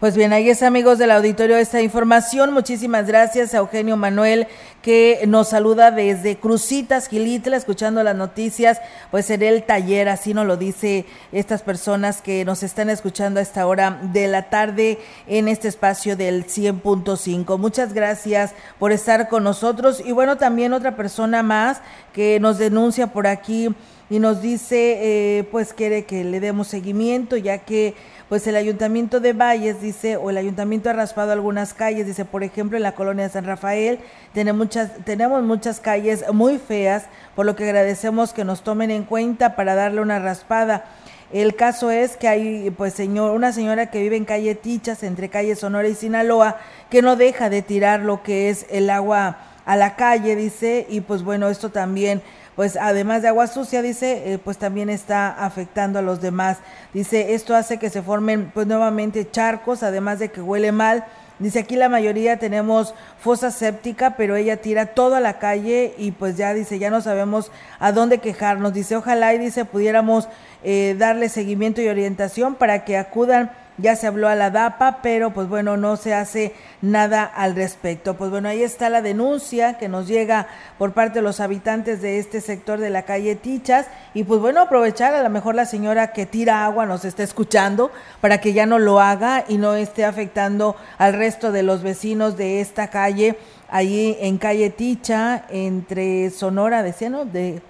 pues 0.00 0.14
bien, 0.16 0.32
ahí 0.32 0.48
es 0.48 0.62
amigos 0.62 0.98
del 0.98 1.10
auditorio 1.10 1.56
esta 1.56 1.82
información. 1.82 2.52
Muchísimas 2.52 3.08
gracias 3.08 3.52
a 3.52 3.58
Eugenio 3.58 3.96
Manuel 3.96 4.46
que 4.80 5.24
nos 5.26 5.48
saluda 5.48 5.90
desde 5.90 6.36
Crucitas, 6.36 7.08
Gilitla, 7.08 7.56
escuchando 7.56 8.04
las 8.04 8.14
noticias, 8.14 8.80
pues 9.10 9.28
en 9.30 9.42
el 9.42 9.64
taller, 9.64 10.08
así 10.08 10.34
nos 10.34 10.46
lo 10.46 10.56
dice 10.56 11.04
estas 11.32 11.62
personas 11.62 12.22
que 12.22 12.44
nos 12.44 12.62
están 12.62 12.90
escuchando 12.90 13.40
a 13.40 13.42
esta 13.42 13.66
hora 13.66 13.98
de 14.12 14.28
la 14.28 14.50
tarde 14.50 15.00
en 15.26 15.48
este 15.48 15.66
espacio 15.66 16.16
del 16.16 16.46
100.5. 16.46 17.58
Muchas 17.58 17.92
gracias 17.92 18.52
por 18.78 18.92
estar 18.92 19.28
con 19.28 19.42
nosotros 19.42 20.00
y 20.04 20.12
bueno, 20.12 20.36
también 20.38 20.74
otra 20.74 20.94
persona 20.94 21.42
más 21.42 21.80
que 22.12 22.38
nos 22.38 22.58
denuncia 22.58 23.08
por 23.08 23.26
aquí 23.26 23.74
y 24.10 24.20
nos 24.20 24.40
dice, 24.40 25.38
eh, 25.38 25.44
pues 25.50 25.74
quiere 25.74 26.04
que 26.04 26.24
le 26.24 26.40
demos 26.40 26.68
seguimiento 26.68 27.36
ya 27.36 27.58
que 27.58 27.94
pues 28.28 28.46
el 28.46 28.56
ayuntamiento 28.56 29.20
de 29.20 29.32
Valles 29.32 29.80
dice, 29.80 30.16
o 30.16 30.30
el 30.30 30.36
ayuntamiento 30.36 30.90
ha 30.90 30.92
raspado 30.92 31.32
algunas 31.32 31.72
calles, 31.72 32.06
dice, 32.06 32.24
por 32.24 32.44
ejemplo, 32.44 32.76
en 32.76 32.82
la 32.82 32.92
colonia 32.92 33.24
de 33.24 33.30
San 33.30 33.44
Rafael 33.44 34.00
tenemos 34.34 34.58
muchas, 34.58 34.90
tenemos 35.04 35.42
muchas 35.42 35.80
calles 35.80 36.24
muy 36.32 36.58
feas, 36.58 37.04
por 37.34 37.46
lo 37.46 37.56
que 37.56 37.64
agradecemos 37.64 38.32
que 38.32 38.44
nos 38.44 38.62
tomen 38.62 38.90
en 38.90 39.04
cuenta 39.04 39.56
para 39.56 39.74
darle 39.74 40.02
una 40.02 40.18
raspada. 40.18 40.84
El 41.32 41.56
caso 41.56 41.90
es 41.90 42.16
que 42.16 42.28
hay, 42.28 42.70
pues, 42.70 42.94
señor, 42.94 43.32
una 43.32 43.52
señora 43.52 43.90
que 43.90 44.02
vive 44.02 44.16
en 44.16 44.24
calle 44.24 44.54
Tichas, 44.54 45.02
entre 45.02 45.28
calle 45.28 45.56
Sonora 45.56 45.88
y 45.88 45.94
Sinaloa, 45.94 46.56
que 46.90 47.02
no 47.02 47.16
deja 47.16 47.50
de 47.50 47.62
tirar 47.62 48.00
lo 48.00 48.22
que 48.22 48.50
es 48.50 48.66
el 48.70 48.88
agua 48.90 49.38
a 49.66 49.76
la 49.76 49.96
calle, 49.96 50.36
dice, 50.36 50.86
y 50.88 51.02
pues 51.02 51.22
bueno, 51.22 51.48
esto 51.50 51.68
también 51.68 52.22
pues 52.58 52.76
además 52.76 53.22
de 53.22 53.28
agua 53.28 53.46
sucia, 53.46 53.82
dice, 53.82 54.32
eh, 54.32 54.38
pues 54.38 54.58
también 54.58 54.90
está 54.90 55.28
afectando 55.28 56.00
a 56.00 56.02
los 56.02 56.20
demás. 56.20 56.58
Dice, 56.92 57.34
esto 57.34 57.54
hace 57.54 57.78
que 57.78 57.88
se 57.88 58.02
formen 58.02 58.50
pues 58.52 58.66
nuevamente 58.66 59.30
charcos, 59.30 59.84
además 59.84 60.18
de 60.18 60.32
que 60.32 60.40
huele 60.40 60.72
mal. 60.72 61.04
Dice, 61.38 61.60
aquí 61.60 61.76
la 61.76 61.88
mayoría 61.88 62.40
tenemos 62.40 62.96
fosa 63.20 63.52
séptica, 63.52 64.16
pero 64.16 64.34
ella 64.34 64.56
tira 64.56 64.86
todo 64.86 65.14
a 65.14 65.20
la 65.20 65.38
calle 65.38 65.94
y 65.98 66.10
pues 66.10 66.36
ya 66.36 66.52
dice, 66.52 66.80
ya 66.80 66.90
no 66.90 67.00
sabemos 67.00 67.52
a 67.78 67.92
dónde 67.92 68.18
quejarnos. 68.18 68.74
Dice, 68.74 68.96
ojalá 68.96 69.32
y 69.34 69.38
dice, 69.38 69.64
pudiéramos 69.64 70.28
eh, 70.64 70.96
darle 70.98 71.28
seguimiento 71.28 71.80
y 71.80 71.86
orientación 71.86 72.56
para 72.56 72.84
que 72.84 72.96
acudan 72.96 73.52
ya 73.78 73.96
se 73.96 74.06
habló 74.06 74.28
a 74.28 74.34
la 74.34 74.50
DAPA, 74.50 74.98
pero 75.02 75.32
pues 75.32 75.48
bueno, 75.48 75.76
no 75.76 75.96
se 75.96 76.14
hace 76.14 76.52
nada 76.82 77.24
al 77.24 77.54
respecto. 77.54 78.16
Pues 78.16 78.30
bueno, 78.30 78.48
ahí 78.48 78.62
está 78.62 78.90
la 78.90 79.02
denuncia 79.02 79.78
que 79.78 79.88
nos 79.88 80.06
llega 80.06 80.48
por 80.76 80.92
parte 80.92 81.20
de 81.20 81.22
los 81.22 81.40
habitantes 81.40 82.02
de 82.02 82.18
este 82.18 82.40
sector 82.40 82.78
de 82.80 82.90
la 82.90 83.02
calle 83.02 83.36
Tichas 83.36 83.86
y 84.14 84.24
pues 84.24 84.40
bueno, 84.40 84.60
aprovechar 84.60 85.14
a 85.14 85.22
lo 85.22 85.30
mejor 85.30 85.54
la 85.54 85.64
señora 85.64 86.12
que 86.12 86.26
tira 86.26 86.64
agua 86.64 86.86
nos 86.86 87.04
está 87.04 87.22
escuchando 87.22 87.90
para 88.20 88.40
que 88.40 88.52
ya 88.52 88.66
no 88.66 88.78
lo 88.78 89.00
haga 89.00 89.44
y 89.48 89.58
no 89.58 89.74
esté 89.74 90.04
afectando 90.04 90.76
al 90.98 91.14
resto 91.14 91.52
de 91.52 91.62
los 91.62 91.82
vecinos 91.82 92.36
de 92.36 92.60
esta 92.60 92.88
calle, 92.88 93.38
allí 93.68 94.16
en 94.20 94.38
calle 94.38 94.70
Ticha, 94.70 95.44
entre 95.50 96.30
Sonora, 96.30 96.82
decía, 96.82 97.10
¿no? 97.10 97.24
De 97.24 97.62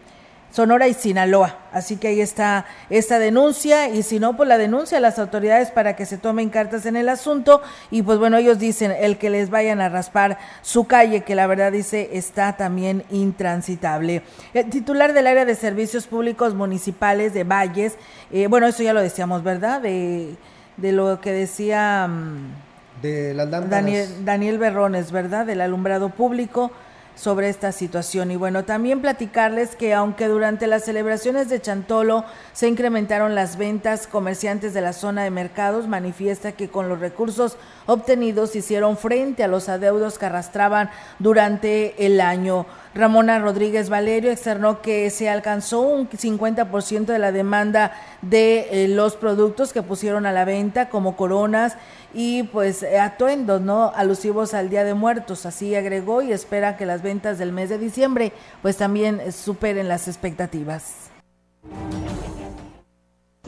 Sonora 0.51 0.88
y 0.88 0.94
Sinaloa. 0.94 1.57
Así 1.72 1.96
que 1.96 2.09
ahí 2.09 2.20
está 2.20 2.64
esta 2.88 3.18
denuncia 3.18 3.88
y 3.88 4.03
si 4.03 4.18
no, 4.18 4.36
pues 4.36 4.49
la 4.49 4.59
denuncia 4.59 4.99
a 4.99 5.01
las 5.01 5.18
autoridades 5.18 5.70
para 5.70 5.94
que 5.96 6.07
se 6.07 6.16
tomen 6.16 6.49
cartas 6.49 6.86
en 6.86 6.96
el 6.96 7.09
asunto 7.09 7.61
y 7.90 8.03
pues 8.03 8.18
bueno, 8.18 8.38
ellos 8.38 8.59
dicen 8.59 8.92
el 8.99 9.18
que 9.18 9.30
les 9.30 9.51
vayan 9.51 9.80
a 9.80 9.88
raspar 9.88 10.38
su 10.62 10.86
calle, 10.86 11.22
que 11.22 11.34
la 11.34 11.46
verdad 11.46 11.70
dice 11.72 12.11
está 12.12 12.57
también 12.57 13.05
intransitable. 13.11 14.22
El 14.55 14.70
titular 14.70 15.12
del 15.12 15.26
área 15.26 15.44
de 15.44 15.55
servicios 15.55 16.07
públicos 16.07 16.55
municipales 16.55 17.34
de 17.34 17.44
Valles, 17.44 17.96
eh, 18.32 18.46
bueno, 18.46 18.66
eso 18.66 18.82
ya 18.82 18.94
lo 18.94 19.03
decíamos, 19.03 19.42
¿verdad? 19.42 19.82
De, 19.82 20.34
de 20.76 20.92
lo 20.92 21.20
que 21.20 21.32
decía... 21.32 22.09
Mm, 22.09 22.68
de 23.03 23.32
las 23.32 23.49
Daniel, 23.70 24.24
Daniel 24.24 24.59
Berrones, 24.59 25.12
¿verdad? 25.12 25.46
Del 25.46 25.61
alumbrado 25.61 26.09
público 26.09 26.72
sobre 27.18 27.48
esta 27.48 27.72
situación. 27.72 28.30
Y 28.30 28.36
bueno, 28.36 28.64
también 28.64 29.00
platicarles 29.00 29.74
que 29.74 29.92
aunque 29.92 30.28
durante 30.28 30.66
las 30.66 30.84
celebraciones 30.84 31.48
de 31.48 31.60
Chantolo 31.60 32.24
se 32.52 32.68
incrementaron 32.68 33.34
las 33.34 33.56
ventas, 33.56 34.06
comerciantes 34.06 34.72
de 34.72 34.80
la 34.80 34.92
zona 34.92 35.24
de 35.24 35.30
mercados 35.30 35.88
manifiesta 35.88 36.52
que 36.52 36.68
con 36.68 36.88
los 36.88 37.00
recursos 37.00 37.56
obtenidos 37.86 38.54
hicieron 38.54 38.96
frente 38.96 39.42
a 39.42 39.48
los 39.48 39.68
adeudos 39.68 40.18
que 40.18 40.26
arrastraban 40.26 40.90
durante 41.18 42.06
el 42.06 42.20
año. 42.20 42.66
Ramona 42.95 43.39
Rodríguez 43.39 43.89
Valerio 43.89 44.30
externó 44.30 44.82
que 44.82 45.11
se 45.11 45.28
alcanzó 45.28 45.80
un 45.80 46.09
50% 46.09 47.07
de 47.07 47.18
la 47.18 47.32
demanda 47.32 47.93
de 48.22 48.84
eh, 48.84 48.89
los 48.89 49.16
productos 49.16 49.72
que 49.72 49.82
pusieron 49.82 50.26
a 50.26 50.32
la 50.32 50.45
venta, 50.45 50.89
como 50.89 51.16
coronas 51.16 51.76
y 52.14 52.45
pues 52.45 52.82
atuendos, 52.82 53.61
¿no? 53.61 53.93
Alusivos 53.95 54.55
al 54.55 54.70
Día 54.70 54.84
de 54.84 54.95
Muertos. 54.95 55.47
Así 55.47 55.74
agregó 55.74 56.22
y 56.22 56.32
espera 56.32 56.76
que 56.76 56.86
las 56.86 57.03
ventas 57.03 57.39
del 57.39 57.53
mes 57.53 57.68
de 57.68 57.78
diciembre 57.78 58.32
pues 58.62 58.76
también 58.76 59.32
superen 59.32 59.89
las 59.89 60.09
expectativas. 60.09 61.11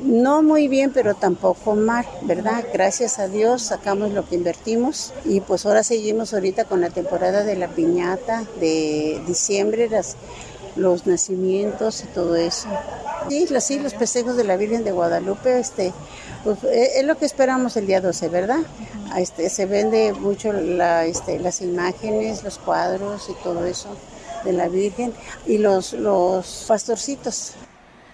No 0.02 0.42
muy 0.42 0.66
bien, 0.66 0.92
pero 0.92 1.14
tampoco 1.14 1.74
mal, 1.74 2.06
¿verdad? 2.22 2.64
Gracias 2.72 3.18
a 3.18 3.28
Dios 3.28 3.62
sacamos 3.62 4.12
lo 4.12 4.26
que 4.26 4.34
invertimos 4.34 5.12
y 5.26 5.40
pues 5.40 5.66
ahora 5.66 5.82
seguimos 5.82 6.32
ahorita 6.32 6.64
con 6.64 6.80
la 6.80 6.88
temporada 6.88 7.44
de 7.44 7.56
la 7.56 7.68
piñata 7.68 8.44
de 8.60 9.22
diciembre, 9.26 9.90
las, 9.90 10.16
los 10.76 11.06
nacimientos 11.06 12.02
y 12.02 12.06
todo 12.06 12.36
eso. 12.36 12.68
Sí, 13.28 13.46
los, 13.50 13.62
sí, 13.62 13.78
los 13.78 13.94
festejos 13.94 14.36
de 14.36 14.44
la 14.44 14.56
Virgen 14.56 14.84
de 14.84 14.92
Guadalupe, 14.92 15.60
este, 15.60 15.92
pues, 16.44 16.64
eh, 16.64 16.92
es 16.96 17.04
lo 17.04 17.18
que 17.18 17.26
esperamos 17.26 17.76
el 17.76 17.86
día 17.86 18.00
12, 18.00 18.28
¿verdad? 18.28 18.60
Este, 19.18 19.50
se 19.50 19.66
vende 19.66 20.14
mucho 20.14 20.52
la, 20.52 21.04
este, 21.04 21.38
las 21.38 21.60
imágenes, 21.60 22.42
los 22.42 22.58
cuadros 22.58 23.28
y 23.28 23.34
todo 23.44 23.66
eso 23.66 23.88
de 24.44 24.54
la 24.54 24.68
Virgen 24.68 25.12
y 25.46 25.58
los, 25.58 25.92
los 25.92 26.64
pastorcitos. 26.66 27.52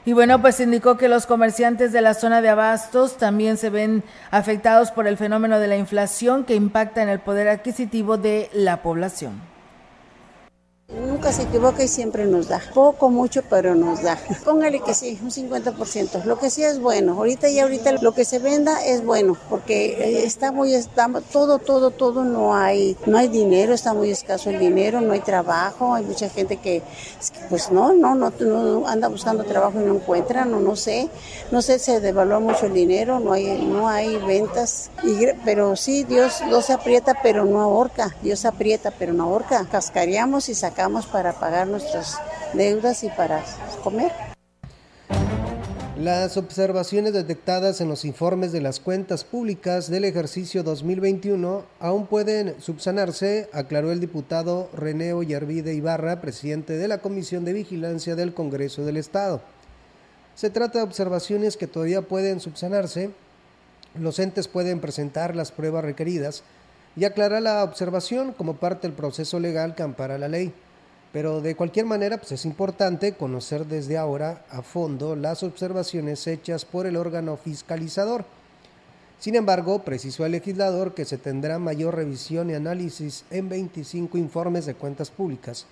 Y 0.07 0.13
bueno, 0.13 0.41
pues 0.41 0.61
indicó 0.61 0.97
que 0.97 1.09
los 1.09 1.27
comerciantes 1.27 1.93
de 1.93 2.01
la 2.01 2.15
zona 2.15 2.41
de 2.41 2.49
abastos 2.49 3.17
también 3.17 3.57
se 3.57 3.71
ven 3.71 4.05
afectados 4.31 4.93
por 4.93 5.09
el 5.09 5.17
fenómeno 5.17 5.59
de 5.59 5.67
la 5.67 5.77
inflación 5.77 6.45
que 6.45 6.55
impacta 6.55 7.03
en 7.03 7.09
el 7.09 7.19
poder 7.19 7.49
adquisitivo 7.49 8.17
de 8.17 8.49
la 8.53 8.83
población. 8.83 9.41
Nunca 11.17 11.33
se 11.33 11.45
equivoca 11.45 11.83
y 11.83 11.89
siempre 11.89 12.27
nos 12.27 12.49
da. 12.49 12.61
Poco, 12.75 13.09
mucho, 13.09 13.43
pero 13.49 13.75
nos 13.75 14.03
da. 14.03 14.19
Póngale 14.45 14.81
que 14.81 14.93
sí, 14.93 15.19
un 15.23 15.31
50%. 15.31 16.25
Lo 16.25 16.39
que 16.39 16.51
sí 16.51 16.63
es 16.63 16.79
bueno. 16.79 17.15
Ahorita 17.15 17.49
y 17.49 17.59
ahorita 17.59 17.93
lo 18.03 18.13
que 18.13 18.27
se 18.27 18.39
venda 18.39 18.85
es 18.85 19.03
bueno, 19.03 19.35
porque 19.49 19.95
eh, 19.99 20.27
está 20.27 20.53
muy, 20.53 20.75
está, 20.75 21.09
todo, 21.33 21.59
todo, 21.59 21.91
todo 21.91 22.23
no 22.23 22.55
hay, 22.55 22.99
no 23.07 23.17
hay 23.17 23.29
dinero, 23.29 23.73
está 23.73 23.95
muy 23.95 24.11
escaso 24.11 24.51
el 24.51 24.59
dinero, 24.59 25.01
no 25.01 25.15
hay 25.15 25.21
trabajo, 25.21 25.95
hay 25.95 26.05
mucha 26.05 26.29
gente 26.29 26.59
que, 26.59 26.83
pues 27.49 27.71
no, 27.71 27.95
no, 27.95 28.15
no, 28.15 28.31
no 28.39 28.87
anda 28.87 29.09
buscando 29.09 29.45
trabajo 29.45 29.81
y 29.81 29.85
no 29.85 29.95
encuentra, 29.95 30.45
no, 30.45 30.61
no 30.61 30.77
sé, 30.77 31.09
no 31.51 31.63
sé, 31.63 31.79
se 31.79 32.01
devalúa 32.01 32.41
mucho 32.41 32.67
el 32.67 32.75
dinero, 32.75 33.21
no 33.21 33.33
hay, 33.33 33.65
no 33.65 33.89
hay 33.89 34.19
ventas, 34.19 34.91
y, 35.03 35.17
pero 35.47 35.77
sí, 35.77 36.05
Dios, 36.05 36.43
Dios 36.47 36.69
aprieta, 36.69 37.15
pero 37.23 37.47
no 37.47 37.63
ahorca, 37.63 38.15
Dios 38.21 38.45
aprieta, 38.45 38.91
pero 38.91 39.15
no 39.15 39.25
ahorca. 39.25 39.67
Cascareamos 39.71 40.51
y 40.51 40.55
sacamos 40.55 41.06
para 41.13 41.33
pagar 41.33 41.67
nuestras 41.67 42.19
deudas 42.55 43.05
y 43.05 43.09
para 43.11 43.43
comer. 43.83 44.13
Las 45.99 46.37
observaciones 46.37 47.15
detectadas 47.15 47.81
en 47.81 47.89
los 47.89 48.05
informes 48.05 48.53
de 48.53 48.61
las 48.61 48.81
cuentas 48.81 49.25
públicas 49.25 49.91
del 49.91 50.05
ejercicio 50.05 50.63
2021 50.63 51.65
aún 51.81 52.07
pueden 52.07 52.61
subsanarse, 52.61 53.49
aclaró 53.55 53.91
el 53.93 54.01
diputado 54.01 54.69
René 54.75 55.15
Ollarvide 55.15 55.73
Ibarra, 55.73 56.21
presidente 56.21 56.77
de 56.77 56.87
la 56.87 56.99
Comisión 56.99 57.47
de 57.47 57.55
Vigilancia 57.55 58.15
del 58.15 58.35
Congreso 58.35 58.85
del 58.85 58.99
Estado. 58.99 59.41
Se 60.35 60.51
trata 60.51 60.81
de 60.81 60.85
observaciones 60.85 61.57
que 61.57 61.67
todavía 61.67 62.03
pueden 62.03 62.41
subsanarse, 62.41 63.11
los 63.99 64.19
entes 64.19 64.49
pueden 64.49 64.81
presentar 64.81 65.35
las 65.35 65.51
pruebas 65.51 65.83
requeridas 65.83 66.43
y 66.95 67.07
aclarar 67.07 67.41
la 67.41 67.65
observación 67.65 68.33
como 68.33 68.57
parte 68.57 68.87
del 68.87 68.95
proceso 68.95 69.41
legal 69.41 69.75
que 69.75 69.83
ampara 69.83 70.19
la 70.19 70.29
ley. 70.29 70.53
Pero 71.13 71.41
de 71.41 71.55
cualquier 71.55 71.87
manera, 71.87 72.19
pues 72.19 72.33
es 72.33 72.45
importante 72.45 73.13
conocer 73.13 73.67
desde 73.67 73.97
ahora 73.97 74.45
a 74.51 74.63
fondo 74.63 75.17
las 75.17 75.43
observaciones 75.43 76.27
hechas 76.27 76.65
por 76.65 76.87
el 76.87 76.97
órgano 76.97 77.37
fiscalizador. 77.37 78.25
Sin 79.19 79.35
embargo, 79.35 79.83
precisó 79.83 80.27
el 80.27 80.33
legislador 80.33 80.95
que 80.95 81.07
se 81.07 81.17
tendrá 81.17 81.59
mayor 81.59 81.95
revisión 81.95 82.51
y 82.51 82.55
análisis 82.55 83.25
en 83.31 83.49
25 83.49 84.19
informes 84.19 84.67
de 84.67 84.75
cuentas 84.75 85.11
públicas. 85.11 85.67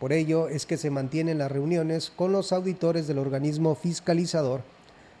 Por 0.00 0.12
ello 0.12 0.48
es 0.48 0.66
que 0.66 0.76
se 0.76 0.90
mantienen 0.90 1.38
las 1.38 1.52
reuniones 1.52 2.10
con 2.10 2.32
los 2.32 2.52
auditores 2.52 3.06
del 3.06 3.18
organismo 3.18 3.74
fiscalizador 3.74 4.62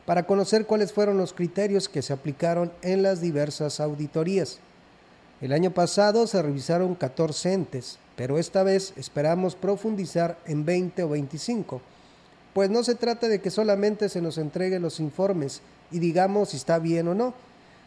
para 0.06 0.24
conocer 0.24 0.66
cuáles 0.66 0.92
fueron 0.92 1.18
los 1.18 1.32
criterios 1.32 1.88
que 1.88 2.02
se 2.02 2.12
aplicaron 2.12 2.72
en 2.82 3.02
las 3.02 3.20
diversas 3.20 3.78
auditorías. 3.78 4.58
El 5.40 5.52
año 5.52 5.70
pasado 5.70 6.26
se 6.26 6.42
revisaron 6.42 6.94
14 6.94 7.52
entes, 7.52 7.98
pero 8.20 8.38
esta 8.38 8.62
vez 8.62 8.92
esperamos 8.98 9.54
profundizar 9.54 10.36
en 10.44 10.66
20 10.66 11.04
o 11.04 11.08
25, 11.08 11.80
pues 12.52 12.68
no 12.68 12.84
se 12.84 12.94
trata 12.94 13.28
de 13.28 13.40
que 13.40 13.50
solamente 13.50 14.10
se 14.10 14.20
nos 14.20 14.36
entreguen 14.36 14.82
los 14.82 15.00
informes 15.00 15.62
y 15.90 16.00
digamos 16.00 16.50
si 16.50 16.58
está 16.58 16.78
bien 16.78 17.08
o 17.08 17.14
no, 17.14 17.32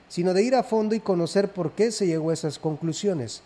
sino 0.09 0.33
de 0.33 0.41
ir 0.41 0.55
a 0.55 0.63
fondo 0.63 0.95
y 0.95 0.99
conocer 0.99 1.49
por 1.49 1.73
qué 1.73 1.91
se 1.91 2.07
llegó 2.07 2.31
a 2.31 2.33
esas 2.33 2.57
conclusiones. 2.57 3.43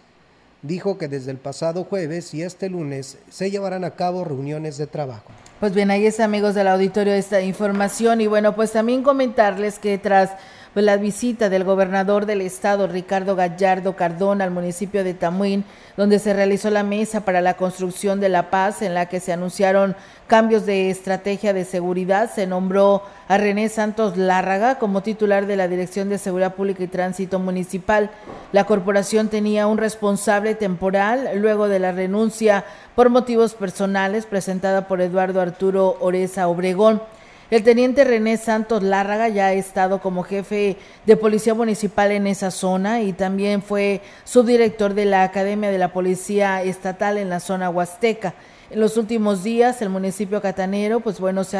Dijo 0.61 0.97
que 0.97 1.09
desde 1.09 1.31
el 1.31 1.39
pasado 1.39 1.83
jueves 1.83 2.33
y 2.33 2.41
este 2.41 2.69
lunes 2.69 3.17
se 3.29 3.51
llevarán 3.51 3.83
a 3.83 3.95
cabo 3.95 4.23
reuniones 4.23 4.77
de 4.77 4.87
trabajo. 4.87 5.29
Pues 5.59 5.73
bien, 5.73 5.91
ahí 5.91 6.05
es 6.05 6.21
amigos 6.21 6.55
del 6.55 6.69
auditorio 6.69 7.13
esta 7.13 7.41
información 7.41 8.21
y 8.21 8.27
bueno, 8.27 8.55
pues 8.55 8.71
también 8.71 9.03
comentarles 9.03 9.77
que 9.77 9.97
tras 9.97 10.29
pues, 10.77 10.85
la 10.85 10.97
visita 10.97 11.49
del 11.49 11.63
gobernador 11.63 12.27
del 12.27 12.41
estado, 12.41 12.85
Ricardo 12.85 13.35
Gallardo 13.35 13.95
Cardona, 13.95 14.43
al 14.43 14.51
municipio 14.51 15.03
de 15.03 15.15
Tamuín, 15.15 15.65
donde 15.95 16.19
se 16.19 16.35
realizó 16.35 16.69
la 16.69 16.83
mesa 16.83 17.21
para 17.21 17.41
la 17.41 17.55
construcción 17.55 18.19
de 18.19 18.29
la 18.29 18.51
paz, 18.51 18.83
en 18.83 18.93
la 18.93 19.07
que 19.07 19.19
se 19.19 19.33
anunciaron 19.33 19.95
cambios 20.27 20.67
de 20.67 20.91
estrategia 20.91 21.51
de 21.51 21.65
seguridad. 21.65 22.29
Se 22.31 22.45
nombró 22.45 23.01
a 23.27 23.39
René 23.39 23.69
Santos 23.69 24.17
Lárraga 24.17 24.77
como 24.77 25.01
titular 25.01 25.47
de 25.47 25.55
la 25.55 25.67
Dirección 25.67 26.09
de 26.09 26.19
Seguridad 26.19 26.53
Pública 26.53 26.83
y 26.83 26.87
Tránsito 26.87 27.39
Municipal. 27.39 28.11
La 28.51 28.65
corporación 28.65 29.29
tenía 29.29 29.65
un 29.65 29.79
responsable 29.79 30.53
temporal 30.53 31.39
luego 31.39 31.67
de 31.69 31.79
la 31.79 31.91
renuncia 31.91 32.65
por 32.93 33.09
motivos 33.09 33.55
personales 33.55 34.27
presentada 34.27 34.87
por 34.87 35.01
Eduardo 35.01 35.41
Arturo 35.41 35.97
Oreza 36.01 36.47
Obregón. 36.47 37.01
El 37.49 37.63
teniente 37.63 38.03
René 38.03 38.35
Santos 38.35 38.83
Lárraga 38.83 39.29
ya 39.29 39.45
ha 39.45 39.53
estado 39.53 40.01
como 40.01 40.23
jefe 40.23 40.75
de 41.05 41.15
policía 41.15 41.53
municipal 41.53 42.11
en 42.11 42.27
esa 42.27 42.51
zona 42.51 43.01
y 43.01 43.13
también 43.13 43.61
fue 43.61 44.01
subdirector 44.25 44.93
de 44.93 45.05
la 45.05 45.23
Academia 45.23 45.71
de 45.71 45.77
la 45.77 45.93
Policía 45.93 46.61
Estatal 46.61 47.17
en 47.17 47.29
la 47.29 47.39
zona 47.39 47.69
huasteca. 47.69 48.33
En 48.69 48.81
los 48.81 48.97
últimos 48.97 49.45
días, 49.45 49.81
el 49.81 49.87
municipio 49.87 50.41
catanero, 50.41 50.99
pues 50.99 51.21
bueno, 51.21 51.45
se, 51.45 51.57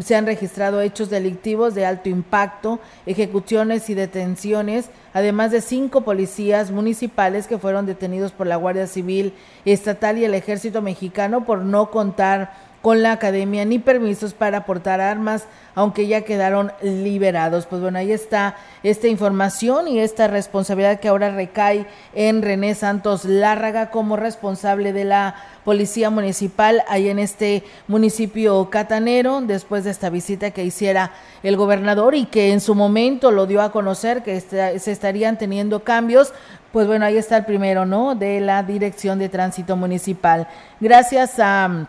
se 0.00 0.16
han 0.16 0.24
registrado 0.24 0.80
hechos 0.80 1.10
delictivos 1.10 1.74
de 1.74 1.84
alto 1.84 2.08
impacto, 2.08 2.80
ejecuciones 3.04 3.90
y 3.90 3.94
detenciones, 3.94 4.88
además 5.12 5.50
de 5.50 5.60
cinco 5.60 6.00
policías 6.00 6.70
municipales 6.70 7.46
que 7.46 7.58
fueron 7.58 7.84
detenidos 7.84 8.32
por 8.32 8.46
la 8.46 8.56
Guardia 8.56 8.86
Civil 8.86 9.34
Estatal 9.66 10.16
y 10.16 10.24
el 10.24 10.32
Ejército 10.32 10.80
Mexicano 10.80 11.44
por 11.44 11.58
no 11.58 11.90
contar 11.90 12.69
con 12.82 13.02
la 13.02 13.12
academia 13.12 13.64
ni 13.64 13.78
permisos 13.78 14.32
para 14.32 14.64
portar 14.64 15.00
armas, 15.00 15.44
aunque 15.74 16.06
ya 16.06 16.22
quedaron 16.22 16.72
liberados. 16.82 17.66
Pues 17.66 17.82
bueno, 17.82 17.98
ahí 17.98 18.10
está 18.10 18.56
esta 18.82 19.06
información 19.06 19.86
y 19.86 20.00
esta 20.00 20.28
responsabilidad 20.28 20.98
que 20.98 21.08
ahora 21.08 21.30
recae 21.30 21.86
en 22.14 22.40
René 22.40 22.74
Santos 22.74 23.26
Lárraga 23.26 23.90
como 23.90 24.16
responsable 24.16 24.92
de 24.92 25.04
la 25.04 25.34
Policía 25.64 26.08
Municipal 26.08 26.82
ahí 26.88 27.10
en 27.10 27.18
este 27.18 27.64
municipio 27.86 28.70
catanero, 28.70 29.42
después 29.42 29.84
de 29.84 29.90
esta 29.90 30.08
visita 30.08 30.50
que 30.50 30.64
hiciera 30.64 31.12
el 31.42 31.56
gobernador 31.56 32.14
y 32.14 32.24
que 32.24 32.52
en 32.52 32.60
su 32.60 32.74
momento 32.74 33.30
lo 33.30 33.46
dio 33.46 33.60
a 33.60 33.72
conocer 33.72 34.22
que 34.22 34.40
se 34.40 34.90
estarían 34.90 35.36
teniendo 35.36 35.84
cambios. 35.84 36.32
Pues 36.72 36.86
bueno, 36.86 37.04
ahí 37.04 37.18
está 37.18 37.36
el 37.36 37.44
primero, 37.44 37.84
¿no? 37.84 38.14
De 38.14 38.40
la 38.40 38.62
Dirección 38.62 39.18
de 39.18 39.28
Tránsito 39.28 39.76
Municipal. 39.76 40.48
Gracias 40.80 41.38
a 41.38 41.88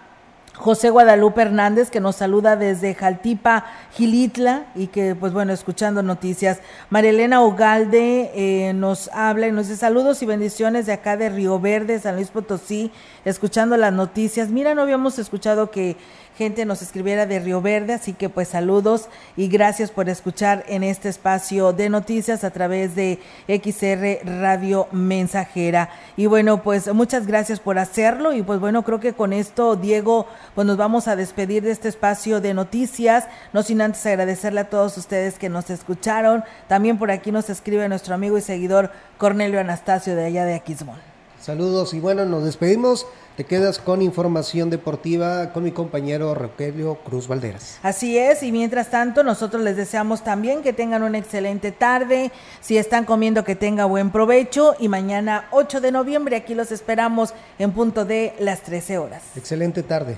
José 0.61 0.91
Guadalupe 0.91 1.41
Hernández, 1.41 1.89
que 1.89 1.99
nos 1.99 2.17
saluda 2.17 2.55
desde 2.55 2.93
Jaltipa, 2.93 3.65
Gilitla, 3.93 4.67
y 4.75 4.87
que, 4.87 5.15
pues 5.15 5.33
bueno, 5.33 5.53
escuchando 5.53 6.03
noticias. 6.03 6.59
Marilena 6.91 7.41
Ogalde 7.41 8.31
eh, 8.35 8.73
nos 8.73 9.09
habla 9.11 9.47
y 9.47 9.51
nos 9.51 9.67
dice 9.67 9.79
saludos 9.79 10.21
y 10.21 10.27
bendiciones 10.27 10.85
de 10.85 10.93
acá 10.93 11.17
de 11.17 11.29
Río 11.29 11.59
Verde, 11.59 11.99
San 11.99 12.15
Luis 12.15 12.29
Potosí, 12.29 12.91
escuchando 13.25 13.75
las 13.75 13.91
noticias. 13.91 14.49
Mira, 14.49 14.75
no 14.75 14.83
habíamos 14.83 15.17
escuchado 15.17 15.71
que 15.71 15.97
gente 16.37 16.65
nos 16.65 16.81
escribiera 16.81 17.25
de 17.25 17.39
Río 17.39 17.61
Verde, 17.61 17.93
así 17.93 18.13
que 18.13 18.29
pues 18.29 18.49
saludos 18.49 19.07
y 19.35 19.47
gracias 19.47 19.91
por 19.91 20.09
escuchar 20.09 20.63
en 20.67 20.83
este 20.83 21.09
espacio 21.09 21.73
de 21.73 21.89
noticias 21.89 22.43
a 22.43 22.51
través 22.51 22.95
de 22.95 23.19
XR 23.47 24.25
Radio 24.39 24.87
Mensajera. 24.91 25.89
Y 26.17 26.25
bueno, 26.25 26.63
pues 26.63 26.93
muchas 26.93 27.27
gracias 27.27 27.59
por 27.59 27.77
hacerlo 27.79 28.33
y 28.33 28.41
pues 28.41 28.59
bueno, 28.59 28.83
creo 28.83 28.99
que 28.99 29.13
con 29.13 29.33
esto, 29.33 29.75
Diego, 29.75 30.27
pues 30.55 30.65
nos 30.65 30.77
vamos 30.77 31.07
a 31.07 31.15
despedir 31.15 31.63
de 31.63 31.71
este 31.71 31.89
espacio 31.89 32.41
de 32.41 32.53
noticias, 32.53 33.25
no 33.53 33.63
sin 33.63 33.81
antes 33.81 34.05
agradecerle 34.05 34.61
a 34.61 34.69
todos 34.69 34.97
ustedes 34.97 35.37
que 35.37 35.49
nos 35.49 35.69
escucharon. 35.69 36.43
También 36.67 36.97
por 36.97 37.11
aquí 37.11 37.31
nos 37.31 37.49
escribe 37.49 37.87
nuestro 37.89 38.15
amigo 38.15 38.37
y 38.37 38.41
seguidor 38.41 38.91
Cornelio 39.17 39.59
Anastasio 39.59 40.15
de 40.15 40.25
allá 40.25 40.45
de 40.45 40.55
Aquismón. 40.55 40.99
Saludos 41.41 41.95
y 41.95 41.99
bueno, 41.99 42.25
nos 42.25 42.43
despedimos. 42.43 43.07
Te 43.37 43.45
quedas 43.45 43.79
con 43.79 44.01
información 44.01 44.69
deportiva 44.69 45.53
con 45.53 45.63
mi 45.63 45.71
compañero 45.71 46.35
Rogelio 46.35 46.95
Cruz 46.95 47.29
Valderas. 47.29 47.79
Así 47.81 48.17
es, 48.17 48.43
y 48.43 48.51
mientras 48.51 48.91
tanto 48.91 49.23
nosotros 49.23 49.63
les 49.63 49.77
deseamos 49.77 50.21
también 50.21 50.61
que 50.61 50.73
tengan 50.73 51.01
una 51.01 51.17
excelente 51.17 51.71
tarde, 51.71 52.31
si 52.59 52.77
están 52.77 53.05
comiendo 53.05 53.45
que 53.45 53.55
tenga 53.55 53.85
buen 53.85 54.11
provecho 54.11 54.75
y 54.79 54.89
mañana 54.89 55.47
8 55.51 55.79
de 55.79 55.91
noviembre 55.93 56.35
aquí 56.35 56.55
los 56.55 56.73
esperamos 56.73 57.33
en 57.57 57.71
punto 57.71 58.03
de 58.03 58.33
las 58.37 58.63
13 58.63 58.97
horas. 58.97 59.23
Excelente 59.37 59.81
tarde. 59.81 60.17